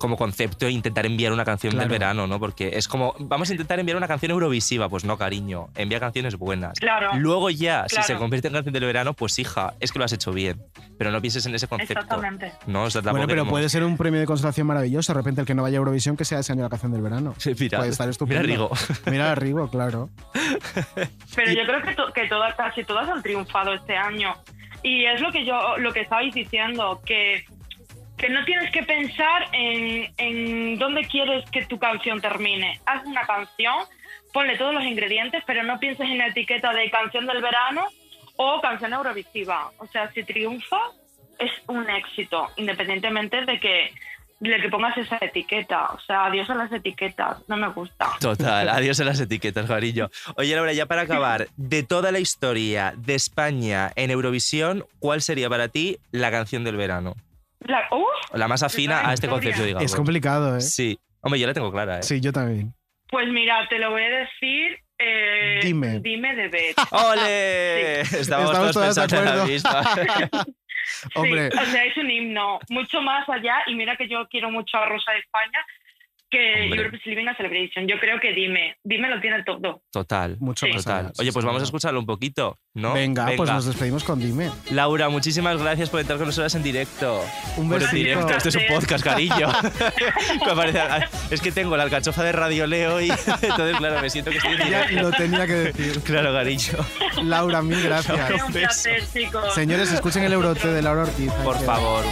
como 0.03 0.17
concepto 0.17 0.67
intentar 0.67 1.05
enviar 1.05 1.31
una 1.31 1.45
canción 1.45 1.71
Claro. 1.71 1.87
del 1.87 1.97
verano, 1.97 2.27
¿no? 2.27 2.37
Porque 2.41 2.71
es 2.73 2.89
como, 2.89 3.15
vamos 3.19 3.49
a 3.49 3.53
intentar 3.53 3.79
enviar 3.79 3.95
una 3.95 4.09
canción 4.09 4.31
eurovisiva. 4.33 4.89
Pues 4.89 5.05
no, 5.05 5.17
cariño, 5.17 5.69
envía 5.75 6.01
canciones 6.01 6.35
buenas. 6.35 6.77
Claro. 6.77 7.11
Luego 7.15 7.49
ya, 7.49 7.85
si 7.87 7.95
Claro. 7.95 8.07
se 8.07 8.15
convierte 8.17 8.49
en 8.49 8.53
canción 8.55 8.73
del 8.73 8.83
verano, 8.83 9.13
pues 9.13 9.39
hija, 9.39 9.75
es 9.79 9.93
que 9.93 9.99
lo 9.99 10.03
has 10.03 10.11
hecho 10.11 10.33
bien. 10.33 10.61
Pero 10.97 11.09
no 11.11 11.21
pienses 11.21 11.45
en 11.45 11.55
ese 11.55 11.69
concepto. 11.69 11.93
Exactamente. 11.93 12.51
No, 12.67 12.83
o 12.83 12.89
sea, 12.89 12.99
Bueno, 13.01 13.25
pero 13.27 13.43
como- 13.43 13.51
puede 13.51 13.69
ser 13.69 13.85
un 13.85 13.95
premio 13.95 14.19
de 14.19 14.25
consolación 14.25 14.67
maravilloso. 14.67 15.13
De 15.13 15.17
repente 15.19 15.39
el 15.39 15.47
que 15.47 15.55
no 15.55 15.61
vaya 15.63 15.77
a 15.77 15.79
Eurovisión 15.79 16.17
que 16.17 16.25
sea 16.25 16.39
ese 16.39 16.51
año 16.51 16.63
la 16.63 16.69
canción 16.69 16.91
del 16.91 17.01
verano. 17.01 17.33
Sí, 17.37 17.53
mira, 17.59 17.77
Puede 17.77 17.91
estar 17.91 18.09
estupendo. 18.09 18.41
mira 18.43 18.53
Rigo. 18.53 18.69
Mira 19.09 19.31
a 19.31 19.35
Rigo, 19.35 19.69
claro. 19.69 20.09
Pero 21.35 21.51
Y- 21.51 21.55
yo 21.55 21.63
creo 21.65 21.81
que, 21.81 21.95
to- 21.95 22.11
que 22.13 22.27
todas, 22.27 22.53
casi 22.55 22.83
todas 22.83 23.07
han 23.09 23.21
triunfado 23.23 23.73
este 23.73 23.95
año. 23.95 24.33
Y 24.83 25.05
es 25.05 25.21
lo 25.21 25.31
que 25.31 25.45
yo, 25.45 25.77
lo 25.77 25.93
que 25.93 26.01
estabais 26.01 26.33
diciendo, 26.33 27.01
que, 27.05 27.45
que 28.23 28.29
no 28.29 28.45
tienes 28.45 28.71
que 28.71 28.83
pensar 28.83 29.49
en, 29.51 30.07
en 30.15 30.79
dónde 30.79 31.01
quieres 31.01 31.43
que 31.51 31.65
tu 31.65 31.77
canción 31.77 32.21
termine. 32.21 32.79
Haz 32.85 33.05
una 33.05 33.27
canción, 33.27 33.75
ponle 34.31 34.57
todos 34.57 34.73
los 34.73 34.85
ingredientes, 34.85 35.43
pero 35.45 35.61
no 35.63 35.77
pienses 35.77 36.07
en 36.09 36.19
la 36.19 36.27
etiqueta 36.27 36.71
de 36.71 36.89
canción 36.89 37.27
del 37.27 37.41
verano 37.41 37.85
o 38.37 38.61
canción 38.61 38.93
eurovisiva. 38.93 39.71
O 39.77 39.87
sea, 39.87 40.09
si 40.13 40.23
triunfa, 40.23 40.79
es 41.37 41.51
un 41.67 41.89
éxito, 41.89 42.49
independientemente 42.55 43.43
de 43.43 43.59
que, 43.59 43.93
de 44.39 44.61
que 44.61 44.69
pongas 44.69 44.95
esa 44.95 45.17
etiqueta. 45.19 45.87
O 45.87 45.99
sea, 45.99 46.27
adiós 46.27 46.49
a 46.49 46.55
las 46.55 46.71
etiquetas, 46.71 47.39
no 47.49 47.57
me 47.57 47.67
gusta. 47.67 48.07
Total, 48.21 48.69
adiós 48.69 49.01
a 49.01 49.03
las 49.03 49.19
etiquetas, 49.19 49.67
cariño. 49.67 50.09
Oye, 50.37 50.55
Laura, 50.55 50.71
ya 50.71 50.85
para 50.85 51.01
acabar, 51.01 51.49
de 51.57 51.83
toda 51.83 52.13
la 52.13 52.19
historia 52.19 52.93
de 52.95 53.15
España 53.15 53.91
en 53.97 54.11
Eurovisión, 54.11 54.85
¿cuál 54.99 55.21
sería 55.21 55.49
para 55.49 55.67
ti 55.67 55.97
la 56.11 56.31
canción 56.31 56.63
del 56.63 56.77
verano? 56.77 57.15
La, 57.65 57.87
¡Uf! 57.91 58.07
La 58.33 58.47
más 58.47 58.63
afina 58.63 58.93
toda 58.95 59.03
la 59.03 59.09
a 59.09 59.13
este 59.13 59.27
historia. 59.27 59.41
concepto, 59.49 59.65
digamos. 59.65 59.85
Es 59.91 59.95
complicado, 59.95 60.57
¿eh? 60.57 60.61
Sí. 60.61 60.97
Hombre, 61.21 61.39
yo 61.39 61.47
la 61.47 61.53
tengo 61.53 61.71
clara, 61.71 61.99
¿eh? 61.99 62.03
Sí, 62.03 62.19
yo 62.21 62.31
también. 62.33 62.73
Pues 63.09 63.27
mira, 63.29 63.67
te 63.69 63.79
lo 63.79 63.91
voy 63.91 64.01
a 64.03 64.09
decir. 64.09 64.77
eh, 64.99 65.59
Dime. 65.63 65.99
Dime 65.99 66.35
de 66.35 66.47
Beth. 66.49 66.75
¡Ole! 66.91 68.01
Estamos, 68.01 68.21
Estamos 68.21 68.51
todos 68.51 68.73
todas 68.73 68.95
de 68.95 69.01
pensando 69.01 69.17
en 69.19 69.25
la 69.25 69.31
acuerdo. 69.31 69.53
misma. 69.53 70.43
Hombre. 71.15 71.49
Sí, 71.51 71.57
o 71.61 71.65
sea, 71.65 71.85
es 71.85 71.97
un 71.97 72.09
himno. 72.11 72.59
Mucho 72.69 73.01
más 73.01 73.27
allá. 73.29 73.55
Y 73.67 73.75
mira 73.75 73.95
que 73.95 74.07
yo 74.07 74.27
quiero 74.29 74.49
mucho 74.51 74.77
a 74.77 74.85
Rosa 74.85 75.11
de 75.13 75.19
España 75.19 75.59
que 76.33 76.63
Hombre. 76.63 76.79
Europe's 76.81 77.05
Living 77.05 77.27
a 77.27 77.37
Celebration. 77.37 77.87
Yo 77.87 77.99
creo 77.99 78.19
que 78.19 78.33
Dime. 78.33 78.75
Dime 78.83 79.09
lo 79.09 79.21
tiene 79.21 79.43
todo. 79.43 79.83
Total. 79.91 80.37
Mucho 80.39 80.65
Sí. 80.65 80.73
más 80.73 80.83
Total. 80.83 81.11
Oye, 81.19 81.31
pues 81.31 81.45
vamos 81.45 81.61
a 81.61 81.65
escucharlo 81.65 81.99
un 81.99 82.05
poquito, 82.05 82.57
¿no? 82.73 82.93
Venga, 82.93 83.29
pues 83.37 83.49
nos 83.49 83.65
despedimos 83.65 84.03
con 84.03 84.19
Dime. 84.19 84.49
Laura, 84.71 85.09
muchísimas 85.09 85.61
gracias 85.61 85.89
por 85.89 85.99
entrar 85.99 86.17
con 86.17 86.27
nosotros 86.27 86.53
en 86.55 86.63
directo. 86.63 87.21
Un 87.57 87.69
besito. 87.69 87.95
directo, 87.95 88.33
esto 88.33 88.49
es 88.49 88.55
un 88.55 88.63
podcast, 88.69 89.03
cariño. 89.03 89.47
Es 91.29 91.41
que 91.41 91.51
tengo 91.51 91.75
la 91.77 91.83
alcachofa 91.83 92.23
de 92.23 92.31
Radio 92.31 92.67
Leo 92.67 92.99
y 93.01 93.09
entonces, 93.41 93.77
claro, 93.77 94.01
me 94.01 94.09
siento 94.09 94.31
que 94.31 94.37
estoy 94.37 94.57
Ya 94.69 94.89
lo 94.91 95.11
tenía 95.11 95.45
que 95.45 95.53
decir. 95.53 96.01
Claro, 96.01 96.33
cariño. 96.33 96.73
Laura, 97.23 97.61
mil 97.61 97.81
gracias. 97.81 98.43
un 98.45 98.53
placer, 98.53 99.03
chicos. 99.11 99.53
Señores, 99.53 99.91
escuchen 99.91 100.23
el 100.23 100.33
Eurote 100.33 100.67
de 100.67 100.81
Laura 100.81 101.03
Ortiz. 101.03 101.31
Por 101.43 101.57
favor. 101.63 102.03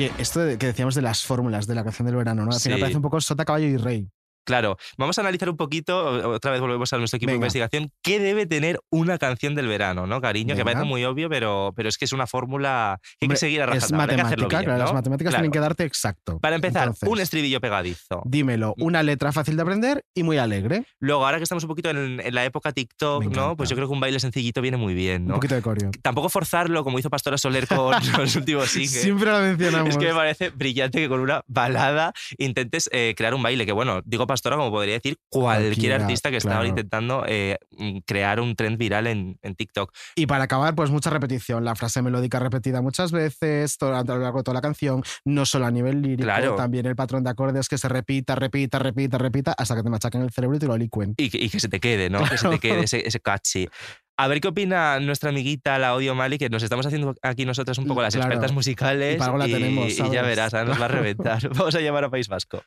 Oye, 0.00 0.12
esto 0.16 0.40
que 0.58 0.66
decíamos 0.68 0.94
de 0.94 1.02
las 1.02 1.26
fórmulas 1.26 1.66
de 1.66 1.74
la 1.74 1.84
canción 1.84 2.06
del 2.06 2.16
verano, 2.16 2.46
¿no? 2.46 2.52
Al 2.52 2.58
final 2.58 2.78
Sí. 2.78 2.80
parece 2.80 2.96
un 2.96 3.02
poco 3.02 3.20
sota, 3.20 3.44
caballo 3.44 3.66
y 3.66 3.76
rey. 3.76 4.08
Claro, 4.44 4.76
vamos 4.98 5.18
a 5.18 5.20
analizar 5.20 5.48
un 5.50 5.56
poquito, 5.56 6.30
otra 6.30 6.50
vez 6.50 6.60
volvemos 6.60 6.92
a 6.92 6.98
nuestro 6.98 7.16
equipo 7.18 7.30
de 7.30 7.36
investigación, 7.36 7.90
qué 8.02 8.18
debe 8.18 8.46
tener 8.46 8.80
una 8.90 9.18
canción 9.18 9.54
del 9.54 9.66
verano, 9.68 10.06
¿no, 10.06 10.20
cariño? 10.20 10.54
Que 10.54 10.62
Venga. 10.64 10.72
parece 10.72 10.84
muy 10.88 11.04
obvio, 11.04 11.28
pero, 11.28 11.72
pero 11.76 11.88
es 11.88 11.98
que 11.98 12.04
es 12.06 12.12
una 12.12 12.26
fórmula 12.26 12.98
que 13.18 13.26
hay 13.26 13.28
que 13.28 13.36
seguir 13.36 13.62
a 13.62 13.72
Es 13.74 13.86
que 13.86 13.94
matemática, 13.94 14.36
bien, 14.58 14.64
claro, 14.64 14.78
las 14.78 14.92
matemáticas 14.92 15.30
Claro. 15.32 15.42
tienen 15.42 15.52
que 15.52 15.60
darte 15.60 15.84
exacto. 15.84 16.38
Para 16.40 16.56
empezar, 16.56 16.84
Entonces, 16.88 17.08
un 17.08 17.20
estribillo 17.20 17.60
pegadizo. 17.60 18.22
Dímelo, 18.24 18.74
una 18.78 19.02
letra 19.02 19.30
fácil 19.32 19.56
de 19.56 19.62
aprender 19.62 20.04
y 20.14 20.22
muy 20.22 20.38
alegre. 20.38 20.84
Luego, 20.98 21.24
ahora 21.26 21.36
que 21.38 21.44
estamos 21.44 21.62
un 21.64 21.68
poquito 21.68 21.90
en, 21.90 22.20
en 22.20 22.34
la 22.34 22.44
época 22.44 22.72
TikTok, 22.72 23.24
¿no? 23.26 23.56
Pues 23.56 23.68
yo 23.68 23.76
creo 23.76 23.86
que 23.88 23.94
un 23.94 24.00
baile 24.00 24.18
sencillito 24.20 24.60
viene 24.62 24.76
muy 24.78 24.94
bien, 24.94 25.22
Un 25.22 25.28
¿no? 25.28 25.34
poquito 25.34 25.54
de 25.54 25.62
coreo. 25.62 25.90
Tampoco 26.02 26.28
forzarlo 26.28 26.82
como 26.82 26.98
hizo 26.98 27.10
Pastora 27.10 27.36
Soler 27.38 27.66
con 27.68 27.92
los 28.18 28.34
últimos 28.36 28.70
singles. 28.70 29.02
Siempre 29.02 29.30
la 29.30 29.40
mencionamos. 29.40 29.90
Es 29.90 29.96
que 29.98 30.06
me 30.06 30.14
parece 30.14 30.50
brillante 30.50 30.98
que 30.98 31.08
con 31.08 31.20
una 31.20 31.42
balada 31.46 32.12
intentes 32.38 32.88
eh, 32.92 33.14
crear 33.16 33.34
un 33.34 33.42
baile. 33.42 33.66
Que 33.66 33.72
bueno, 33.72 34.00
digo 34.04 34.26
Pastora 34.26 34.39
como 34.42 34.70
podría 34.70 34.94
decir 34.94 35.16
cualquier 35.28 35.70
Cualquiera, 35.70 35.96
artista 35.96 36.30
que 36.30 36.36
está 36.38 36.50
ahora 36.50 36.60
claro. 36.64 36.68
intentando 36.70 37.24
eh, 37.26 37.58
mm, 37.72 37.98
crear 38.06 38.40
un 38.40 38.56
trend 38.56 38.78
viral 38.78 39.06
en, 39.06 39.38
en 39.42 39.54
TikTok. 39.54 39.92
Y 40.16 40.26
para 40.26 40.44
acabar, 40.44 40.74
pues 40.74 40.90
mucha 40.90 41.10
repetición. 41.10 41.64
La 41.64 41.74
frase 41.74 42.02
melódica 42.02 42.38
repetida 42.38 42.80
muchas 42.82 43.12
veces 43.12 43.76
a 43.82 44.02
lo 44.04 44.18
largo 44.18 44.38
de 44.38 44.44
toda 44.44 44.54
la 44.54 44.60
canción, 44.60 45.02
no 45.24 45.44
solo 45.46 45.66
a 45.66 45.70
nivel 45.70 46.00
lírico, 46.02 46.22
Claro. 46.24 46.54
también 46.54 46.86
el 46.86 46.96
patrón 46.96 47.24
de 47.24 47.30
acordes 47.30 47.68
que 47.68 47.78
se 47.78 47.88
repita, 47.88 48.34
repita, 48.34 48.78
repita, 48.78 49.18
repita, 49.18 49.52
hasta 49.56 49.76
que 49.76 49.82
te 49.82 49.90
machaquen 49.90 50.22
el 50.22 50.30
cerebro 50.30 50.56
y 50.56 50.60
te 50.60 50.66
lo 50.66 50.76
licuen. 50.76 51.14
Y 51.16 51.28
que, 51.30 51.38
y 51.38 51.48
que 51.50 51.60
se 51.60 51.68
te 51.68 51.80
quede, 51.80 52.08
¿no? 52.10 52.24
Que 52.24 52.38
se 52.38 52.48
te 52.48 52.58
quede 52.58 52.84
ese, 52.84 53.06
ese 53.06 53.20
catchy. 53.20 53.68
A 54.16 54.28
ver 54.28 54.40
qué 54.42 54.48
opina 54.48 55.00
nuestra 55.00 55.30
amiguita, 55.30 55.78
la 55.78 55.94
Odio 55.94 56.14
Mali, 56.14 56.36
que 56.36 56.50
nos 56.50 56.62
estamos 56.62 56.84
haciendo 56.84 57.14
aquí 57.22 57.46
nosotras 57.46 57.78
un 57.78 57.86
poco 57.86 58.02
las 58.02 58.14
Claro. 58.14 58.28
expertas 58.28 58.52
musicales. 58.52 59.18
Y 59.46 59.52
tenemos, 59.52 59.96
ya 59.96 60.20
verás, 60.22 60.52
ahora 60.52 60.68
nos 60.68 60.80
va 60.80 60.84
a 60.84 60.88
reventar. 60.88 61.48
Vamos 61.56 61.74
a 61.74 61.80
llamar 61.80 62.04
a 62.04 62.10
País 62.10 62.28
Vasco. 62.28 62.62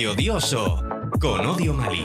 Maravilloso 0.00 0.84
con 1.18 1.46
Odio 1.46 1.72
Malí. 1.72 2.04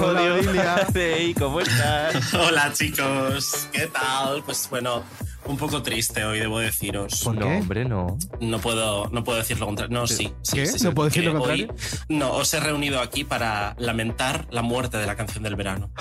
Hola, 0.00 0.36
Lilia. 0.38 0.86
Hey, 0.92 1.32
¿cómo 1.38 1.60
estás? 1.60 2.34
Hola 2.48 2.72
chicos, 2.72 3.68
¿qué 3.72 3.86
tal? 3.86 4.42
Pues 4.42 4.66
bueno, 4.68 5.04
un 5.44 5.56
poco 5.56 5.80
triste 5.84 6.24
hoy, 6.24 6.40
debo 6.40 6.58
deciros. 6.58 7.20
¿Por 7.22 7.36
no, 7.36 7.46
qué? 7.46 7.56
hombre, 7.56 7.84
no. 7.84 8.18
No 8.40 8.58
puedo, 8.58 9.08
no 9.10 9.22
puedo 9.22 9.38
decir 9.38 9.60
lo 9.60 9.66
contrario. 9.66 9.96
No, 9.96 10.08
sí. 10.08 10.32
sí, 10.42 10.56
¿Qué? 10.56 10.66
sí, 10.66 10.78
sí, 10.80 10.84
¿No 10.86 10.92
puedo 10.92 11.08
decir 11.08 11.22
lo 11.24 11.34
contrario? 11.34 11.68
hoy- 11.70 11.76
no, 12.08 12.32
os 12.32 12.52
he 12.52 12.58
reunido 12.58 13.00
aquí 13.00 13.22
para 13.22 13.76
lamentar 13.78 14.48
la 14.50 14.62
muerte 14.62 14.96
de 14.98 15.06
la 15.06 15.14
canción 15.14 15.44
del 15.44 15.54
verano. 15.54 15.92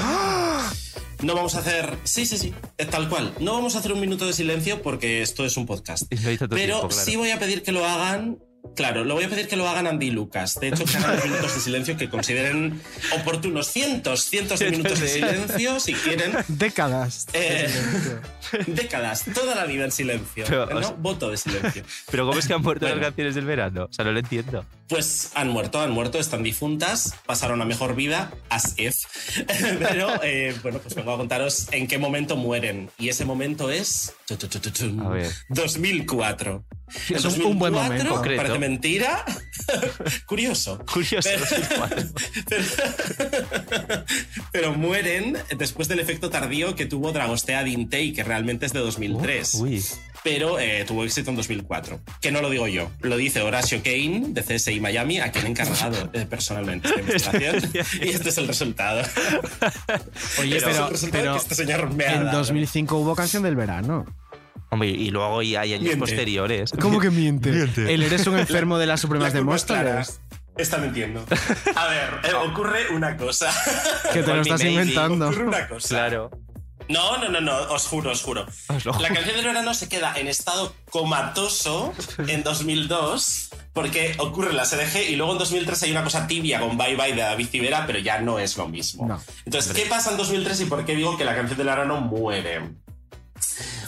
No 1.21 1.35
vamos 1.35 1.55
a 1.55 1.59
hacer. 1.59 1.97
Sí, 2.03 2.25
sí, 2.25 2.37
sí, 2.37 2.53
tal 2.89 3.07
cual. 3.09 3.33
No 3.39 3.53
vamos 3.53 3.75
a 3.75 3.79
hacer 3.79 3.93
un 3.93 3.99
minuto 3.99 4.25
de 4.25 4.33
silencio 4.33 4.81
porque 4.81 5.21
esto 5.21 5.45
es 5.45 5.55
un 5.57 5.65
podcast. 5.65 6.03
Pero 6.09 6.47
tiempo, 6.47 6.87
claro. 6.87 6.89
sí 6.89 7.15
voy 7.15 7.31
a 7.31 7.39
pedir 7.39 7.63
que 7.63 7.71
lo 7.71 7.85
hagan 7.85 8.39
Claro, 8.75 9.03
lo 9.03 9.15
voy 9.15 9.25
a 9.25 9.29
pedir 9.29 9.47
que 9.47 9.55
lo 9.57 9.67
hagan 9.67 9.85
Andy 9.85 10.07
y 10.07 10.11
Lucas. 10.11 10.55
De 10.59 10.69
hecho, 10.69 10.85
que 10.85 10.95
hagan 10.97 11.15
los 11.17 11.25
minutos 11.25 11.53
de 11.55 11.59
silencio 11.61 11.97
que 11.97 12.09
consideren 12.09 12.81
oportunos. 13.19 13.67
Cientos, 13.67 14.23
cientos 14.25 14.59
de 14.59 14.71
minutos 14.71 14.99
de 14.99 15.07
silencio, 15.09 15.79
si 15.79 15.93
quieren. 15.93 16.31
Décadas. 16.47 17.27
Eh, 17.33 17.69
décadas, 18.67 19.25
toda 19.33 19.55
la 19.55 19.65
vida 19.65 19.83
en 19.85 19.91
silencio. 19.91 20.45
Pero, 20.47 20.65
¿no? 20.67 20.77
o 20.79 20.83
sea- 20.83 20.91
Voto 20.97 21.29
de 21.29 21.37
silencio. 21.37 21.83
Pero 22.09 22.25
¿cómo 22.25 22.39
es 22.39 22.47
que 22.47 22.53
han 22.53 22.61
muerto 22.61 22.85
Bueno. 22.85 22.97
las 22.97 23.07
canciones 23.07 23.35
del 23.35 23.45
verano? 23.45 23.87
O 23.89 23.93
sea, 23.93 24.05
no 24.05 24.11
lo 24.13 24.19
entiendo. 24.19 24.65
Pues 24.87 25.31
han 25.35 25.49
muerto, 25.49 25.79
han 25.81 25.91
muerto, 25.91 26.19
están 26.19 26.43
difuntas, 26.43 27.15
pasaron 27.25 27.61
a 27.61 27.65
mejor 27.65 27.95
vida, 27.95 28.31
as 28.49 28.73
if. 28.77 28.95
Pero 29.79 30.21
eh, 30.23 30.55
bueno, 30.63 30.79
pues 30.79 30.95
vengo 30.95 31.13
a 31.13 31.17
contaros 31.17 31.67
en 31.71 31.87
qué 31.87 31.97
momento 31.97 32.35
mueren. 32.35 32.89
Y 32.97 33.09
ese 33.09 33.25
momento 33.25 33.69
es. 33.69 34.13
A 35.03 35.09
ver. 35.09 35.31
2004. 35.49 36.63
Es 37.09 37.25
un- 37.25 37.41
un 37.45 37.59
buen 37.59 37.73
2004, 37.73 37.83
momento. 37.83 38.13
Concreto. 38.13 38.41
Parece 38.41 38.59
mentira. 38.59 39.25
Curioso. 40.25 40.79
Curioso. 40.91 41.29
Pero, 41.29 41.45
pero 44.51 44.73
mueren 44.73 45.37
después 45.57 45.87
del 45.87 45.99
efecto 45.99 46.29
tardío 46.29 46.75
que 46.75 46.85
tuvo 46.85 47.11
Dragostea 47.11 47.63
Dintei, 47.63 48.13
que 48.13 48.23
realmente 48.23 48.65
es 48.65 48.73
de 48.73 48.79
2003. 48.79 49.53
Uy. 49.55 49.83
Pero 50.23 50.59
eh, 50.59 50.85
tuvo 50.87 51.03
éxito 51.03 51.31
en 51.31 51.35
2004. 51.35 51.99
Que 52.21 52.31
no 52.31 52.41
lo 52.41 52.49
digo 52.51 52.67
yo, 52.67 52.91
lo 53.01 53.17
dice 53.17 53.41
Horacio 53.41 53.81
Kane 53.83 54.25
de 54.29 54.43
CSI 54.43 54.79
Miami, 54.79 55.19
a 55.19 55.31
quien 55.31 55.47
he 55.47 55.49
encargado 55.49 56.11
eh, 56.13 56.27
personalmente 56.29 56.89
esta 56.89 56.99
investigación. 57.01 57.71
y 58.03 58.09
este 58.09 58.29
es 58.29 58.37
el 58.37 58.47
resultado. 58.47 59.01
Oye, 60.39 60.57
Este 60.57 60.69
es 60.69 60.75
pero, 60.75 60.85
el 60.85 60.91
resultado 60.91 61.23
pero 61.23 61.33
que 61.33 61.39
este 61.39 61.55
señor 61.55 61.93
me 61.95 62.05
ha 62.05 62.13
en 62.13 62.25
dado. 62.25 62.37
2005 62.39 62.97
hubo 62.97 63.15
canción 63.15 63.41
del 63.41 63.55
verano. 63.55 64.05
Hombre, 64.71 64.89
y 64.89 65.11
luego 65.11 65.39
hay 65.39 65.55
hay 65.57 65.73
años 65.73 65.83
Miente. 65.83 65.99
posteriores. 65.99 66.71
¿Cómo 66.79 66.99
que 66.99 67.09
miente? 67.09 67.49
El 67.49 68.03
eres 68.03 68.25
un 68.25 68.39
enfermo 68.39 68.77
de 68.77 68.87
las 68.87 69.01
Supremas 69.01 69.33
La 69.33 69.39
de. 69.39 69.45
Móstoles. 69.45 70.21
Está 70.57 70.77
mintiendo. 70.77 71.25
A 71.75 71.87
ver, 71.87 72.09
eh, 72.23 72.33
ocurre 72.33 72.89
una 72.93 73.17
cosa. 73.17 73.51
Que 74.13 74.23
te 74.23 74.33
lo 74.33 74.41
estás 74.41 74.63
inventando. 74.63 75.27
Ocurre 75.27 75.45
una 75.45 75.67
cosa. 75.67 75.87
Claro. 75.87 76.31
No, 76.89 77.17
no, 77.17 77.29
no, 77.29 77.39
no, 77.39 77.57
os 77.73 77.87
juro, 77.87 78.11
os 78.11 78.21
juro. 78.21 78.45
Os 78.67 78.85
lo 78.85 78.93
La 78.99 79.09
canción 79.09 79.35
del 79.35 79.45
verano 79.45 79.73
se 79.73 79.87
queda 79.87 80.13
en 80.17 80.27
estado 80.27 80.73
comatoso 80.89 81.93
en 82.27 82.43
2002 82.43 83.49
porque 83.73 84.15
ocurre 84.17 84.51
la 84.51 84.65
SDG 84.65 85.09
y 85.09 85.15
luego 85.15 85.33
en 85.33 85.37
2003 85.37 85.83
hay 85.83 85.91
una 85.91 86.03
cosa 86.03 86.27
tibia 86.27 86.59
con 86.59 86.77
Bye 86.77 86.97
Bye 86.97 87.13
de 87.13 87.21
David 87.21 87.47
Civera, 87.47 87.85
pero 87.87 87.99
ya 87.99 88.19
no 88.19 88.39
es 88.39 88.57
lo 88.57 88.67
mismo. 88.67 89.07
No. 89.07 89.21
Entonces, 89.45 89.71
¿qué 89.73 89.85
pasa 89.85 90.11
en 90.11 90.17
2003 90.17 90.61
y 90.61 90.65
por 90.65 90.85
qué 90.85 90.95
digo 90.95 91.17
que 91.17 91.23
la 91.23 91.35
canción 91.35 91.57
del 91.57 91.67
verano 91.67 92.01
muere? 92.01 92.61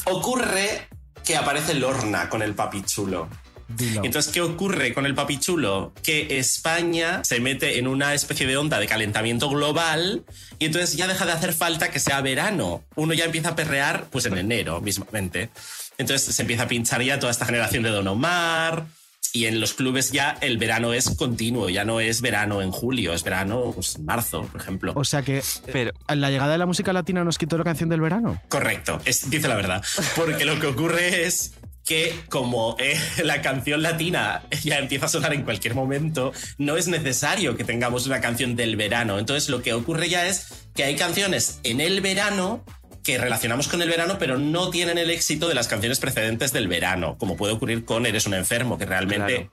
Ocurre 0.05 0.87
que 1.23 1.37
aparece 1.37 1.73
Lorna 1.73 2.29
con 2.29 2.41
el 2.41 2.53
papi 2.53 2.83
chulo. 2.83 3.29
Dilo. 3.67 4.01
Entonces, 4.03 4.31
¿qué 4.31 4.41
ocurre 4.41 4.93
con 4.93 5.05
el 5.05 5.15
papi 5.15 5.39
chulo? 5.39 5.93
Que 6.03 6.37
España 6.37 7.21
se 7.23 7.39
mete 7.39 7.79
en 7.79 7.87
una 7.87 8.13
especie 8.13 8.45
de 8.45 8.57
onda 8.57 8.77
de 8.77 8.87
calentamiento 8.87 9.49
global 9.49 10.25
y 10.59 10.65
entonces 10.65 10.95
ya 10.95 11.07
deja 11.07 11.25
de 11.25 11.31
hacer 11.31 11.53
falta 11.53 11.89
que 11.89 11.99
sea 11.99 12.21
verano. 12.21 12.83
Uno 12.95 13.13
ya 13.13 13.25
empieza 13.25 13.49
a 13.49 13.55
perrear 13.55 14.07
pues 14.11 14.25
en 14.25 14.37
enero 14.37 14.81
mismamente. 14.81 15.49
Entonces 15.97 16.35
se 16.35 16.41
empieza 16.41 16.63
a 16.63 16.67
pinchar 16.67 17.01
ya 17.01 17.19
toda 17.19 17.31
esta 17.31 17.45
generación 17.45 17.83
de 17.83 17.89
Don 17.89 18.07
Omar 18.07 18.85
y 19.33 19.45
en 19.47 19.59
los 19.59 19.73
clubes 19.73 20.11
ya 20.11 20.37
el 20.41 20.57
verano 20.59 20.93
es 20.93 21.09
continuo, 21.09 21.67
ya 21.69 21.83
no 21.83 21.99
es 21.99 22.21
verano 22.21 22.61
en 22.61 22.71
julio, 22.71 23.13
es 23.13 23.23
verano 23.23 23.71
pues, 23.73 23.95
en 23.95 24.05
marzo, 24.05 24.43
por 24.43 24.61
ejemplo. 24.61 24.93
O 24.95 25.03
sea 25.03 25.23
que 25.23 25.41
Pero, 25.71 25.91
la 26.07 26.29
llegada 26.29 26.51
de 26.51 26.59
la 26.59 26.67
música 26.67 26.93
latina 26.93 27.23
nos 27.23 27.37
quitó 27.39 27.57
la 27.57 27.63
canción 27.63 27.89
del 27.89 27.99
verano. 27.99 28.39
Correcto, 28.47 29.01
es- 29.05 29.29
dice 29.29 29.47
la 29.47 29.55
verdad. 29.55 29.83
Porque 30.15 30.45
lo 30.45 30.59
que 30.59 30.67
ocurre 30.67 31.25
es 31.25 31.55
que 31.83 32.15
como 32.29 32.77
eh, 32.79 32.97
la 33.23 33.41
canción 33.41 33.81
latina 33.81 34.43
ya 34.63 34.77
empieza 34.77 35.07
a 35.07 35.09
sonar 35.09 35.33
en 35.33 35.41
cualquier 35.41 35.73
momento, 35.75 36.31
no 36.59 36.77
es 36.77 36.87
necesario 36.87 37.57
que 37.57 37.63
tengamos 37.63 38.05
una 38.05 38.21
canción 38.21 38.55
del 38.55 38.75
verano. 38.75 39.17
Entonces 39.19 39.49
lo 39.49 39.61
que 39.63 39.73
ocurre 39.73 40.09
ya 40.09 40.27
es 40.27 40.47
que 40.75 40.83
hay 40.83 40.95
canciones 40.95 41.59
en 41.63 41.81
el 41.81 41.99
verano 42.01 42.63
que 43.03 43.17
relacionamos 43.17 43.67
con 43.67 43.81
el 43.81 43.89
verano, 43.89 44.17
pero 44.17 44.37
no 44.37 44.69
tienen 44.69 44.97
el 44.97 45.09
éxito 45.09 45.47
de 45.47 45.55
las 45.55 45.67
canciones 45.67 45.99
precedentes 45.99 46.53
del 46.53 46.67
verano, 46.67 47.17
como 47.17 47.35
puede 47.37 47.53
ocurrir 47.53 47.85
con 47.85 48.05
Eres 48.05 48.25
un 48.27 48.33
enfermo, 48.33 48.77
que 48.77 48.85
realmente 48.85 49.49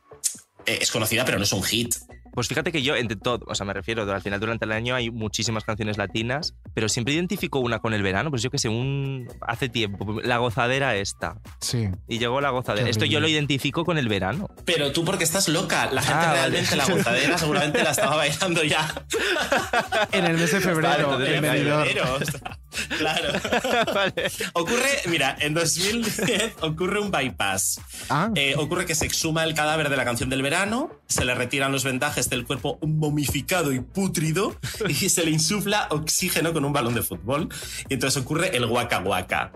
eh, 0.67 0.79
es 0.81 0.91
conocida, 0.91 1.25
pero 1.25 1.39
no 1.39 1.45
es 1.45 1.53
un 1.53 1.63
hit. 1.63 1.95
pues 2.33 2.47
fíjate 2.47 2.71
que 2.71 2.83
yo, 2.83 2.95
entre 2.95 3.17
todo, 3.17 3.45
o 3.49 3.55
sea, 3.55 3.67
me 3.67 3.73
refiero, 3.73 4.03
al 4.11 4.23
final 4.23 4.39
durante 4.39 4.65
el 4.67 4.73
año 4.73 4.95
hay 4.95 5.11
muchísimas 5.11 5.65
canciones 5.65 5.99
latinas, 5.99 6.55
pero 6.75 6.89
siempre 6.89 7.13
identifico 7.15 7.59
una 7.59 7.81
con 7.81 7.93
el 7.93 8.03
verano, 8.03 8.31
pues 8.31 8.41
yo 8.43 8.51
que 8.51 8.59
sé, 8.59 8.69
un 8.69 9.27
hace 9.41 9.69
tiempo, 9.69 10.21
la 10.23 10.39
gozadera 10.39 10.95
esta. 10.95 11.35
Sí. 11.61 11.89
Y 12.07 12.19
llegó 12.19 12.41
la 12.41 12.51
gozadera. 12.51 12.85
Qué 12.85 12.91
Esto 12.91 13.05
yo 13.05 13.19
lo 13.21 13.27
identifico 13.29 13.85
con 13.85 13.99
el 13.99 14.09
verano. 14.09 14.49
Pero 14.65 14.93
tú 14.93 15.05
porque 15.05 15.25
estás 15.25 15.49
loca, 15.49 15.91
la 15.91 16.03
gente 16.03 16.15
Ah, 16.17 16.27
vale. 16.29 16.37
realmente 16.63 16.77
la 16.77 16.87
gozadera 16.87 17.37
seguramente 17.39 17.83
la 17.83 17.91
estaba 17.91 18.17
bailando 18.17 18.63
ya. 18.63 19.05
En 20.13 20.25
el 20.25 20.37
mes 20.37 20.53
de 20.53 20.61
febrero, 20.61 21.21
en 21.25 21.43
Benidorm. 21.43 21.85
Febrero, 21.87 22.19
Claro. 22.99 23.29
Ocurre, 24.55 25.01
mira, 25.07 25.37
en 25.41 25.55
2010 25.55 26.55
ocurre 26.61 27.01
un 27.01 27.11
bypass. 27.11 27.81
Ah, 28.09 28.31
Eh, 28.35 28.55
ocurre 28.57 28.87
que 28.87 28.95
se 28.95 29.07
exhuma 29.07 29.45
el 29.45 29.55
cadáver 29.55 29.89
de 29.89 29.97
la 29.97 30.05
canción 30.05 30.31
del 30.31 30.43
verano, 30.43 30.91
se 31.09 31.25
le 31.25 31.35
retiran 31.35 31.73
los 31.73 31.85
vendajes 31.85 32.31
del 32.31 32.45
cuerpo 32.45 32.79
momificado 32.83 33.73
y 33.73 33.81
pútrido 33.81 34.57
y 34.89 34.95
se 35.09 35.25
le 35.25 35.31
insufla 35.31 35.89
oxígeno 35.91 36.53
con 36.53 36.65
un 36.65 36.73
balón 36.73 36.95
de 36.95 37.03
fútbol. 37.03 37.49
Y 37.89 37.95
entonces 37.95 38.23
ocurre 38.23 38.57
el 38.57 38.65
Waka 38.67 39.01
Waka. 39.01 39.53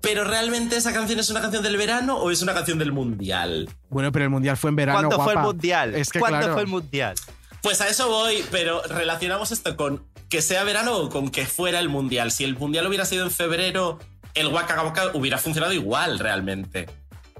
Pero 0.00 0.24
realmente 0.24 0.76
esa 0.76 0.92
canción 0.92 1.18
es 1.18 1.28
una 1.30 1.40
canción 1.40 1.62
del 1.62 1.76
verano 1.76 2.16
o 2.18 2.30
es 2.30 2.40
una 2.42 2.54
canción 2.54 2.78
del 2.78 2.92
mundial? 2.92 3.68
bueno, 3.88 4.12
pero 4.12 4.24
el 4.26 4.30
mundial 4.30 4.56
fue 4.56 4.70
en 4.70 4.76
verano. 4.76 5.08
¿Cuándo 5.08 5.24
fue 5.24 5.32
el 5.32 5.40
mundial? 5.40 5.94
Es 5.94 6.10
que 6.10 6.20
¿Cuándo 6.20 6.38
claro, 6.38 6.52
fue 6.52 6.62
el 6.62 6.68
mundial? 6.68 7.14
Pues 7.62 7.80
a 7.80 7.88
eso 7.88 8.08
voy, 8.08 8.44
pero 8.52 8.80
relacionamos 8.82 9.50
esto 9.50 9.76
con 9.76 10.04
que 10.28 10.42
sea 10.42 10.64
verano 10.64 10.96
o 10.96 11.08
con 11.08 11.30
que 11.30 11.46
fuera 11.46 11.80
el 11.80 11.88
mundial. 11.88 12.30
Si 12.32 12.44
el 12.44 12.56
mundial 12.56 12.86
hubiera 12.86 13.04
sido 13.04 13.24
en 13.24 13.30
febrero, 13.30 13.98
el 14.34 14.48
Waka 14.48 14.82
Waka 14.82 15.10
hubiera 15.14 15.38
funcionado 15.38 15.72
igual 15.72 16.18
realmente. 16.18 16.86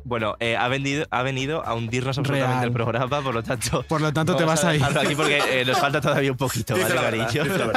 Bueno, 0.04 0.36
eh, 0.40 0.56
ha, 0.56 0.68
venido, 0.68 1.06
ha 1.10 1.22
venido 1.22 1.62
a 1.66 1.74
hundirnos 1.74 2.16
absolutamente 2.16 2.54
Real. 2.60 2.68
el 2.68 2.72
programa, 2.72 3.20
por 3.20 3.34
lo 3.34 3.42
tanto. 3.42 3.82
Por 3.82 4.00
lo 4.00 4.10
tanto, 4.10 4.36
te 4.36 4.44
vas 4.44 4.64
a 4.64 4.74
ir. 4.74 4.82
aquí 4.82 5.14
porque 5.14 5.38
eh, 5.60 5.64
nos 5.66 5.78
falta 5.78 6.00
todavía 6.00 6.30
un 6.30 6.36
poquito, 6.38 6.74
Dice 6.74 6.94
¿vale, 6.94 6.94
la 6.94 7.10
verdad, 7.10 7.26
cariño? 7.26 7.72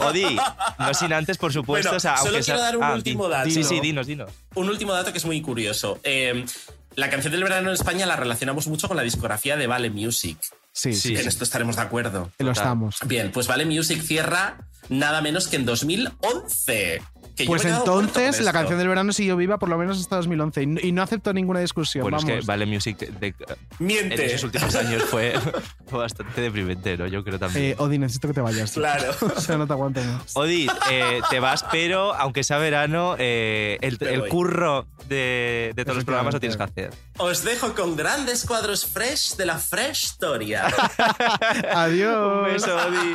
Odi, 0.08 0.38
no 0.78 0.94
sin 0.94 1.12
antes, 1.12 1.36
por 1.36 1.52
supuesto. 1.52 1.90
Bueno, 1.90 1.96
o 1.98 2.00
sea, 2.00 2.16
solo 2.16 2.30
quiero 2.30 2.44
sea- 2.44 2.56
dar 2.58 2.76
un 2.78 2.82
Ah, 2.84 2.94
último 2.94 3.28
dato. 3.28 3.50
Sí, 3.50 3.62
sí, 3.62 3.78
dinos, 3.80 4.06
dinos. 4.06 4.30
Un 4.54 4.70
último 4.70 4.92
dato 4.94 5.12
que 5.12 5.18
es 5.18 5.24
muy 5.26 5.42
curioso. 5.42 5.98
Eh, 6.02 6.46
la 6.94 7.10
canción 7.10 7.32
del 7.32 7.42
verano 7.42 7.68
en 7.68 7.74
España 7.74 8.06
la 8.06 8.16
relacionamos 8.16 8.66
mucho 8.68 8.88
con 8.88 8.96
la 8.96 9.02
discografía 9.02 9.56
de 9.56 9.66
Vale 9.66 9.90
Music. 9.90 10.38
Sí, 10.74 10.92
sí, 10.92 11.10
Sí, 11.10 11.16
En 11.16 11.28
esto 11.28 11.44
estaremos 11.44 11.76
de 11.76 11.82
acuerdo. 11.82 12.30
lo 12.38 12.50
estamos. 12.50 12.96
Bien, 13.06 13.30
pues 13.32 13.46
Vale 13.46 13.64
Music 13.64 14.02
cierra 14.02 14.66
nada 14.88 15.20
menos 15.22 15.46
que 15.48 15.56
en 15.56 15.64
2011. 15.64 17.00
Que 17.36 17.46
Pues 17.46 17.64
entonces 17.64 18.40
la 18.40 18.52
canción 18.52 18.78
del 18.78 18.86
verano 18.88 19.12
siguió 19.12 19.36
viva 19.36 19.58
por 19.58 19.68
lo 19.68 19.76
menos 19.76 19.98
hasta 20.00 20.16
2011 20.16 20.62
y 20.62 20.66
no, 20.66 20.80
y 20.80 20.92
no 20.92 21.02
aceptó 21.02 21.32
ninguna 21.32 21.58
discusión. 21.60 22.02
Bueno, 22.02 22.18
es 22.18 22.24
vamos. 22.24 22.40
que 22.40 22.46
Vale 22.46 22.64
Music 22.66 22.96
de- 22.98 23.26
en 23.28 23.34
Miente. 23.78 24.26
esos 24.26 24.44
últimos 24.44 24.74
años 24.76 25.02
fue, 25.04 25.34
fue 25.88 25.98
bastante 25.98 26.40
deprimente, 26.40 26.96
¿no? 26.96 27.06
Yo 27.08 27.24
creo 27.24 27.38
también. 27.38 27.64
Eh, 27.72 27.74
Odi, 27.78 27.98
necesito 27.98 28.28
que 28.28 28.34
te 28.34 28.40
vayas. 28.40 28.70
Claro. 28.72 29.12
o 29.36 29.40
sea, 29.40 29.56
no 29.58 29.66
te 29.66 29.72
aguanto 29.72 30.00
más. 30.02 30.36
Odi, 30.36 30.68
eh, 30.90 31.20
te 31.28 31.40
vas, 31.40 31.64
pero 31.72 32.14
aunque 32.14 32.44
sea 32.44 32.58
verano, 32.58 33.16
eh, 33.18 33.78
el, 33.80 33.98
el 34.00 34.28
curro 34.28 34.86
de, 35.08 35.72
de 35.74 35.84
todos 35.84 35.96
los 35.96 36.04
programas 36.04 36.34
lo 36.34 36.40
tienes 36.40 36.56
que 36.56 36.62
hacer. 36.62 36.90
Os 37.18 37.42
dejo 37.44 37.74
con 37.74 37.96
grandes 37.96 38.44
cuadros 38.44 38.86
fresh 38.86 39.34
de 39.36 39.46
la 39.46 39.58
Fresh 39.58 40.04
Historia. 40.04 40.66
Adiós. 41.74 42.46
Un 42.46 42.52
beso, 42.52 42.76
Odi. 42.76 43.14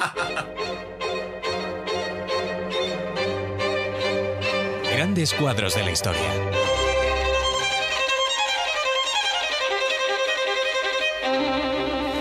Grandes 5.00 5.34
cuadros 5.34 5.76
de 5.76 5.84
la 5.86 5.92
historia. 5.92 6.22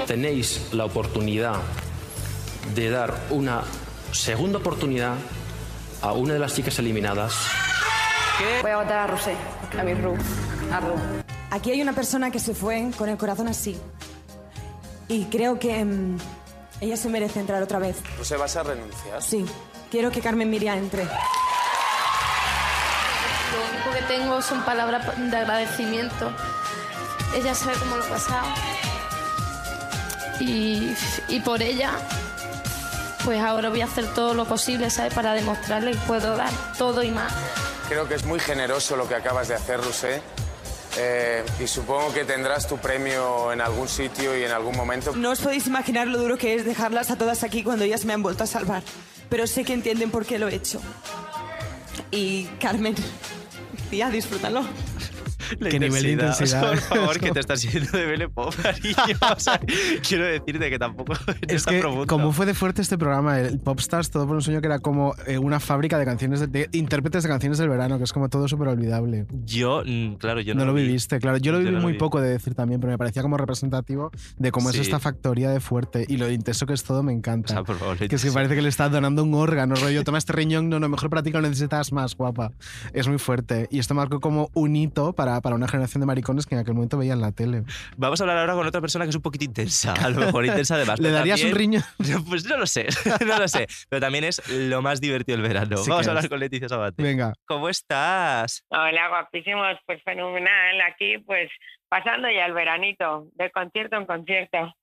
tenéis 0.07 0.73
la 0.73 0.85
oportunidad 0.85 1.57
de 2.77 2.89
dar 2.89 3.13
una 3.31 3.65
segunda 4.13 4.59
oportunidad 4.59 5.17
a 6.03 6.13
una 6.13 6.35
de 6.35 6.39
las 6.39 6.55
chicas 6.55 6.79
eliminadas. 6.79 7.35
Voy 8.63 8.71
a 8.71 8.77
votar 8.77 8.99
a 8.99 9.07
Rosé, 9.09 9.35
a 9.77 9.83
mi 9.83 9.95
Ru. 9.95 10.15
A 10.73 10.79
Ru. 10.79 10.95
Aquí 11.51 11.73
hay 11.73 11.83
una 11.83 11.95
persona 11.95 12.31
que 12.31 12.39
se 12.39 12.55
fue 12.55 12.93
con 12.97 13.09
el 13.09 13.17
corazón 13.17 13.49
así. 13.49 13.77
Y 15.09 15.25
creo 15.25 15.59
que 15.59 15.85
mm, 15.85 16.17
ella 16.81 16.97
se 16.97 17.09
merece 17.09 17.41
entrar 17.41 17.61
otra 17.61 17.81
vez. 17.81 17.97
¿Tú 18.17 18.25
se 18.25 18.37
vas 18.37 18.55
a 18.55 18.63
renunciar? 18.63 19.21
Sí. 19.21 19.45
Quiero 19.91 20.13
que 20.13 20.21
Carmen 20.21 20.49
Miria 20.49 20.77
entre. 20.77 21.09
Tengo 24.19 24.43
son 24.43 24.63
palabras 24.65 25.05
de 25.17 25.37
agradecimiento. 25.37 26.33
Ella 27.37 27.55
sabe 27.55 27.77
cómo 27.79 27.97
lo 27.97 28.05
he 28.05 28.09
pasado. 28.09 28.49
Y, 30.41 30.93
y 31.29 31.39
por 31.41 31.63
ella, 31.63 31.93
pues 33.25 33.41
ahora 33.41 33.69
voy 33.69 33.81
a 33.81 33.85
hacer 33.85 34.13
todo 34.15 34.35
lo 34.35 34.45
posible, 34.45 34.91
¿sabes? 34.91 35.15
Para 35.15 35.35
demostrarle 35.35 35.93
que 35.93 35.99
puedo 35.99 36.37
dar 36.37 36.51
todo 36.77 37.05
y 37.05 37.13
más. 37.13 37.33
Creo 37.89 38.09
que 38.09 38.15
es 38.17 38.25
muy 38.25 38.41
generoso 38.41 38.97
lo 38.97 39.07
que 39.09 39.15
acabas 39.15 39.47
de 39.47 39.55
hacer, 39.55 39.81
Rusé. 39.81 40.21
eh, 40.97 41.45
y 41.61 41.69
supongo 41.69 42.13
que 42.13 42.25
tendrás 42.25 42.67
tu 42.67 42.77
premio 42.79 43.53
en 43.53 43.61
algún 43.61 43.89
sitio 43.89 44.37
y 44.37 44.43
en 44.43 44.51
algún 44.51 44.77
momento. 44.77 45.13
No 45.15 45.31
os 45.31 45.39
podéis 45.39 45.69
imaginar 45.69 46.09
lo 46.09 46.19
duro 46.19 46.37
que 46.37 46.57
es 46.57 46.65
dejarlas 46.65 47.13
a 47.13 47.17
todas 47.17 47.45
aquí 47.45 47.63
cuando 47.63 47.85
ellas 47.85 48.05
me 48.05 48.15
han 48.15 48.23
vuelto 48.25 48.43
a 48.43 48.49
salvar. 48.49 48.83
Pero 49.31 49.47
sé 49.47 49.63
que 49.65 49.75
entienden 49.75 50.11
por 50.11 50.27
qué 50.27 50.41
lo 50.41 50.49
he 50.49 50.55
hecho. 50.57 50.81
Y 52.11 52.47
Carmen, 52.61 52.95
tía, 53.89 54.11
disfrútalo. 54.11 54.63
La 55.59 55.69
¿Qué 55.71 55.79
nivel 55.81 56.03
de 56.03 56.13
intensidad? 56.13 56.69
Por 56.69 56.79
favor, 56.79 57.19
que 57.21 57.31
te 57.33 57.41
estás 57.41 57.63
yendo 57.63 57.91
de 57.97 58.07
Belle 58.07 58.29
Pop. 58.29 58.49
O 59.37 59.41
sea, 59.41 59.61
quiero 60.07 60.25
decirte 60.25 60.71
que 60.71 60.79
tampoco 60.79 61.15
Es 61.47 61.65
que, 61.65 61.81
profundo. 61.81 62.07
como 62.07 62.33
fue 62.33 62.47
de 62.47 62.55
fuerte 62.55 62.83
este 62.83 62.99
programa, 62.99 63.41
el 63.41 63.59
Popstars, 63.59 64.11
todo 64.11 64.27
por 64.27 64.37
un 64.37 64.43
sueño 64.43 64.61
que 64.61 64.67
era 64.67 64.79
como 64.79 65.15
eh, 65.27 65.39
una 65.39 65.61
fábrica 65.61 65.99
de 65.99 66.05
canciones, 66.05 66.41
de, 66.41 66.47
de 66.47 66.69
intérpretes 66.73 67.23
de 67.23 67.29
canciones 67.29 67.59
del 67.59 67.69
verano, 67.69 67.99
que 67.99 68.05
es 68.05 68.13
como 68.13 68.29
todo 68.29 68.49
súper 68.49 68.69
olvidable. 68.69 69.27
Yo, 69.45 69.83
mm, 69.85 70.15
claro, 70.15 70.41
yo 70.41 70.55
no, 70.55 70.61
no, 70.61 70.67
lo 70.67 70.75
vi. 70.75 70.83
viviste, 70.83 71.19
claro. 71.19 71.39
Yo 71.39 71.53
lo 71.53 71.59
Yo 71.59 71.65
viví 71.65 71.77
no 71.77 71.83
muy 71.83 71.93
vi. 71.93 71.99
poco 71.99 72.21
de 72.21 72.29
decir 72.31 72.55
también, 72.55 72.81
pero 72.81 72.91
me 72.93 72.99
parecía 72.99 73.23
como 73.23 73.37
representativo 73.37 74.11
de 74.37 74.51
cómo 74.53 74.71
Sí. 74.71 74.79
es 74.81 74.87
esta 74.87 74.99
factoría 74.99 75.51
de 75.51 75.61
fuerte 75.61 76.05
y 76.09 76.17
lo 76.19 76.31
intenso 76.31 76.67
que 76.67 76.75
es 76.75 76.83
todo 76.85 77.03
me 77.03 77.13
encanta. 77.13 77.53
O 77.53 77.57
sea, 77.57 77.65
por 77.65 77.79
favor, 77.79 77.97
que 77.97 78.15
es 78.15 78.23
que 78.23 78.33
parece 78.33 78.55
que 78.55 78.63
le 78.63 78.69
estás 78.69 78.91
donando 78.93 79.23
un 79.23 79.35
órgano, 79.35 79.75
rollo, 79.77 80.05
toma 80.05 80.19
este 80.19 80.33
riñón, 80.35 80.69
no, 80.69 80.79
no, 80.79 80.89
mejor 80.89 81.09
para 81.11 81.23
ti 81.23 81.31
que 81.33 81.39
lo 81.41 81.43
necesitas 81.49 81.93
más, 81.93 82.15
guapa. 82.17 82.53
Es 82.93 83.09
muy 83.09 83.19
fuerte. 83.19 83.67
Y 83.71 83.79
esto 83.79 83.95
marcó 83.95 84.21
como 84.21 84.51
un 84.55 84.77
hito 84.77 85.13
para, 85.15 85.38
para 85.41 85.57
una 85.57 85.69
generación 85.69 86.01
de 86.01 86.07
maricones 86.07 86.47
que 86.47 86.55
en 86.55 86.61
aquel 86.61 86.75
momento 86.75 86.99
veían 86.99 87.21
la 87.21 87.33
tele. 87.33 87.63
Vamos 87.97 88.21
a 88.21 88.25
hablar 88.25 88.39
ahora 88.39 88.55
con 88.55 88.67
otra 88.67 88.81
persona 88.81 89.05
que 89.05 89.11
es 89.11 89.17
un 89.17 89.23
poquito 89.23 89.45
intensa, 89.45 89.93
a 89.93 90.11
lo 90.11 90.21
mejor 90.21 90.45
intensa 90.45 90.75
además. 90.75 90.99
¿Le 91.01 91.11
darías 91.11 91.43
un 91.43 91.55
riñón? 91.55 91.83
Pues 92.29 92.45
no 92.47 92.57
lo 92.57 92.67
sé, 92.67 92.87
no 93.27 93.39
lo 93.39 93.49
sé. 93.49 93.67
Pero 93.89 94.01
también 94.01 94.25
es 94.25 94.47
lo 94.49 94.83
más 94.83 95.01
divertido 95.01 95.39
del 95.39 95.49
verano. 95.49 95.77
Sí 95.77 95.91
Vamos 95.91 96.07
a 96.07 96.11
hablar 96.11 96.25
es. 96.25 96.31
con 96.31 96.41
Leticia 96.41 96.69
Sabate. 96.69 97.03
Venga. 97.03 97.33
¿Cómo 97.47 97.69
estás? 97.69 98.65
Hola, 98.69 99.09
guapísimos, 99.09 99.77
pues 99.87 100.03
fenomenal. 100.03 100.81
Aquí, 100.81 101.19
pues 101.19 101.51
pasando 101.89 102.31
ya 102.31 102.47
el 102.47 102.53
veranito, 102.53 103.29
de 103.35 103.51
concierto 103.51 103.97
en 103.97 104.07
concierto. 104.07 104.75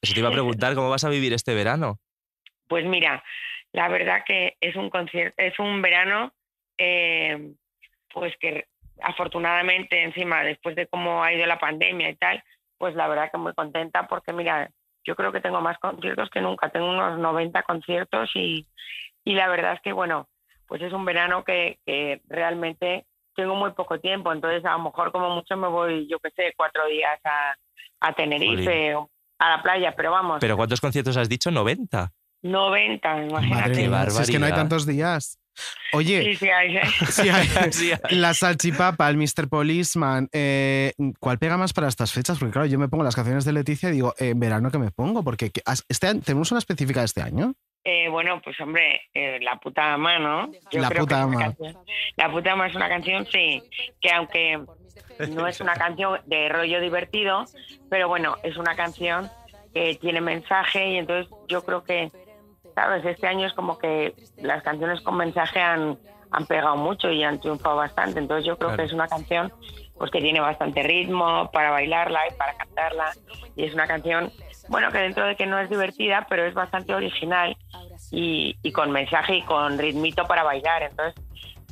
Eso 0.00 0.14
te 0.14 0.20
iba 0.20 0.28
a 0.28 0.32
preguntar, 0.32 0.74
¿cómo 0.74 0.90
vas 0.90 1.04
a 1.04 1.08
vivir 1.08 1.32
este 1.32 1.54
verano? 1.54 1.98
Pues 2.68 2.84
mira, 2.84 3.22
la 3.72 3.88
verdad 3.88 4.22
que 4.26 4.56
es 4.60 4.76
un 4.76 4.90
concierto, 4.90 5.34
es 5.42 5.58
un 5.58 5.82
verano, 5.82 6.32
eh, 6.78 7.52
pues 8.12 8.34
que 8.38 8.66
afortunadamente 9.00 10.02
encima, 10.02 10.42
después 10.42 10.76
de 10.76 10.86
cómo 10.86 11.22
ha 11.22 11.32
ido 11.32 11.46
la 11.46 11.58
pandemia 11.58 12.10
y 12.10 12.16
tal, 12.16 12.42
pues 12.78 12.94
la 12.94 13.08
verdad 13.08 13.30
que 13.30 13.38
muy 13.38 13.54
contenta 13.54 14.06
porque 14.06 14.32
mira, 14.32 14.70
yo 15.04 15.16
creo 15.16 15.32
que 15.32 15.40
tengo 15.40 15.60
más 15.60 15.78
conciertos 15.78 16.30
que 16.30 16.40
nunca, 16.40 16.70
tengo 16.70 16.90
unos 16.90 17.18
90 17.18 17.62
conciertos 17.62 18.30
y, 18.34 18.66
y 19.24 19.34
la 19.34 19.48
verdad 19.48 19.74
es 19.74 19.80
que 19.82 19.92
bueno, 19.92 20.28
pues 20.66 20.82
es 20.82 20.92
un 20.92 21.04
verano 21.04 21.44
que, 21.44 21.78
que 21.86 22.22
realmente 22.28 23.06
tengo 23.34 23.54
muy 23.54 23.72
poco 23.72 23.98
tiempo, 23.98 24.32
entonces 24.32 24.64
a 24.64 24.72
lo 24.72 24.84
mejor 24.84 25.12
como 25.12 25.30
mucho 25.30 25.56
me 25.56 25.68
voy, 25.68 26.06
yo 26.08 26.18
qué 26.18 26.30
sé, 26.30 26.52
cuatro 26.56 26.86
días 26.86 27.18
a, 27.24 27.54
a 28.00 28.12
Tenerife 28.12 28.94
o 28.94 29.10
a 29.38 29.56
la 29.56 29.62
playa, 29.62 29.94
pero 29.96 30.10
vamos, 30.10 30.38
¿Pero 30.40 30.56
cuántos 30.56 30.80
conciertos 30.80 31.16
has 31.16 31.28
dicho? 31.28 31.50
¿90? 31.50 32.10
90, 32.42 33.24
imagínate. 33.24 33.88
Madre 33.88 34.10
si 34.10 34.22
es 34.22 34.30
que 34.30 34.38
no 34.38 34.46
hay 34.46 34.52
tantos 34.52 34.86
días. 34.86 35.38
Oye, 35.92 36.22
Sí, 36.24 36.36
sí, 36.36 36.48
hay, 36.48 36.76
hay. 36.78 36.90
Sí 37.10 37.28
hay. 37.28 37.46
Sí 37.72 37.92
hay. 37.92 38.16
La 38.16 38.34
salchipapa, 38.34 39.08
el 39.10 39.16
Mr. 39.18 39.48
Policeman, 39.48 40.28
eh, 40.32 40.92
¿cuál 41.20 41.38
pega 41.38 41.56
más 41.56 41.72
para 41.72 41.88
estas 41.88 42.12
fechas? 42.12 42.38
Porque 42.38 42.52
claro, 42.52 42.66
yo 42.66 42.78
me 42.78 42.88
pongo 42.88 43.04
las 43.04 43.14
canciones 43.14 43.44
de 43.44 43.52
Leticia 43.52 43.88
y 43.90 43.92
digo, 43.92 44.14
en 44.18 44.38
verano 44.40 44.70
que 44.70 44.78
me 44.78 44.90
pongo, 44.90 45.22
porque 45.22 45.50
¿qué- 45.50 45.62
has- 45.66 45.84
este 45.88 46.08
año- 46.08 46.20
tenemos 46.24 46.50
una 46.50 46.58
específica 46.58 47.00
de 47.00 47.06
este 47.06 47.22
año. 47.22 47.54
Eh, 47.84 48.08
bueno, 48.08 48.40
pues 48.44 48.58
hombre, 48.60 49.02
eh, 49.12 49.38
la 49.42 49.56
puta 49.58 49.94
ama, 49.94 50.18
¿no? 50.18 50.50
La 50.70 50.88
creo 50.88 51.00
puta 51.02 51.16
que 51.16 51.22
ama. 51.22 51.38
canción- 51.40 51.76
La 52.16 52.30
puta 52.30 52.52
ama 52.52 52.66
es 52.68 52.74
una 52.76 52.88
canción, 52.88 53.26
sí, 53.26 53.62
que 54.00 54.10
aunque 54.12 54.60
no 55.30 55.46
es 55.48 55.60
una 55.60 55.74
canción 55.74 56.20
de 56.26 56.48
rollo 56.48 56.80
divertido, 56.80 57.44
pero 57.90 58.08
bueno, 58.08 58.36
es 58.44 58.56
una 58.56 58.76
canción 58.76 59.28
que 59.74 59.96
tiene 60.00 60.20
mensaje 60.20 60.92
y 60.92 60.96
entonces 60.98 61.32
yo 61.48 61.64
creo 61.64 61.82
que, 61.82 62.10
¿sabes? 62.74 63.04
Este 63.04 63.26
año 63.26 63.46
es 63.46 63.52
como 63.54 63.78
que 63.78 64.14
las 64.38 64.62
canciones 64.62 65.00
con 65.02 65.16
mensaje 65.16 65.60
han, 65.60 65.98
han 66.30 66.46
pegado 66.46 66.76
mucho 66.76 67.10
y 67.10 67.22
han 67.22 67.40
triunfado 67.40 67.76
bastante, 67.76 68.18
entonces 68.18 68.46
yo 68.46 68.56
creo 68.56 68.70
Claro. 68.70 68.82
que 68.82 68.86
es 68.86 68.92
una 68.92 69.08
canción 69.08 69.52
pues 69.98 70.10
que 70.10 70.20
tiene 70.20 70.40
bastante 70.40 70.82
ritmo 70.82 71.50
para 71.52 71.70
bailarla 71.70 72.20
y 72.28 72.34
para 72.34 72.54
cantarla 72.56 73.12
y 73.54 73.64
es 73.64 73.74
una 73.74 73.86
canción 73.86 74.32
bueno 74.68 74.90
que 74.90 74.98
dentro 74.98 75.24
de 75.26 75.36
que 75.36 75.46
no 75.46 75.58
es 75.60 75.68
divertida 75.70 76.26
pero 76.28 76.44
es 76.44 76.54
bastante 76.54 76.92
original 76.94 77.56
y, 78.10 78.56
y 78.62 78.72
con 78.72 78.90
mensaje 78.90 79.36
y 79.36 79.42
con 79.42 79.78
ritmito 79.78 80.24
para 80.24 80.42
bailar 80.42 80.82
entonces 80.84 81.14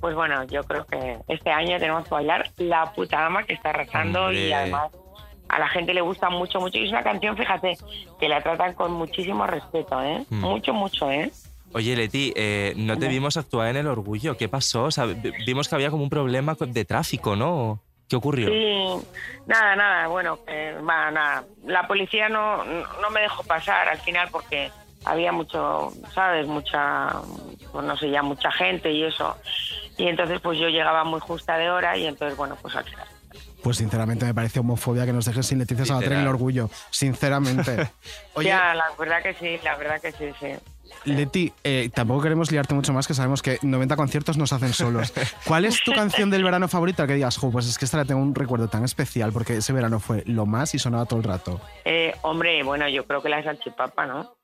pues 0.01 0.15
bueno 0.15 0.45
yo 0.45 0.63
creo 0.63 0.85
que 0.87 1.19
este 1.27 1.51
año 1.51 1.79
tenemos 1.79 2.05
que 2.05 2.11
bailar 2.15 2.49
la 2.59 2.93
puta 2.93 3.25
ama 3.27 3.43
que 3.43 3.55
está 3.55 3.71
arrasando 3.71 4.31
y 4.31 4.37
Hombre. 4.53 4.55
además 4.55 4.93
a 5.51 5.59
la 5.59 5.69
gente 5.69 5.93
le 5.95 6.01
gusta 6.01 6.31
mucho 6.31 6.61
mucho 6.61 6.79
y 6.79 6.85
es 6.85 6.91
una 6.91 7.03
canción 7.03 7.37
fíjate 7.37 7.77
que 8.19 8.29
la 8.29 8.43
tratan 8.43 8.75
con 8.75 8.93
muchísimo 8.93 9.47
respeto 9.47 10.01
eh 10.03 10.25
Mm. 10.31 10.41
mucho 10.41 10.73
mucho 10.73 11.11
eh 11.11 11.31
Oye, 11.73 11.95
Leti, 11.95 12.33
eh, 12.35 12.73
no 12.77 12.99
te 12.99 13.07
vimos 13.07 13.37
actuar 13.37 13.69
en 13.69 13.77
el 13.77 13.87
orgullo. 13.87 14.37
¿Qué 14.37 14.49
pasó? 14.49 14.85
O 14.87 14.91
sea, 14.91 15.05
vi- 15.05 15.33
vimos 15.47 15.69
que 15.69 15.77
había 15.77 15.89
como 15.91 16.03
un 16.03 16.11
problema 16.11 16.57
de 16.59 16.85
tráfico, 16.85 17.37
¿no? 17.37 17.79
¿Qué 18.09 18.17
ocurrió? 18.17 18.49
Sí, 18.49 19.07
nada, 19.47 19.77
nada, 19.77 20.09
bueno, 20.09 20.37
va, 20.85 21.13
nada. 21.13 21.45
La 21.65 21.87
policía 21.87 22.29
no, 22.29 22.65
no 22.65 23.11
me 23.13 23.21
dejó 23.21 23.45
pasar 23.45 23.89
al 23.89 23.99
final 23.99 24.29
porque 24.33 24.69
había 25.05 25.31
mucho, 25.31 25.93
¿sabes? 26.13 26.45
Mucha, 26.49 27.13
pues 27.71 27.85
no 27.85 27.97
sé, 27.97 28.11
ya 28.11 28.23
mucha 28.25 28.51
gente 28.51 28.91
y 28.91 29.05
eso. 29.05 29.37
Y 29.97 30.09
entonces 30.09 30.41
pues 30.41 30.59
yo 30.59 30.69
llegaba 30.71 31.05
muy 31.05 31.21
justa 31.21 31.57
de 31.57 31.71
hora 31.71 31.97
y 31.97 32.05
entonces, 32.07 32.37
bueno, 32.37 32.57
pues 32.61 32.75
al 32.75 32.83
final. 32.85 33.07
Pues 33.63 33.77
sinceramente 33.79 34.25
me 34.25 34.35
parece 34.35 34.61
homofobia 34.61 35.07
que 35.07 35.13
nos 35.13 35.25
dejes 35.25 35.47
sin 35.47 35.59
Leticia 35.59 35.85
Sabater 35.85 36.13
en 36.13 36.21
el 36.21 36.29
orgullo. 36.29 36.71
Sinceramente. 36.91 37.91
Oye, 38.35 38.49
Ya, 38.49 38.75
la 38.75 38.87
verdad 38.99 39.23
que 39.23 39.35
sí, 39.35 39.59
la 39.63 39.77
verdad 39.77 40.01
que 40.01 40.13
sí, 40.13 40.27
sí. 40.41 40.49
Leti, 41.05 41.53
eh, 41.65 41.89
tampoco 41.95 42.23
queremos 42.23 42.51
liarte 42.51 42.75
mucho 42.75 42.93
más, 42.93 43.07
que 43.07 43.15
sabemos 43.15 43.43
que 43.43 43.59
90 43.63 43.97
conciertos 43.97 44.37
nos 44.37 44.53
hacen 44.53 44.73
solos. 44.73 45.13
¿Cuál 45.47 45.65
es 45.65 45.83
tu 45.83 45.93
canción 45.93 46.31
del 46.31 46.45
verano 46.45 46.69
favorita 46.69 47.07
que 47.07 47.15
digas, 47.15 47.37
jo, 47.37 47.51
pues 47.51 47.67
es 47.69 47.79
que 47.79 47.85
esta 47.85 47.97
la 47.97 48.05
tengo 48.05 48.21
un 48.21 48.35
recuerdo 48.35 48.69
tan 48.69 48.85
especial 48.85 49.33
porque 49.33 49.57
ese 49.59 49.73
verano 49.73 50.01
fue 50.01 50.23
lo 50.27 50.47
más 50.47 50.75
y 50.75 50.79
sonaba 50.79 51.07
todo 51.07 51.21
el 51.21 51.25
rato? 51.25 51.61
Eh, 51.85 52.15
hombre, 52.23 52.63
bueno, 52.63 52.89
yo 52.89 53.07
creo 53.07 53.23
que 53.23 53.29
la 53.29 53.43
salchipapa, 53.43 54.07
¿no? 54.07 54.35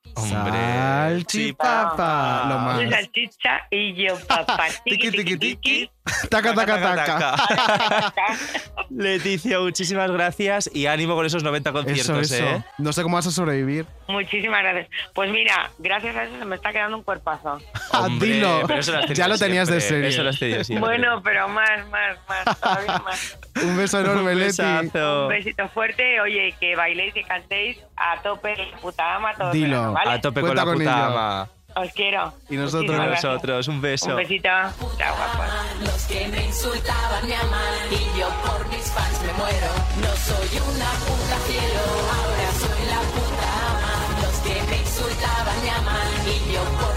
Salchipapa, 1.16 2.46
lo 2.48 2.59
más. 2.59 2.90
Salchicha 2.90 3.66
y 3.70 3.94
yo, 3.94 4.18
papá. 4.26 4.66
Tiki, 4.84 5.11
tiki, 5.11 5.36
tiki. 5.36 5.90
Taca, 6.30 6.54
taca, 6.54 6.80
taca. 6.80 7.34
Leticia, 8.90 9.59
muchísimas 9.59 10.09
gracias 10.12 10.70
y 10.72 10.86
ánimo 10.86 11.16
con 11.16 11.26
esos 11.26 11.42
90 11.42 11.72
conciertos, 11.72 12.30
Eso, 12.30 12.34
eso. 12.36 12.44
¿eh? 12.44 12.64
No 12.78 12.92
sé 12.92 13.02
cómo 13.02 13.16
vas 13.16 13.26
a 13.26 13.32
sobrevivir. 13.32 13.86
Muchísimas 14.07 14.62
gracias. 14.62 14.88
Pues 15.14 15.32
mira, 15.32 15.68
gracias 15.78 16.14
a 16.14 16.22
eso 16.24 16.38
se 16.38 16.44
me 16.44 16.54
está 16.54 16.70
quedando 16.70 16.96
un 16.98 17.02
cuerpazo. 17.02 17.61
Hombre, 17.92 18.28
Dilo. 18.34 18.62
pero 18.68 18.78
eso 18.80 18.92
lo 18.92 18.98
has 18.98 19.07
tenido 19.07 19.18
Ya 19.24 19.28
lo 19.28 19.36
tenías 19.36 19.66
de 19.68 19.80
siempre, 19.80 19.96
serie. 19.96 20.09
Eso 20.11 20.22
lo 20.22 20.30
has 20.30 20.38
tenido 20.38 20.62
siempre. 20.62 20.88
Bueno, 20.88 21.20
pero 21.24 21.48
más, 21.48 21.88
más, 21.90 22.16
más, 22.28 22.61
todavía 22.61 22.98
más. 23.04 23.38
Un 23.62 23.76
beso 23.76 24.00
enorme, 24.00 24.32
Un 24.32 24.38
Leti. 24.38 24.62
Un 24.62 25.28
besito 25.28 25.68
fuerte. 25.70 26.20
Oye, 26.20 26.54
que 26.61 26.76
bailéis 26.76 27.16
y 27.16 27.24
cantéis 27.24 27.78
a 27.96 28.20
tope 28.22 28.54
la 28.57 28.76
puta 28.78 29.14
ama 29.16 29.34
todo 29.34 29.50
Dilo. 29.52 29.68
verano, 29.76 29.92
¿vale? 29.92 30.11
A 30.11 30.20
tope 30.20 30.40
Cuenta 30.40 30.64
con 30.64 30.74
con 30.74 30.84
la 30.84 30.92
puta 30.92 31.07
ello. 31.07 31.18
ama. 31.18 31.48
Os 31.76 31.92
quiero. 31.92 32.32
Y 32.48 32.57
nosotros. 32.57 32.90
Gracias. 32.96 33.24
nosotros, 33.24 33.68
un 33.68 33.80
beso. 33.82 34.11
Un 34.11 34.16
besito. 34.16 34.48
Chao, 34.48 34.72
guapos. 35.16 35.46
Los 35.80 36.04
que 36.07 36.28
me 36.28 36.44
insultaban 36.46 37.26
me 37.28 37.36
aman 37.36 37.74
y 37.90 38.18
yo 38.18 38.28
por 38.46 38.66
mis 38.68 38.90
fans 38.92 39.20
me 39.26 39.32
muero. 39.34 39.68
No 40.00 40.12
soy 40.16 40.59
una 40.72 40.90
puta 41.04 41.36
cielo, 41.46 41.84
ahora 42.16 42.48
soy 42.61 42.82
la 42.88 43.00
puta 43.12 43.48
ama. 43.68 44.22
Los 44.22 44.36
que 44.40 44.62
me 44.70 44.76
insultaban 44.78 45.62
me 45.62 45.70
aman 45.70 46.09
y 46.26 46.52
yo 46.54 46.62
por 46.80 46.95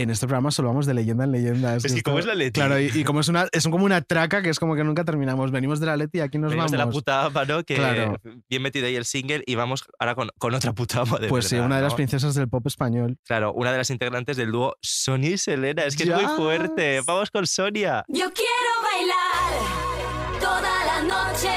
En 0.00 0.10
este 0.10 0.26
programa 0.28 0.52
solo 0.52 0.68
vamos 0.68 0.86
de 0.86 0.94
leyenda 0.94 1.24
en 1.24 1.32
leyenda. 1.32 1.74
Es 1.74 1.92
que 1.92 2.02
como 2.02 2.20
es 2.20 2.24
la 2.26 2.36
Leti. 2.36 2.52
Claro, 2.60 2.78
y, 2.78 2.86
y 2.94 3.02
como 3.02 3.18
es 3.18 3.26
una 3.28 3.48
es 3.50 3.64
como 3.66 3.84
una 3.84 4.00
traca 4.00 4.42
que 4.42 4.48
es 4.50 4.60
como 4.60 4.76
que 4.76 4.84
nunca 4.84 5.04
terminamos. 5.04 5.50
Venimos 5.50 5.80
de 5.80 5.86
la 5.86 5.96
Leti 5.96 6.18
y 6.18 6.20
aquí 6.20 6.38
nos 6.38 6.50
Venimos 6.50 6.70
vamos. 6.70 6.72
de 6.72 6.86
la 6.86 6.90
puta 6.92 7.24
ama, 7.24 7.44
¿no? 7.44 7.64
Que 7.64 7.74
Claro. 7.74 8.16
bien 8.48 8.62
metido 8.62 8.86
ahí 8.86 8.94
el 8.94 9.04
single 9.04 9.42
y 9.44 9.56
vamos 9.56 9.84
ahora 9.98 10.14
con, 10.14 10.30
con 10.38 10.54
otra 10.54 10.72
puta 10.72 11.00
ama 11.00 11.18
de 11.18 11.26
Pues 11.28 11.48
sí, 11.48 11.56
una 11.56 11.76
de 11.78 11.82
las 11.82 11.94
princesas 11.94 12.34
del 12.36 12.48
pop 12.48 12.64
español. 12.68 13.18
Claro, 13.26 13.52
una 13.52 13.72
de 13.72 13.78
las 13.78 13.90
integrantes 13.90 14.36
del 14.36 14.52
dúo 14.52 14.76
Sonia 14.80 15.30
y 15.30 15.38
Selena. 15.38 15.82
Es 15.84 15.96
que 15.96 16.04
es 16.04 16.10
muy 16.10 16.26
fuerte. 16.36 17.00
Vamos 17.04 17.30
con 17.32 17.44
Sonia. 17.48 18.04
Yo 18.06 18.30
quiero 18.32 18.72
bailar 18.92 20.40
toda 20.40 20.84
la 20.86 21.02
noche. 21.02 21.48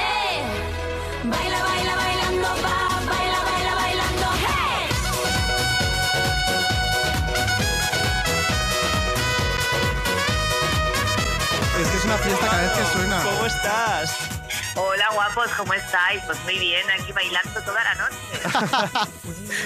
¿Cómo 13.24 13.46
estás? 13.46 14.31
Hola 14.74 15.04
guapos, 15.14 15.48
¿cómo 15.56 15.74
estáis? 15.74 16.22
Pues 16.24 16.42
muy 16.44 16.58
bien, 16.58 16.80
aquí 16.98 17.12
bailando 17.12 17.60
toda 17.62 17.84
la 17.84 17.94
noche. 17.94 19.10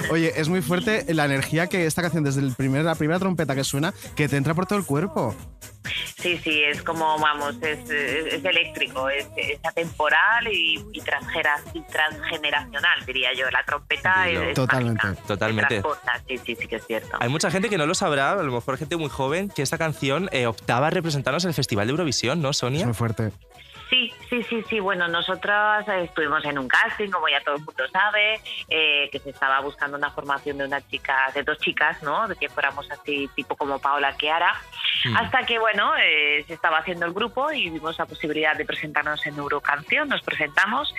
Oye, 0.11 0.33
es 0.37 0.49
muy 0.49 0.63
fuerte 0.63 1.05
la 1.15 1.25
energía 1.27 1.69
que 1.69 1.87
esta 1.87 2.03
canción, 2.03 2.25
desde 2.25 2.41
el 2.41 2.55
primer, 2.55 2.85
la 2.85 2.97
primera 2.97 3.19
trompeta 3.21 3.55
que 3.55 3.63
suena, 3.63 3.95
que 4.17 4.29
te 4.29 4.37
entra 4.37 4.55
por 4.55 4.67
todo 4.67 4.79
el 4.79 4.85
cuerpo. 4.85 5.35
Sí, 6.19 6.41
sí, 6.43 6.61
es 6.65 6.83
como, 6.83 7.17
vamos, 7.21 7.55
es, 7.63 7.89
es- 7.89 8.35
es 8.35 8.45
eléctrico, 8.45 9.09
es, 9.09 9.27
es 9.37 9.61
atemporal 9.65 10.49
y, 10.53 10.75
y, 10.93 10.99
y 10.99 11.81
transgeneracional, 11.83 13.07
diría 13.07 13.33
yo. 13.33 13.49
La 13.53 13.65
trompeta 13.65 14.29
es, 14.29 14.41
es 14.41 14.55
Totalmente. 14.55 15.07
mágica, 15.07 15.23
Totalmente. 15.27 15.83
sí, 16.27 16.39
sí, 16.45 16.57
sí 16.61 16.67
que 16.67 16.77
es 16.77 16.87
cierto. 16.87 17.17
Hay 17.21 17.29
mucha 17.29 17.51
gente 17.53 17.69
que 17.69 17.79
no 17.79 17.87
lo 17.87 17.95
sabrá, 17.95 18.33
a 18.33 18.43
lo 18.43 18.51
mejor 18.53 18.77
gente 18.77 18.97
muy 18.97 19.09
joven, 19.09 19.51
que 19.51 19.63
esta 19.63 19.79
canción 19.79 20.29
eh, 20.33 20.47
optaba 20.47 20.89
a 20.89 20.91
representarnos 20.91 21.45
en 21.45 21.49
el 21.51 21.55
Festival 21.55 21.87
de 21.87 21.93
Eurovisión, 21.93 22.43
¿no, 22.43 22.53
Sonia? 22.53 22.81
Es 22.81 22.87
muy 22.87 22.95
fuerte. 22.95 23.31
Sí, 23.89 24.13
sí, 24.29 24.43
sí, 24.43 24.65
sí. 24.69 24.81
Bueno, 24.81 25.07
nosotras 25.07 25.87
eh, 25.89 26.05
estuvimos 26.05 26.45
en 26.45 26.59
un 26.59 26.67
casting, 26.67 27.09
como 27.11 27.29
ya 27.29 27.41
todo 27.41 27.57
el 27.57 27.63
mundo 27.63 27.87
sabe, 27.89 28.41
eh, 28.69 29.09
que 29.11 29.19
se 29.21 29.31
estaba 29.31 29.61
buscando 29.61 29.97
una 29.97 30.11
formación 30.11 30.59
de 30.59 30.65
una 30.65 30.81
chica, 30.81 31.31
de 31.35 31.43
dos 31.45 31.59
chicas, 31.59 32.03
¿no? 32.03 32.27
De 32.27 32.35
que 32.35 32.49
fuéramos 32.49 32.91
así, 32.91 33.31
tipo 33.35 33.55
como 33.55 33.79
Paola 33.79 34.17
Chiara. 34.17 34.55
Mm. 35.05 35.17
Hasta 35.17 35.47
que, 35.47 35.59
bueno, 35.59 35.93
eh, 36.03 36.45
se 36.47 36.55
estaba 36.55 36.79
haciendo 36.79 37.07
el 37.07 37.13
grupo 37.13 37.53
y 37.53 37.71
vimos 37.71 37.97
la 37.99 38.07
posibilidad 38.07 38.57
de 38.57 38.65
presentarnos 38.65 39.25
en 39.27 39.37
Eurocanción. 39.37 40.09
Nos 40.09 40.23
presentamos. 40.23 40.93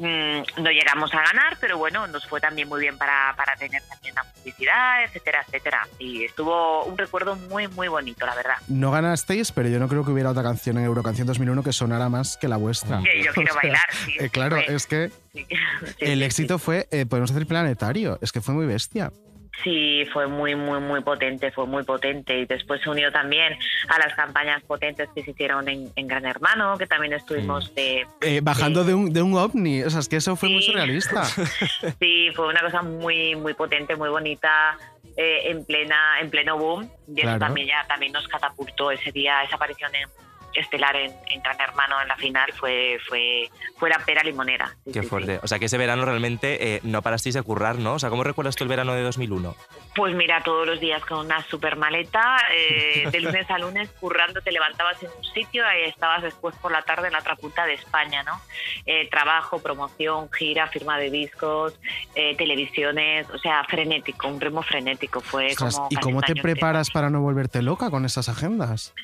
Mm, 0.00 0.62
no 0.62 0.70
llegamos 0.70 1.12
a 1.12 1.18
ganar, 1.18 1.58
pero 1.60 1.76
bueno, 1.76 2.06
nos 2.06 2.26
fue 2.26 2.40
también 2.40 2.68
muy 2.68 2.80
bien 2.80 2.96
para, 2.96 3.34
para 3.36 3.54
tener 3.56 3.82
también 3.82 4.14
la 4.14 4.24
publicidad, 4.24 5.04
etcétera, 5.04 5.44
etcétera. 5.46 5.86
Y 5.98 6.24
estuvo 6.24 6.84
un 6.84 6.96
recuerdo 6.96 7.36
muy, 7.36 7.68
muy 7.68 7.88
bonito, 7.88 8.24
la 8.24 8.34
verdad. 8.34 8.54
No 8.68 8.90
ganasteis, 8.90 9.52
pero 9.52 9.68
yo 9.68 9.78
no 9.78 9.88
creo 9.88 10.02
que 10.02 10.10
hubiera 10.10 10.30
otra 10.30 10.42
canción 10.42 10.78
en 10.78 10.84
Eurocanción 10.84 11.26
2001 11.26 11.62
que 11.62 11.74
sonara 11.74 12.08
más 12.08 12.38
que 12.38 12.48
la 12.48 12.56
vuestra. 12.56 13.02
Que 13.02 13.22
yo 13.22 13.32
quiero 13.34 13.50
O 13.50 13.60
sea, 13.60 13.62
bailar, 13.62 13.92
sí, 13.92 14.14
eh, 14.18 14.30
claro, 14.30 14.56
es 14.56 14.86
que 14.86 15.10
Sí, 15.32 15.46
el 16.00 16.22
éxito 16.22 16.58
fue, 16.58 16.88
eh, 16.90 17.06
podemos 17.06 17.32
decir, 17.32 17.46
planetario. 17.46 18.18
Es 18.22 18.32
que 18.32 18.40
fue 18.40 18.54
muy 18.54 18.66
bestia. 18.66 19.12
Sí, 19.62 20.04
fue 20.12 20.26
muy, 20.26 20.54
muy, 20.54 20.80
muy 20.80 21.02
potente, 21.02 21.50
fue 21.50 21.66
muy 21.66 21.82
potente. 21.82 22.38
Y 22.38 22.46
después 22.46 22.80
se 22.82 22.88
unió 22.88 23.12
también 23.12 23.58
a 23.88 23.98
las 23.98 24.14
campañas 24.14 24.62
potentes 24.62 25.08
que 25.14 25.22
se 25.22 25.32
hicieron 25.32 25.68
en, 25.68 25.90
en 25.96 26.06
Gran 26.06 26.24
Hermano, 26.24 26.78
que 26.78 26.86
también 26.86 27.12
estuvimos 27.12 27.74
de... 27.74 28.06
Eh, 28.22 28.40
bajando 28.42 28.84
de 28.84 28.94
un, 28.94 29.12
de 29.12 29.20
un 29.22 29.34
ovni. 29.36 29.82
O 29.82 29.90
sea, 29.90 30.00
es 30.00 30.08
que 30.08 30.16
eso 30.16 30.36
fue 30.36 30.48
muy 30.48 30.62
surrealista. 30.62 31.24
Sí, 32.00 32.28
fue 32.34 32.48
una 32.48 32.60
cosa 32.60 32.82
muy, 32.82 33.34
muy 33.36 33.52
potente, 33.54 33.96
muy 33.96 34.08
bonita, 34.08 34.78
eh, 35.16 35.50
en 35.50 35.64
plena, 35.64 36.20
en 36.20 36.30
pleno 36.30 36.56
boom. 36.56 36.84
Y 37.08 37.12
eso 37.20 37.22
Claro. 37.22 37.38
también 37.40 37.66
ya 37.68 37.84
también 37.86 38.12
nos 38.12 38.26
catapultó 38.28 38.90
ese 38.90 39.12
día, 39.12 39.42
esa 39.42 39.56
aparición 39.56 39.94
en- 39.94 40.08
estelar 40.54 40.96
en, 40.96 41.12
en 41.28 41.42
Gran 41.42 41.60
Hermano 41.60 42.00
en 42.00 42.08
la 42.08 42.16
final 42.16 42.52
fue, 42.52 42.98
fue, 43.08 43.48
fue 43.78 43.88
la 43.90 43.98
pera 43.98 44.22
limonera. 44.22 44.74
Sí, 44.84 44.92
Qué 44.92 45.02
sí, 45.02 45.08
fuerte. 45.08 45.40
O 45.42 45.48
sea, 45.48 45.58
que 45.58 45.66
ese 45.66 45.78
verano 45.78 46.04
realmente 46.04 46.76
eh, 46.76 46.80
no 46.82 47.02
parasteis 47.02 47.34
de 47.34 47.42
currar, 47.42 47.76
¿no? 47.76 47.94
O 47.94 47.98
sea, 47.98 48.10
¿cómo 48.10 48.24
recuerdas 48.24 48.56
tú 48.56 48.64
el 48.64 48.68
verano 48.68 48.94
de 48.94 49.02
2001? 49.02 49.54
Pues 49.94 50.14
mira, 50.14 50.42
todos 50.42 50.66
los 50.66 50.80
días 50.80 51.04
con 51.04 51.26
una 51.26 51.42
super 51.44 51.76
maleta, 51.76 52.38
eh, 52.54 53.08
de 53.10 53.20
lunes 53.20 53.50
a 53.50 53.58
lunes 53.58 53.90
currando, 54.00 54.40
te 54.40 54.52
levantabas 54.52 55.02
en 55.02 55.10
un 55.16 55.24
sitio 55.24 55.64
y 55.78 55.88
estabas 55.88 56.22
después 56.22 56.54
por 56.56 56.72
la 56.72 56.82
tarde 56.82 57.08
en 57.08 57.12
la 57.12 57.20
otra 57.20 57.36
punta 57.36 57.66
de 57.66 57.74
España, 57.74 58.22
¿no? 58.22 58.40
Eh, 58.86 59.08
trabajo, 59.10 59.60
promoción, 59.60 60.30
gira, 60.32 60.68
firma 60.68 60.98
de 60.98 61.10
discos, 61.10 61.78
eh, 62.14 62.36
televisiones, 62.36 63.28
o 63.30 63.38
sea, 63.38 63.64
frenético, 63.64 64.28
un 64.28 64.40
ritmo 64.40 64.62
frenético, 64.62 65.20
fue 65.20 65.48
Ostras, 65.48 65.74
como... 65.74 65.88
¿Y 65.90 65.96
cómo 65.96 66.22
te 66.22 66.34
preparas 66.34 66.90
para 66.90 67.10
no 67.10 67.20
volverte 67.20 67.62
loca 67.62 67.90
con 67.90 68.04
esas 68.04 68.28
agendas? 68.28 68.94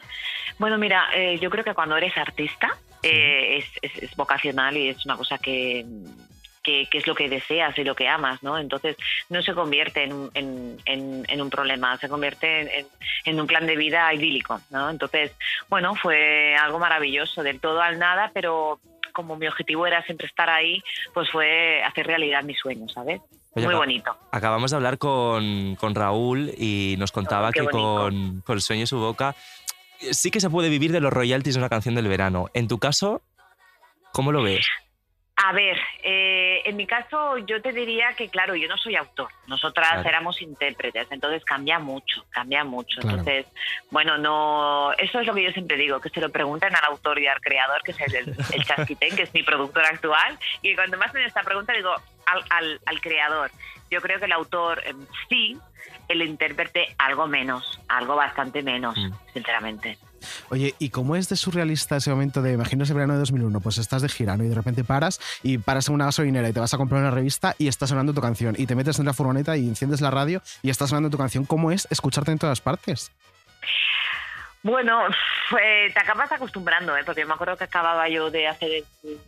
Bueno, 0.59 0.79
mira, 0.79 1.09
eh, 1.15 1.39
yo 1.41 1.51
creo 1.51 1.65
que 1.65 1.75
cuando 1.75 1.97
eres 1.97 2.17
artista 2.17 2.77
eh, 3.03 3.59
es, 3.59 3.67
es- 3.83 4.03
es 4.03 4.17
vocacional 4.17 4.77
y 4.77 4.89
es 4.89 5.05
una 5.05 5.17
cosa 5.17 5.39
que, 5.39 5.85
que, 6.63 6.87
que 6.91 6.99
es 6.99 7.07
lo 7.07 7.15
que 7.15 7.29
deseas 7.29 7.77
y 7.79 7.85
lo 7.85 7.95
que 7.95 8.09
amas, 8.09 8.43
¿no? 8.43 8.59
Entonces 8.59 8.97
no 9.29 9.43
se 9.43 9.55
convierte 9.55 10.03
en, 10.05 10.13
un- 10.13 10.31
en, 10.35 10.79
en- 10.87 11.25
en 11.29 11.41
un 11.43 11.51
problema, 11.51 11.97
se 11.99 12.09
convierte 12.09 12.87
en, 13.25 13.41
un 13.41 13.47
plan 13.47 13.67
de 13.67 13.77
vida 13.77 14.13
idílico, 14.13 14.61
¿no? 14.71 14.91
Entonces, 14.91 15.33
bueno, 15.69 15.95
fue 15.95 16.57
algo 16.57 16.79
maravilloso, 16.79 17.43
del 17.43 17.61
todo 17.61 17.81
al 17.83 17.99
nada, 17.99 18.31
pero 18.35 18.81
como 19.13 19.37
mi 19.37 19.47
objetivo 19.47 19.87
era 19.87 20.03
siempre 20.05 20.27
estar 20.27 20.51
ahí, 20.51 20.83
pues 21.15 21.31
fue 21.31 21.83
hacer 21.85 22.07
realidad 22.07 22.43
mis 22.43 22.59
sueños, 22.59 22.93
¿sabes? 22.93 23.21
Oye, 23.55 23.65
Muy 23.65 23.75
bonito. 23.75 24.15
Acabamos 24.33 24.71
de 24.71 24.77
hablar 24.77 24.99
con, 24.99 25.77
con 25.77 25.95
Raúl 25.95 26.51
y 26.59 26.97
nos 26.99 27.11
contaba 27.13 27.49
Oh, 27.49 27.53
qué 27.53 27.61
que 27.61 27.67
con, 27.71 28.43
con 28.43 28.55
El 28.57 28.61
sueño 28.61 28.83
en 28.83 28.87
su 28.87 28.99
boca 28.99 29.35
sí 30.13 30.31
que 30.31 30.41
se 30.41 30.51
puede 30.51 30.69
vivir 30.69 30.93
de 30.93 31.01
los 31.01 31.13
royalties 31.13 31.55
de 31.55 31.61
una 31.61 31.69
canción 31.69 31.95
del 31.95 32.09
verano. 32.09 32.47
En 32.55 32.69
tu 32.69 32.79
caso, 32.79 33.23
¿cómo 34.13 34.33
lo 34.33 34.43
ves? 34.43 34.67
A 35.39 35.53
ver, 35.53 35.77
eh, 36.03 36.63
en 36.65 36.77
mi 36.77 36.87
caso 36.87 37.37
yo 37.37 37.61
te 37.61 37.71
diría 37.73 38.15
que, 38.17 38.31
claro, 38.31 38.55
yo 38.57 38.69
no 38.69 38.79
soy 38.79 38.97
autor, 38.97 39.29
nosotras 39.47 39.87
Claro. 39.91 40.09
éramos 40.09 40.41
intérpretes, 40.41 41.07
entonces 41.11 41.45
cambia 41.45 41.79
mucho, 41.79 42.25
cambia 42.31 42.65
mucho. 42.65 43.03
Claro. 43.03 43.19
Entonces, 43.19 43.47
bueno, 43.91 44.17
no, 44.17 44.93
eso 44.97 45.21
es 45.21 45.27
lo 45.27 45.35
que 45.35 45.43
yo 45.45 45.51
siempre 45.51 45.77
digo, 45.77 46.01
que 46.01 46.09
se 46.09 46.23
lo 46.23 46.31
pregunten 46.31 46.75
al 46.75 46.85
autor 46.87 47.19
y 47.19 47.27
al 47.27 47.39
creador, 47.43 47.83
que 47.83 47.91
es 47.91 48.01
el, 48.01 48.15
el, 48.17 48.37
el 48.55 48.65
Chasquitén, 48.65 49.15
que 49.15 49.25
es 49.25 49.35
mi 49.35 49.43
productor 49.43 49.85
actual, 49.85 50.39
y 50.63 50.75
cuando 50.75 50.97
me 50.97 51.05
hacen 51.05 51.21
esta 51.21 51.43
pregunta 51.43 51.75
digo 51.75 51.95
al, 52.25 52.43
al, 52.49 52.81
al 52.87 53.01
creador. 53.03 53.51
Yo 53.91 54.01
creo 54.01 54.19
que 54.19 54.25
el 54.25 54.33
autor 54.33 54.83
eh, 54.87 54.95
sí, 55.29 55.59
el 56.09 56.23
intérprete 56.23 56.95
algo 56.99 57.27
menos, 57.27 57.81
algo 57.89 58.17
bastante 58.17 58.63
menos, 58.63 58.97
sinceramente. 59.33 59.99
Oye, 60.49 60.75
¿y 60.79 60.91
cómo 60.91 61.17
es 61.17 61.29
de 61.29 61.37
surrealista 61.37 61.97
ese 61.97 62.11
momento 62.11 62.43
de, 62.43 62.53
imagino 62.53 62.85
ese 62.85 62.95
verano 62.95 63.15
de 63.15 63.21
2001, 63.21 63.61
pues 63.61 63.79
estás 63.79 64.03
de 64.03 64.09
gira, 64.09 64.37
¿no? 64.37 64.45
Y 64.45 64.49
de 64.49 64.55
repente 64.55 64.85
paras 64.85 65.21
y 65.43 65.59
paras 65.59 65.89
en 65.89 65.95
una 65.95 66.07
gasolinera 66.07 66.49
y 66.49 66.53
te 66.53 66.61
vas 66.61 66.75
a 66.75 66.79
comprar 66.79 67.01
una 67.01 67.11
revista 67.11 67.55
y 67.59 67.69
está 67.69 67.87
sonando 67.87 68.13
tu 68.13 68.21
canción. 68.21 68.55
Y 68.59 68.67
te 68.67 68.75
metes 68.75 68.99
en 68.99 69.07
la 69.07 69.13
furgoneta 69.13 69.57
y 69.57 69.69
enciendes 69.69 70.01
la 70.01 70.11
radio 70.11 70.43
y 70.63 70.71
está 70.71 70.87
sonando 70.87 71.11
tu 71.11 71.19
canción. 71.19 71.45
¿Cómo 71.45 71.71
es 71.71 71.87
escucharte 71.91 72.33
en 72.33 72.39
todas 72.39 72.61
partes? 72.61 73.13
Bueno, 74.67 75.07
eh, 75.62 75.93
te 75.95 76.01
acabas 76.01 76.33
acostumbrando, 76.33 76.97
¿eh? 76.97 77.03
porque 77.07 77.21
yo 77.21 77.29
me 77.29 77.35
acuerdo 77.35 77.57
que 77.57 77.62
acababa 77.62 78.09
yo 78.09 78.33
de 78.33 78.49
hacer 78.49 78.83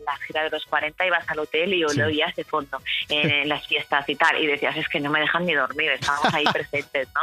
la 0.05 0.17
gira 0.27 0.43
de 0.43 0.51
los 0.51 0.67
40, 0.67 1.07
ibas 1.07 1.29
al 1.31 1.39
hotel 1.39 1.73
y 1.75 1.85
Sí. 1.89 1.97
lo 2.01 2.07
oías 2.07 2.35
de 2.35 2.43
fondo 2.43 2.79
en, 3.09 3.31
en 3.31 3.49
las 3.49 3.65
fiestas 3.65 4.09
y 4.09 4.17
tal, 4.17 4.37
y 4.43 4.49
decías, 4.49 4.77
es 4.77 4.89
que 4.89 4.99
no 4.99 5.11
me 5.11 5.21
dejan 5.21 5.47
ni 5.47 5.55
dormir, 5.55 5.91
estábamos 5.93 6.35
ahí 6.35 6.43
presentes, 6.53 7.09
¿no? 7.15 7.21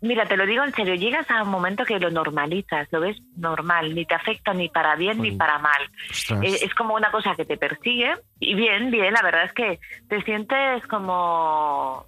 Mira, 0.00 0.26
te 0.26 0.36
lo 0.36 0.44
digo 0.44 0.64
en 0.64 0.74
serio, 0.74 0.94
llegas 0.96 1.30
a 1.30 1.44
un 1.44 1.50
momento 1.50 1.84
que 1.84 2.00
lo 2.00 2.10
normalizas, 2.10 2.88
lo 2.90 3.00
ves 3.00 3.16
normal, 3.36 3.94
ni 3.94 4.04
te 4.06 4.14
afecta 4.16 4.52
ni 4.52 4.68
para 4.68 4.96
bien 4.96 5.22
ni 5.22 5.30
para 5.30 5.58
mal. 5.58 5.88
Es, 6.42 6.62
es 6.62 6.74
como 6.74 6.94
una 6.94 7.12
cosa 7.12 7.36
que 7.36 7.44
te 7.44 7.56
persigue 7.56 8.16
y 8.40 8.54
bien, 8.54 8.90
bien, 8.90 9.12
la 9.14 9.22
verdad 9.22 9.44
es 9.44 9.52
que 9.52 9.78
te 10.08 10.20
sientes 10.22 10.84
como 10.88 12.06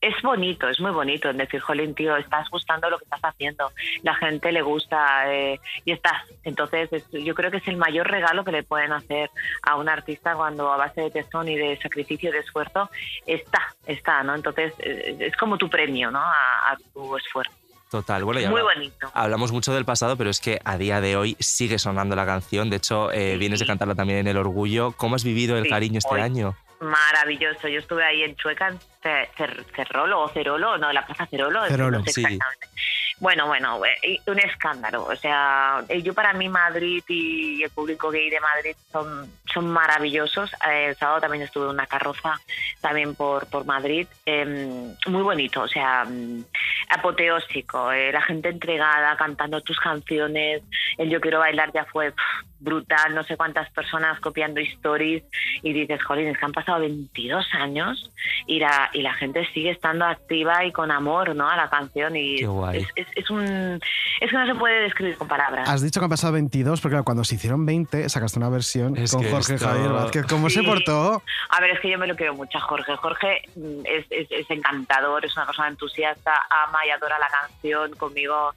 es 0.00 0.14
bonito, 0.22 0.68
es 0.68 0.80
muy 0.80 0.90
bonito 0.92 1.28
en 1.30 1.36
decir, 1.36 1.60
jolín, 1.60 1.94
tío, 1.94 2.16
estás 2.16 2.48
gustando 2.50 2.88
lo 2.88 2.98
que 2.98 3.04
estás 3.04 3.20
haciendo, 3.22 3.70
la 4.02 4.14
gente 4.14 4.50
le 4.52 4.62
gusta 4.62 5.32
eh, 5.32 5.60
y 5.84 5.92
estás. 5.92 6.22
Entonces, 6.44 6.92
es- 6.92 7.06
yo 7.10 7.34
creo 7.34 7.50
que 7.50 7.58
es 7.58 7.68
el 7.68 7.76
mayor 7.76 8.08
regalo 8.10 8.44
que 8.44 8.52
le 8.52 8.62
pueden 8.62 8.92
hacer 8.92 9.30
a 9.62 9.76
un 9.76 9.88
artista 9.88 10.34
cuando 10.34 10.72
a 10.72 10.76
base 10.76 11.02
de 11.02 11.10
tesón 11.10 11.48
y 11.48 11.56
de 11.56 11.76
sacrificio 11.82 12.30
y 12.30 12.32
de 12.32 12.38
esfuerzo 12.38 12.90
está, 13.26 13.74
está, 13.86 14.22
¿no? 14.22 14.34
Entonces, 14.34 14.72
eh, 14.78 15.16
es 15.20 15.36
como 15.36 15.58
tu 15.58 15.68
premio, 15.68 16.10
¿no? 16.10 16.20
A, 16.20 16.72
a 16.72 16.76
tu 16.94 17.16
esfuerzo. 17.16 17.52
Total, 17.90 18.22
bueno, 18.24 18.40
ya 18.40 18.48
Muy 18.50 18.62
bonito. 18.62 19.10
Hablamos 19.14 19.50
mucho 19.50 19.74
del 19.74 19.84
pasado, 19.84 20.16
pero 20.16 20.30
es 20.30 20.38
que 20.40 20.60
a 20.64 20.78
día 20.78 21.00
de 21.00 21.16
hoy 21.16 21.36
sigue 21.40 21.76
sonando 21.76 22.14
la 22.14 22.24
canción. 22.24 22.70
De 22.70 22.76
hecho, 22.76 23.10
eh, 23.10 23.36
vienes 23.36 23.58
de 23.58 23.66
cantarla 23.66 23.96
también 23.96 24.20
en 24.20 24.28
El 24.28 24.36
Orgullo. 24.36 24.92
¿Cómo 24.92 25.16
has 25.16 25.24
vivido 25.24 25.56
el 25.58 25.64
Sí, 25.64 25.70
cariño 25.70 25.98
este 25.98 26.14
hoy. 26.14 26.20
año? 26.20 26.54
Maravilloso. 26.80 27.66
Yo 27.68 27.80
estuve 27.80 28.04
ahí 28.04 28.22
en 28.22 28.36
Chueca, 28.36 28.74
Cerrolo 29.02 30.22
o 30.22 30.28
Cerolo, 30.28 30.78
no, 30.78 30.92
la 30.92 31.06
Plaza 31.06 31.26
Cerolo. 31.26 31.64
Cerolo, 31.66 31.98
no 31.98 32.04
sé 32.04 32.12
sí. 32.12 32.20
exactamente. 32.22 32.68
Bueno, 33.18 33.46
bueno, 33.46 33.80
eh, 33.84 34.18
un 34.26 34.38
escándalo. 34.38 35.04
O 35.04 35.14
sea, 35.14 35.84
eh, 35.88 36.00
yo 36.00 36.14
para 36.14 36.32
mí 36.32 36.48
Madrid 36.48 37.02
y 37.06 37.62
el 37.62 37.70
público 37.70 38.10
gay 38.10 38.30
de 38.30 38.40
Madrid 38.40 38.74
son, 38.90 39.30
son 39.52 39.68
maravillosos. 39.68 40.50
Eh, 40.70 40.86
El 40.88 40.96
sábado 40.96 41.20
también 41.20 41.42
estuve 41.44 41.64
en 41.64 41.70
una 41.72 41.86
carroza 41.86 42.40
también 42.80 43.14
por, 43.14 43.46
por 43.48 43.66
Madrid. 43.66 44.06
Eh, 44.24 44.94
muy 45.06 45.22
bonito, 45.22 45.62
o 45.62 45.68
sea, 45.68 46.04
mm, 46.06 46.44
apoteósico. 46.88 47.92
eh, 47.92 48.10
la 48.10 48.22
gente 48.22 48.48
entregada, 48.48 49.16
cantando 49.16 49.60
tus 49.60 49.78
canciones. 49.78 50.62
El 50.96 51.10
Yo 51.10 51.20
Quiero 51.20 51.40
Bailar 51.40 51.72
ya 51.72 51.84
fue 51.84 52.12
pff, 52.12 52.46
brutal. 52.58 53.14
No 53.14 53.22
sé 53.24 53.36
cuántas 53.36 53.70
personas 53.70 54.18
copiando 54.20 54.60
stories 54.60 55.22
y 55.62 55.72
dices, 55.74 56.02
jolín, 56.02 56.28
es 56.28 56.38
que 56.38 56.44
han 56.44 56.52
pasado 56.52 56.80
22 56.80 57.46
años 57.54 58.10
y 58.46 58.60
la, 58.60 58.89
y 58.92 59.02
la 59.02 59.14
gente 59.14 59.46
sigue 59.52 59.70
estando 59.70 60.04
activa 60.04 60.64
y 60.64 60.72
con 60.72 60.90
amor 60.90 61.34
¿no? 61.34 61.48
a 61.48 61.56
la 61.56 61.68
canción. 61.68 62.16
Y 62.16 62.36
Qué 62.38 62.46
guay. 62.46 62.78
Es, 62.78 62.88
es, 62.96 63.06
es 63.16 63.30
un, 63.30 63.44
es 64.20 64.30
que 64.30 64.36
no 64.36 64.46
se 64.46 64.54
puede 64.54 64.82
describir 64.82 65.16
con 65.16 65.28
palabras. 65.28 65.68
Has 65.68 65.82
dicho 65.82 66.00
que 66.00 66.04
han 66.04 66.10
pasado 66.10 66.32
22, 66.34 66.80
porque 66.80 66.92
claro, 66.92 67.04
cuando 67.04 67.24
se 67.24 67.34
hicieron 67.36 67.64
20 67.66 68.08
sacaste 68.08 68.38
una 68.38 68.48
versión 68.48 68.96
Es 68.96 69.12
con 69.12 69.22
Jorge 69.24 69.54
esto- 69.54 69.66
Javier 69.68 69.90
Vázquez. 69.92 70.26
¿Cómo 70.26 70.50
se 70.50 70.62
portó? 70.62 71.22
A 71.50 71.60
ver, 71.60 71.70
es 71.70 71.80
que 71.80 71.90
yo 71.90 71.98
me 71.98 72.06
lo 72.06 72.16
quiero 72.16 72.34
mucho 72.34 72.58
a 72.58 72.60
Jorge. 72.60 72.96
Jorge 72.96 73.42
mm, 73.56 73.80
es, 73.84 74.06
es, 74.10 74.30
es 74.30 74.50
encantador, 74.50 75.24
es 75.24 75.36
una 75.36 75.46
persona 75.46 75.68
entusiasta, 75.68 76.32
ama 76.50 76.84
y 76.86 76.90
adora 76.90 77.18
la 77.18 77.28
canción. 77.28 77.92
Conmigo 77.96 78.54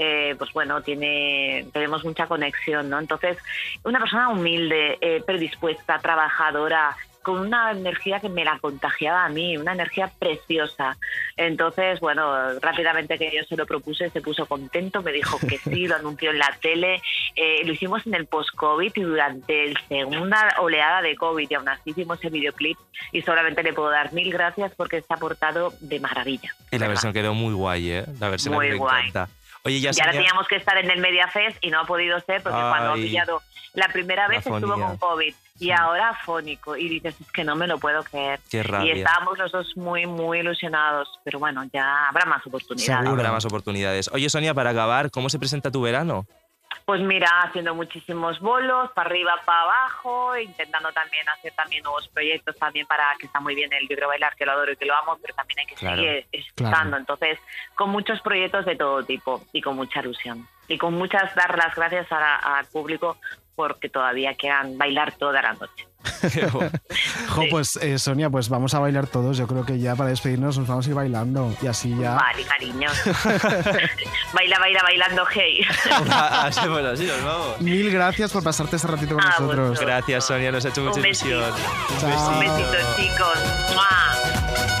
eh, 0.00 0.36
pues 0.38 0.52
bueno, 0.52 0.80
tiene, 0.82 1.66
tenemos 1.72 2.04
mucha 2.04 2.26
conexión, 2.28 2.88
¿no? 2.88 3.00
Entonces, 3.00 3.36
una 3.82 3.98
persona 3.98 4.28
humilde, 4.28 4.96
eh, 5.00 5.20
predispuesta, 5.26 5.98
trabajadora, 5.98 6.96
con 7.28 7.40
una 7.40 7.72
energía 7.72 8.20
que 8.20 8.30
me 8.30 8.42
la 8.42 8.58
contagiaba 8.58 9.26
a 9.26 9.28
mí, 9.28 9.58
una 9.58 9.74
energía 9.74 10.10
preciosa. 10.18 10.96
Entonces, 11.36 12.00
bueno, 12.00 12.58
rápidamente 12.60 13.18
que 13.18 13.30
yo 13.30 13.44
se 13.46 13.54
lo 13.54 13.66
propuse, 13.66 14.08
se 14.08 14.22
puso 14.22 14.46
contento, 14.46 15.02
me 15.02 15.12
dijo 15.12 15.38
que 15.46 15.58
sí, 15.58 15.86
lo 15.86 15.96
anunció 15.96 16.30
en 16.30 16.38
la 16.38 16.56
tele, 16.62 17.02
eh, 17.36 17.60
lo 17.66 17.74
hicimos 17.74 18.06
en 18.06 18.14
el 18.14 18.24
post-COVID 18.26 18.92
y 18.94 19.00
durante 19.02 19.74
la 19.74 19.80
segunda 19.88 20.54
oleada 20.58 21.02
de 21.02 21.16
COVID 21.16 21.50
y 21.50 21.54
aún 21.54 21.68
así 21.68 21.90
hicimos 21.90 22.18
el 22.24 22.30
videoclip 22.30 22.78
y 23.12 23.20
solamente 23.20 23.62
le 23.62 23.74
puedo 23.74 23.90
dar 23.90 24.10
mil 24.14 24.32
gracias 24.32 24.72
porque 24.74 25.02
se 25.02 25.12
ha 25.12 25.18
portado 25.18 25.74
de 25.80 26.00
maravilla. 26.00 26.54
Y 26.70 26.78
la 26.78 26.88
versión 26.88 27.12
quedó 27.12 27.34
muy 27.34 27.52
guay, 27.52 27.90
¿eh? 27.90 28.04
La 28.20 28.30
versión 28.30 28.54
Muy 28.54 28.70
me 28.70 28.76
guay. 28.76 29.08
encanta. 29.08 29.28
Oye, 29.64 29.80
ya 29.80 29.90
y 29.94 30.00
ahora 30.00 30.12
teníamos 30.12 30.48
que 30.48 30.56
estar 30.56 30.78
en 30.78 30.90
el 30.90 31.00
Media 31.00 31.28
Fest 31.28 31.58
y 31.60 31.70
no 31.70 31.80
ha 31.80 31.84
podido 31.84 32.18
ser 32.20 32.42
porque 32.42 32.58
cuando 32.58 32.92
ha 32.92 32.94
Ay. 32.94 33.02
pillado 33.02 33.42
la 33.74 33.88
primera 33.88 34.22
La 34.22 34.28
vez 34.28 34.38
estuvo 34.46 34.56
afonía. 34.56 34.86
con 34.86 34.96
COVID 34.96 35.34
y 35.58 35.70
ahora 35.70 36.10
afónico 36.10 36.76
y 36.76 36.88
dices 36.88 37.20
es 37.20 37.32
que 37.32 37.44
no 37.44 37.56
me 37.56 37.66
lo 37.66 37.78
puedo 37.78 38.02
creer. 38.04 38.40
Qué 38.50 38.58
Y 38.58 38.62
rabia. 38.62 38.94
estábamos 38.94 39.38
los 39.38 39.50
dos 39.52 39.76
muy, 39.76 40.06
muy 40.06 40.38
ilusionados, 40.40 41.08
pero 41.24 41.38
bueno, 41.38 41.64
ya 41.72 42.08
habrá 42.08 42.24
más 42.26 42.46
oportunidades. 42.46 43.08
Habrá 43.08 43.32
más 43.32 43.44
oportunidades. 43.44 44.08
Oye, 44.12 44.28
Sonia, 44.30 44.54
para 44.54 44.70
acabar, 44.70 45.10
¿cómo 45.10 45.28
se 45.28 45.38
presenta 45.38 45.70
tu 45.70 45.82
verano? 45.82 46.24
Pues 46.84 47.02
mira, 47.02 47.28
haciendo 47.42 47.74
muchísimos 47.74 48.40
bolos, 48.40 48.90
para 48.94 49.10
arriba, 49.10 49.32
para 49.44 49.60
abajo, 49.62 50.36
intentando 50.38 50.90
también 50.92 51.28
hacer 51.28 51.52
también 51.52 51.82
nuevos 51.82 52.08
proyectos 52.08 52.56
también 52.56 52.86
para 52.86 53.14
que 53.18 53.26
está 53.26 53.40
muy 53.40 53.54
bien 53.54 53.70
el 53.74 53.84
libro 53.86 54.08
bailar, 54.08 54.34
que 54.36 54.46
lo 54.46 54.52
adoro 54.52 54.72
y 54.72 54.76
que 54.76 54.86
lo 54.86 54.94
amo, 54.96 55.18
pero 55.20 55.34
también 55.34 55.58
hay 55.60 55.66
que 55.66 55.74
Claro, 55.74 55.96
seguir 55.96 56.26
estando. 56.32 56.70
claro. 56.72 56.96
Entonces, 56.96 57.38
con 57.74 57.90
muchos 57.90 58.20
proyectos 58.22 58.64
de 58.64 58.76
todo 58.76 59.02
tipo 59.02 59.44
y 59.52 59.60
con 59.60 59.76
mucha 59.76 60.00
ilusión. 60.00 60.46
Y 60.66 60.78
con 60.78 60.94
muchas 60.94 61.34
dar 61.34 61.58
las 61.58 61.74
gracias 61.74 62.10
a- 62.10 62.56
al 62.58 62.64
público 62.66 63.18
porque 63.58 63.88
todavía 63.88 64.34
quedan 64.34 64.78
bailar 64.78 65.16
toda 65.18 65.42
la 65.42 65.52
noche. 65.54 65.88
Jo, 67.28 67.44
pues 67.50 67.76
eh, 67.76 67.98
Sonia, 67.98 68.30
pues 68.30 68.48
vamos 68.48 68.72
a 68.74 68.78
bailar 68.78 69.08
todos. 69.08 69.36
Yo 69.36 69.48
creo 69.48 69.66
que 69.66 69.80
ya 69.80 69.96
para 69.96 70.10
despedirnos 70.10 70.56
nos 70.56 70.68
vamos 70.68 70.86
a 70.86 70.90
ir 70.90 70.94
bailando 70.94 71.52
y 71.60 71.66
así 71.66 71.94
ya. 71.98 72.14
Vale, 72.14 72.44
cariño. 72.44 72.88
baila, 74.32 74.58
baila, 74.60 74.82
bailando, 74.82 75.26
hey. 75.32 75.60
Así, 76.08 76.68
bueno, 76.68 76.90
así 76.90 77.04
nos 77.04 77.24
vamos. 77.24 77.60
Mil 77.60 77.90
gracias 77.90 78.32
por 78.32 78.44
pasarte 78.44 78.76
este 78.76 78.88
ratito 78.88 79.16
con 79.16 79.24
nosotros. 79.24 79.80
Gracias, 79.80 80.24
Sonia, 80.24 80.52
nos 80.52 80.64
ha 80.64 80.68
hecho 80.68 80.82
mucha 80.82 81.00
Un 81.00 81.06
ilusión. 81.06 81.42
Un 81.42 82.40
besito, 82.40 82.96
chicos. 82.96 83.74
¡Mua! 83.74 84.77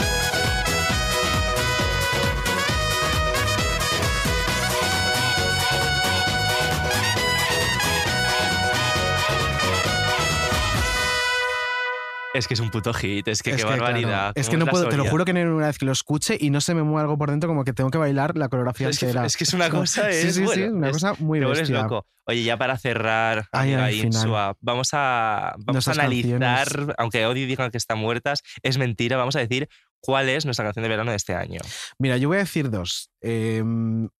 Es 12.38 12.46
que 12.48 12.54
es 12.54 12.60
un 12.60 12.70
puto 12.70 12.94
hit, 12.94 13.26
es 13.28 13.42
que 13.42 13.50
Es 13.50 13.56
qué 13.56 13.62
que, 13.62 13.66
claro, 13.68 13.82
barbaridad. 13.82 14.32
es 14.34 14.46
¿Cómo 14.46 14.58
que 14.60 14.64
no 14.64 14.70
puedo, 14.70 14.88
te 14.88 14.96
lo 14.96 15.04
juro 15.06 15.24
que 15.24 15.32
no 15.32 15.56
una 15.56 15.66
vez 15.66 15.76
que 15.78 15.84
lo 15.84 15.92
escuche 15.92 16.36
y 16.40 16.50
no 16.50 16.60
se 16.60 16.72
me 16.74 16.82
mueve 16.82 17.02
algo 17.02 17.18
por 17.18 17.30
dentro 17.30 17.48
como 17.48 17.64
que 17.64 17.72
tengo 17.72 17.90
que 17.90 17.98
bailar 17.98 18.36
la 18.36 18.48
coreografía 18.48 18.88
Es 18.88 18.98
que, 18.98 19.06
entera. 19.06 19.26
es 19.26 19.36
que 19.36 19.44
es 19.44 19.52
una 19.54 19.68
cosa, 19.70 20.08
es, 20.08 20.22
sí, 20.22 20.32
sí, 20.32 20.42
bueno, 20.44 20.76
una 20.76 20.86
es- 20.88 20.92
cosa 20.92 21.14
muy 21.18 21.40
te 21.40 21.46
bestia. 21.46 21.82
loco. 21.82 22.06
Oye, 22.26 22.42
ya 22.44 22.56
para 22.58 22.76
cerrar, 22.78 23.46
Ay, 23.52 23.72
amiga 23.72 23.84
al 23.86 23.92
final. 23.92 24.06
Insua, 24.06 24.56
vamos 24.60 24.90
a, 24.92 25.54
vamos 25.58 25.88
a 25.88 25.92
analizar, 25.92 26.38
canciones. 26.68 26.94
aunque 26.98 27.26
Odi 27.26 27.46
digan 27.46 27.70
que 27.70 27.78
están 27.78 27.98
muertas, 27.98 28.42
es 28.62 28.76
mentira, 28.78 29.16
vamos 29.16 29.34
a 29.36 29.40
decir 29.40 29.68
cuál 30.00 30.28
es 30.28 30.44
nuestra 30.44 30.64
canción 30.64 30.82
de 30.82 30.88
verano 30.90 31.10
de 31.10 31.16
este 31.16 31.34
año. 31.34 31.60
Mira, 31.98 32.18
yo 32.18 32.28
voy 32.28 32.36
a 32.36 32.40
decir 32.40 32.70
dos. 32.70 33.10
Eh, 33.22 33.64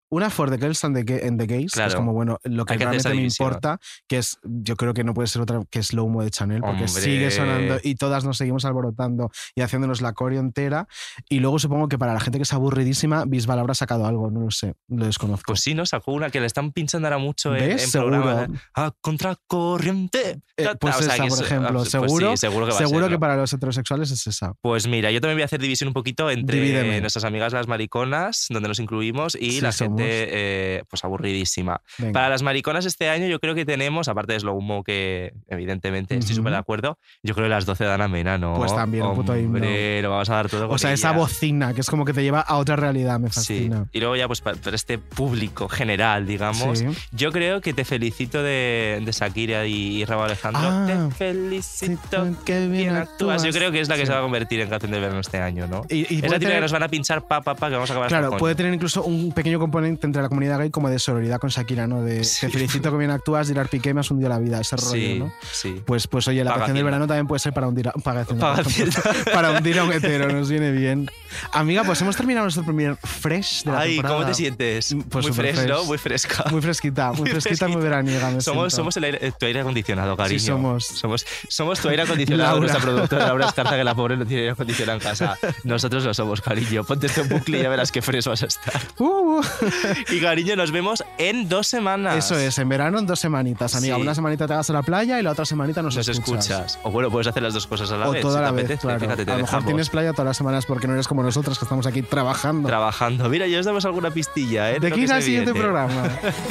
una 0.09 0.29
for 0.29 0.49
the 0.49 0.57
Girls 0.57 0.83
and 0.83 0.95
the, 1.05 1.27
and 1.27 1.39
the 1.39 1.45
Gays, 1.47 1.71
que 1.73 1.79
es 1.81 1.85
Claro. 1.87 1.95
como, 1.97 2.13
bueno, 2.13 2.39
lo 2.43 2.65
que 2.65 2.73
que 2.77 2.83
realmente 2.85 3.09
me 3.09 3.21
importa, 3.23 3.79
que 4.07 4.17
es, 4.17 4.37
yo 4.43 4.75
creo 4.75 4.93
que 4.93 5.03
no 5.03 5.13
puede 5.13 5.27
ser 5.27 5.41
otra 5.41 5.61
que 5.69 5.83
Slow 5.83 6.09
Mo 6.09 6.23
de 6.23 6.31
Chanel, 6.31 6.61
porque 6.61 6.85
Hombre. 6.85 6.87
sigue 7.01 7.31
sonando 7.31 7.77
y 7.83 7.95
todas 7.95 8.23
nos 8.25 8.37
seguimos 8.37 8.65
alborotando 8.65 9.31
y 9.55 9.61
haciéndonos 9.61 10.01
la 10.01 10.13
coreo 10.13 10.39
entera. 10.39 10.87
Y 11.29 11.39
luego 11.39 11.59
supongo 11.59 11.87
que 11.87 11.97
para 11.97 12.13
la 12.13 12.19
gente 12.19 12.39
que 12.39 12.43
es 12.43 12.53
aburridísima, 12.53 13.25
Bisbal 13.25 13.59
habrá 13.59 13.73
sacado 13.75 14.05
algo, 14.05 14.29
no 14.31 14.41
lo 14.41 14.51
sé, 14.51 14.73
lo 14.87 15.05
desconozco. 15.05 15.43
Pues 15.47 15.61
sí, 15.61 15.73
¿no? 15.75 15.85
Sacó 15.85 16.11
una 16.13 16.29
que 16.29 16.39
le 16.39 16.47
están 16.47 16.71
pinchando 16.71 17.07
ahora 17.07 17.17
mucho 17.17 17.55
en, 17.55 17.71
en 17.71 17.79
Seguro. 17.79 18.21
programas. 18.21 18.61
Ah, 18.75 18.91
contracorriente. 19.01 20.39
Eh, 20.57 20.67
pues 20.79 20.95
O 20.97 21.01
sea, 21.01 21.13
esa, 21.15 21.23
por 21.27 21.33
es- 21.37 21.41
ejemplo, 21.41 21.69
ah, 21.69 21.73
pues 21.73 21.89
seguro, 21.89 22.31
sí, 22.31 22.37
seguro 22.37 22.65
que 22.65 22.71
va 22.71 22.77
a 22.77 22.81
seguro 22.81 23.05
serlo. 23.05 23.15
que 23.17 23.19
para 23.19 23.35
los 23.37 23.53
heterosexuales 23.53 24.11
es 24.11 24.27
esa. 24.27 24.53
Pues 24.61 24.87
mira, 24.87 25.11
yo 25.11 25.21
también 25.21 25.37
voy 25.37 25.41
a 25.43 25.45
hacer 25.45 25.61
división 25.61 25.87
un 25.89 25.93
poquito 25.93 26.29
entre 26.29 26.57
Divídeme. 26.59 26.99
nuestras 27.01 27.23
amigas 27.25 27.53
las 27.53 27.67
mariconas, 27.67 28.47
donde 28.49 28.67
nos 28.67 28.79
incluimos, 28.79 29.35
y 29.35 29.51
Sí, 29.51 29.61
la 29.61 29.71
somos. 29.71 29.98
Gente 30.03 30.27
eh, 30.31 30.83
pues 30.89 31.03
aburridísima. 31.03 31.81
Venga. 31.97 32.13
Para 32.13 32.29
las 32.29 32.41
mariconas 32.43 32.85
este 32.85 33.09
año 33.09 33.27
yo 33.27 33.39
creo 33.39 33.55
que 33.55 33.65
tenemos, 33.65 34.07
aparte 34.07 34.33
de 34.33 34.39
Slow 34.39 34.59
Mo, 34.61 34.83
que 34.83 35.33
evidentemente 35.47 36.17
estoy 36.17 36.35
súper 36.35 36.51
de 36.53 36.57
acuerdo, 36.59 36.97
yo 37.23 37.33
creo 37.33 37.45
que 37.45 37.49
las 37.49 37.65
12 37.65 37.83
de 37.85 37.91
Ana 37.93 38.07
Mena, 38.07 38.37
¿no? 38.37 38.53
Pues 38.55 38.73
también, 38.73 39.03
un 39.05 39.15
puto 39.15 39.35
himno. 39.37 39.59
Lo 40.01 40.09
vamos 40.09 40.29
a 40.29 40.35
dar 40.35 40.49
todo 40.49 40.69
O 40.69 40.77
sea, 40.77 40.93
esa 40.93 41.11
bocina, 41.11 41.73
que 41.73 41.81
es 41.81 41.89
como 41.89 42.05
que 42.05 42.13
te 42.13 42.23
lleva 42.23 42.39
a 42.41 42.55
otra 42.57 42.75
realidad, 42.75 43.19
me 43.19 43.29
Sí, 43.29 43.35
fascina. 43.35 43.85
y 43.91 43.99
luego 43.99 44.15
ya 44.15 44.27
pues 44.27 44.41
para, 44.41 44.57
para 44.57 44.75
este 44.75 44.97
público 44.97 45.67
general, 45.69 46.25
digamos, 46.25 46.79
Sí. 46.79 46.85
yo 47.11 47.31
creo 47.31 47.61
que 47.61 47.73
te 47.73 47.85
felicito 47.85 48.41
de, 48.43 49.01
de 49.03 49.11
Shakira 49.11 49.65
y, 49.65 50.01
y 50.01 50.05
Raúl 50.05 50.25
Alejandro. 50.25 50.61
Ah. 50.63 50.85
te 50.87 51.15
felicito, 51.15 52.27
que 52.45 52.67
bien 52.67 52.95
actúas. 52.95 53.43
Yo 53.43 53.51
creo 53.51 53.71
que 53.71 53.79
es 53.79 53.89
la 53.89 53.95
que 53.97 54.05
se 54.05 54.11
va 54.11 54.19
a 54.19 54.21
convertir 54.21 54.59
en 54.61 54.69
canción 54.69 54.91
del 54.91 55.01
verano 55.01 55.19
este 55.19 55.37
año, 55.39 55.67
¿no? 55.67 55.81
Y- 55.89 55.99
y 55.99 56.01
es 56.01 56.09
la 56.09 56.15
típica 56.21 56.37
que 56.39 56.45
tener- 56.45 56.61
nos 56.61 56.71
van 56.71 56.83
a 56.83 56.87
pinchar 56.87 57.27
pa, 57.27 57.41
pa, 57.41 57.55
pa, 57.55 57.67
que 57.69 57.75
vamos 57.75 57.89
a 57.89 57.93
acabar 57.93 58.09
Claro, 58.09 58.37
puede 58.37 58.55
tener 58.55 58.73
incluso 58.73 59.03
un 59.03 59.31
pequeño 59.31 59.59
componente 59.59 59.88
entre 60.01 60.21
la 60.21 60.29
comunidad 60.29 60.59
gay 60.59 60.69
como 60.69 60.89
de 60.89 60.99
sororidad 60.99 61.39
con 61.39 61.49
Shakira, 61.49 61.87
¿no? 61.87 62.01
De 62.01 62.19
te 62.19 62.49
felicito 62.49 62.91
que 62.91 62.97
bien 62.97 63.11
actúas, 63.11 63.47
Gerard 63.47 63.67
Piqué 63.69 63.93
me 63.93 64.01
has 64.01 64.11
hundido 64.11 64.29
la 64.29 64.39
vida, 64.39 64.59
ese 64.59 64.75
rollo, 64.75 64.91
Sí, 64.91 65.19
¿no? 65.19 65.33
sí. 65.51 65.81
Pues, 65.85 66.07
pues 66.07 66.27
oye, 66.27 66.43
la 66.43 66.51
Paga 66.51 66.59
canción 66.61 66.75
del 66.75 66.83
verano 66.85 67.07
también 67.07 67.27
puede 67.27 67.39
ser 67.39 67.53
para 67.53 67.67
hundir 67.67 67.87
a, 67.89 67.91
paga 67.93 68.25
Paga 68.25 68.63
para 69.33 69.51
hundir 69.51 69.79
a 69.79 69.83
un 69.83 69.91
hetero, 69.93 70.31
nos 70.31 70.49
viene 70.49 70.71
bien. 70.71 71.09
Amiga, 71.53 71.83
pues 71.83 72.01
hemos 72.01 72.15
terminado 72.15 72.45
nuestro 72.45 72.63
primer 72.63 72.95
fresh 72.97 73.63
de 73.63 73.71
la 73.71 73.79
Ay, 73.79 73.89
temporada. 73.95 74.15
¿cómo 74.15 74.27
te 74.27 74.33
sientes? 74.33 74.95
Pues 75.09 75.25
muy 75.25 75.33
fresh, 75.33 75.67
¿no? 75.67 75.83
Muy 75.85 75.97
fresca. 75.97 76.45
Muy 76.51 76.61
fresquita, 76.61 77.11
muy 77.13 77.29
fresquita, 77.31 77.67
muy 77.67 77.81
veraniega. 77.81 78.31
me 78.31 78.41
Somos, 78.41 78.73
siento. 78.73 78.75
somos 78.75 78.97
el 78.97 79.03
aire- 79.05 79.31
tu 79.39 79.45
aire 79.45 79.61
acondicionado, 79.61 80.15
cariño. 80.17 80.39
somos. 80.39 80.85
Somos, 80.85 81.25
somos 81.47 81.79
tu 81.79 81.89
aire 81.89 82.03
acondicionado, 82.03 82.59
nuestra 82.59 82.81
productora 82.81 83.27
Laura 83.27 83.47
Escarza, 83.47 83.75
que 83.75 83.83
la 83.83 83.95
pobre 83.95 84.17
no 84.17 84.25
tiene 84.25 84.41
aire 84.43 84.51
acondicionado 84.53 84.97
en 84.97 85.03
casa. 85.03 85.37
Nosotros 85.63 86.03
lo 86.03 86.13
somos, 86.13 86.41
cariño. 86.41 86.83
Ponte 86.83 87.07
este 87.07 87.21
bucle 87.23 87.59
y 87.59 87.63
ya 87.63 87.69
verás 87.69 87.91
qué 87.91 88.01
fresh 88.01 88.25
vas 88.27 88.43
a 88.43 88.47
estar. 88.47 88.81
Uh. 88.97 89.41
Y 90.09 90.19
cariño, 90.21 90.55
nos 90.55 90.71
vemos 90.71 91.03
en 91.17 91.47
dos 91.49 91.67
semanas. 91.67 92.15
Eso 92.17 92.37
es, 92.37 92.57
en 92.57 92.69
verano 92.69 92.99
en 92.99 93.05
dos 93.05 93.19
semanitas, 93.19 93.75
amiga. 93.75 93.95
Sí. 93.95 94.01
Una 94.01 94.15
semanita 94.15 94.47
te 94.47 94.53
vas 94.53 94.69
a 94.69 94.73
la 94.73 94.81
playa 94.83 95.19
y 95.19 95.23
la 95.23 95.31
otra 95.31 95.45
semanita 95.45 95.81
nos, 95.81 95.95
Nos 95.95 96.07
escuchas. 96.07 96.79
O 96.83 96.91
bueno, 96.91 97.09
puedes 97.09 97.27
hacer 97.27 97.43
las 97.43 97.53
dos 97.53 97.67
cosas 97.67 97.91
a 97.91 97.97
la 97.97 98.09
o 98.09 98.11
vez. 98.11 98.21
toda 98.21 98.37
si 98.39 98.41
la 98.43 98.49
te 98.49 98.55
vez, 98.55 98.65
apetece. 98.65 98.81
claro. 98.81 98.99
Fíjate, 98.99 99.25
te 99.25 99.31
a 99.31 99.35
lo 99.37 99.41
mejor 99.43 99.65
tienes 99.65 99.89
playa 99.89 100.11
todas 100.13 100.25
las 100.27 100.37
semanas 100.37 100.65
porque 100.65 100.87
no 100.87 100.93
eres 100.93 101.07
como 101.07 101.23
nosotros 101.23 101.57
que 101.59 101.65
estamos 101.65 101.85
aquí 101.85 102.01
trabajando. 102.01 102.67
Trabajando. 102.67 103.29
Mira, 103.29 103.47
ya 103.47 103.59
os 103.59 103.65
damos 103.65 103.85
alguna 103.85 104.11
pistilla, 104.11 104.71
¿eh? 104.71 104.79
De 104.79 104.87
aquí 104.87 105.05
al 105.09 105.21
siguiente 105.23 105.53
programa. 105.53 106.03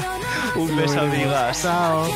Un 0.56 0.76
beso, 0.76 1.00
amigas. 1.00 1.62
Chao. 1.62 2.06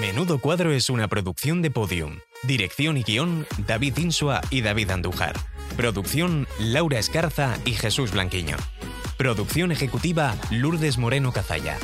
Menudo 0.00 0.38
Cuadro 0.38 0.72
es 0.72 0.90
una 0.90 1.08
producción 1.08 1.62
de 1.62 1.70
Podium. 1.70 2.18
Dirección 2.42 2.96
y 2.96 3.02
guion, 3.02 3.46
David 3.66 3.96
Insua 3.98 4.40
y 4.50 4.60
David 4.60 4.90
Andújar. 4.90 5.34
Producción, 5.76 6.46
Laura 6.58 6.98
Escarza 6.98 7.58
y 7.64 7.72
Jesús 7.72 8.12
Blanquiño. 8.12 8.56
Producción 9.16 9.72
ejecutiva, 9.72 10.34
Lourdes 10.50 10.98
Moreno 10.98 11.32
Cazalla. 11.32 11.78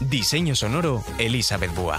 Diseño 0.00 0.56
sonoro, 0.56 1.04
Elizabeth 1.18 1.74
Búa. 1.74 1.98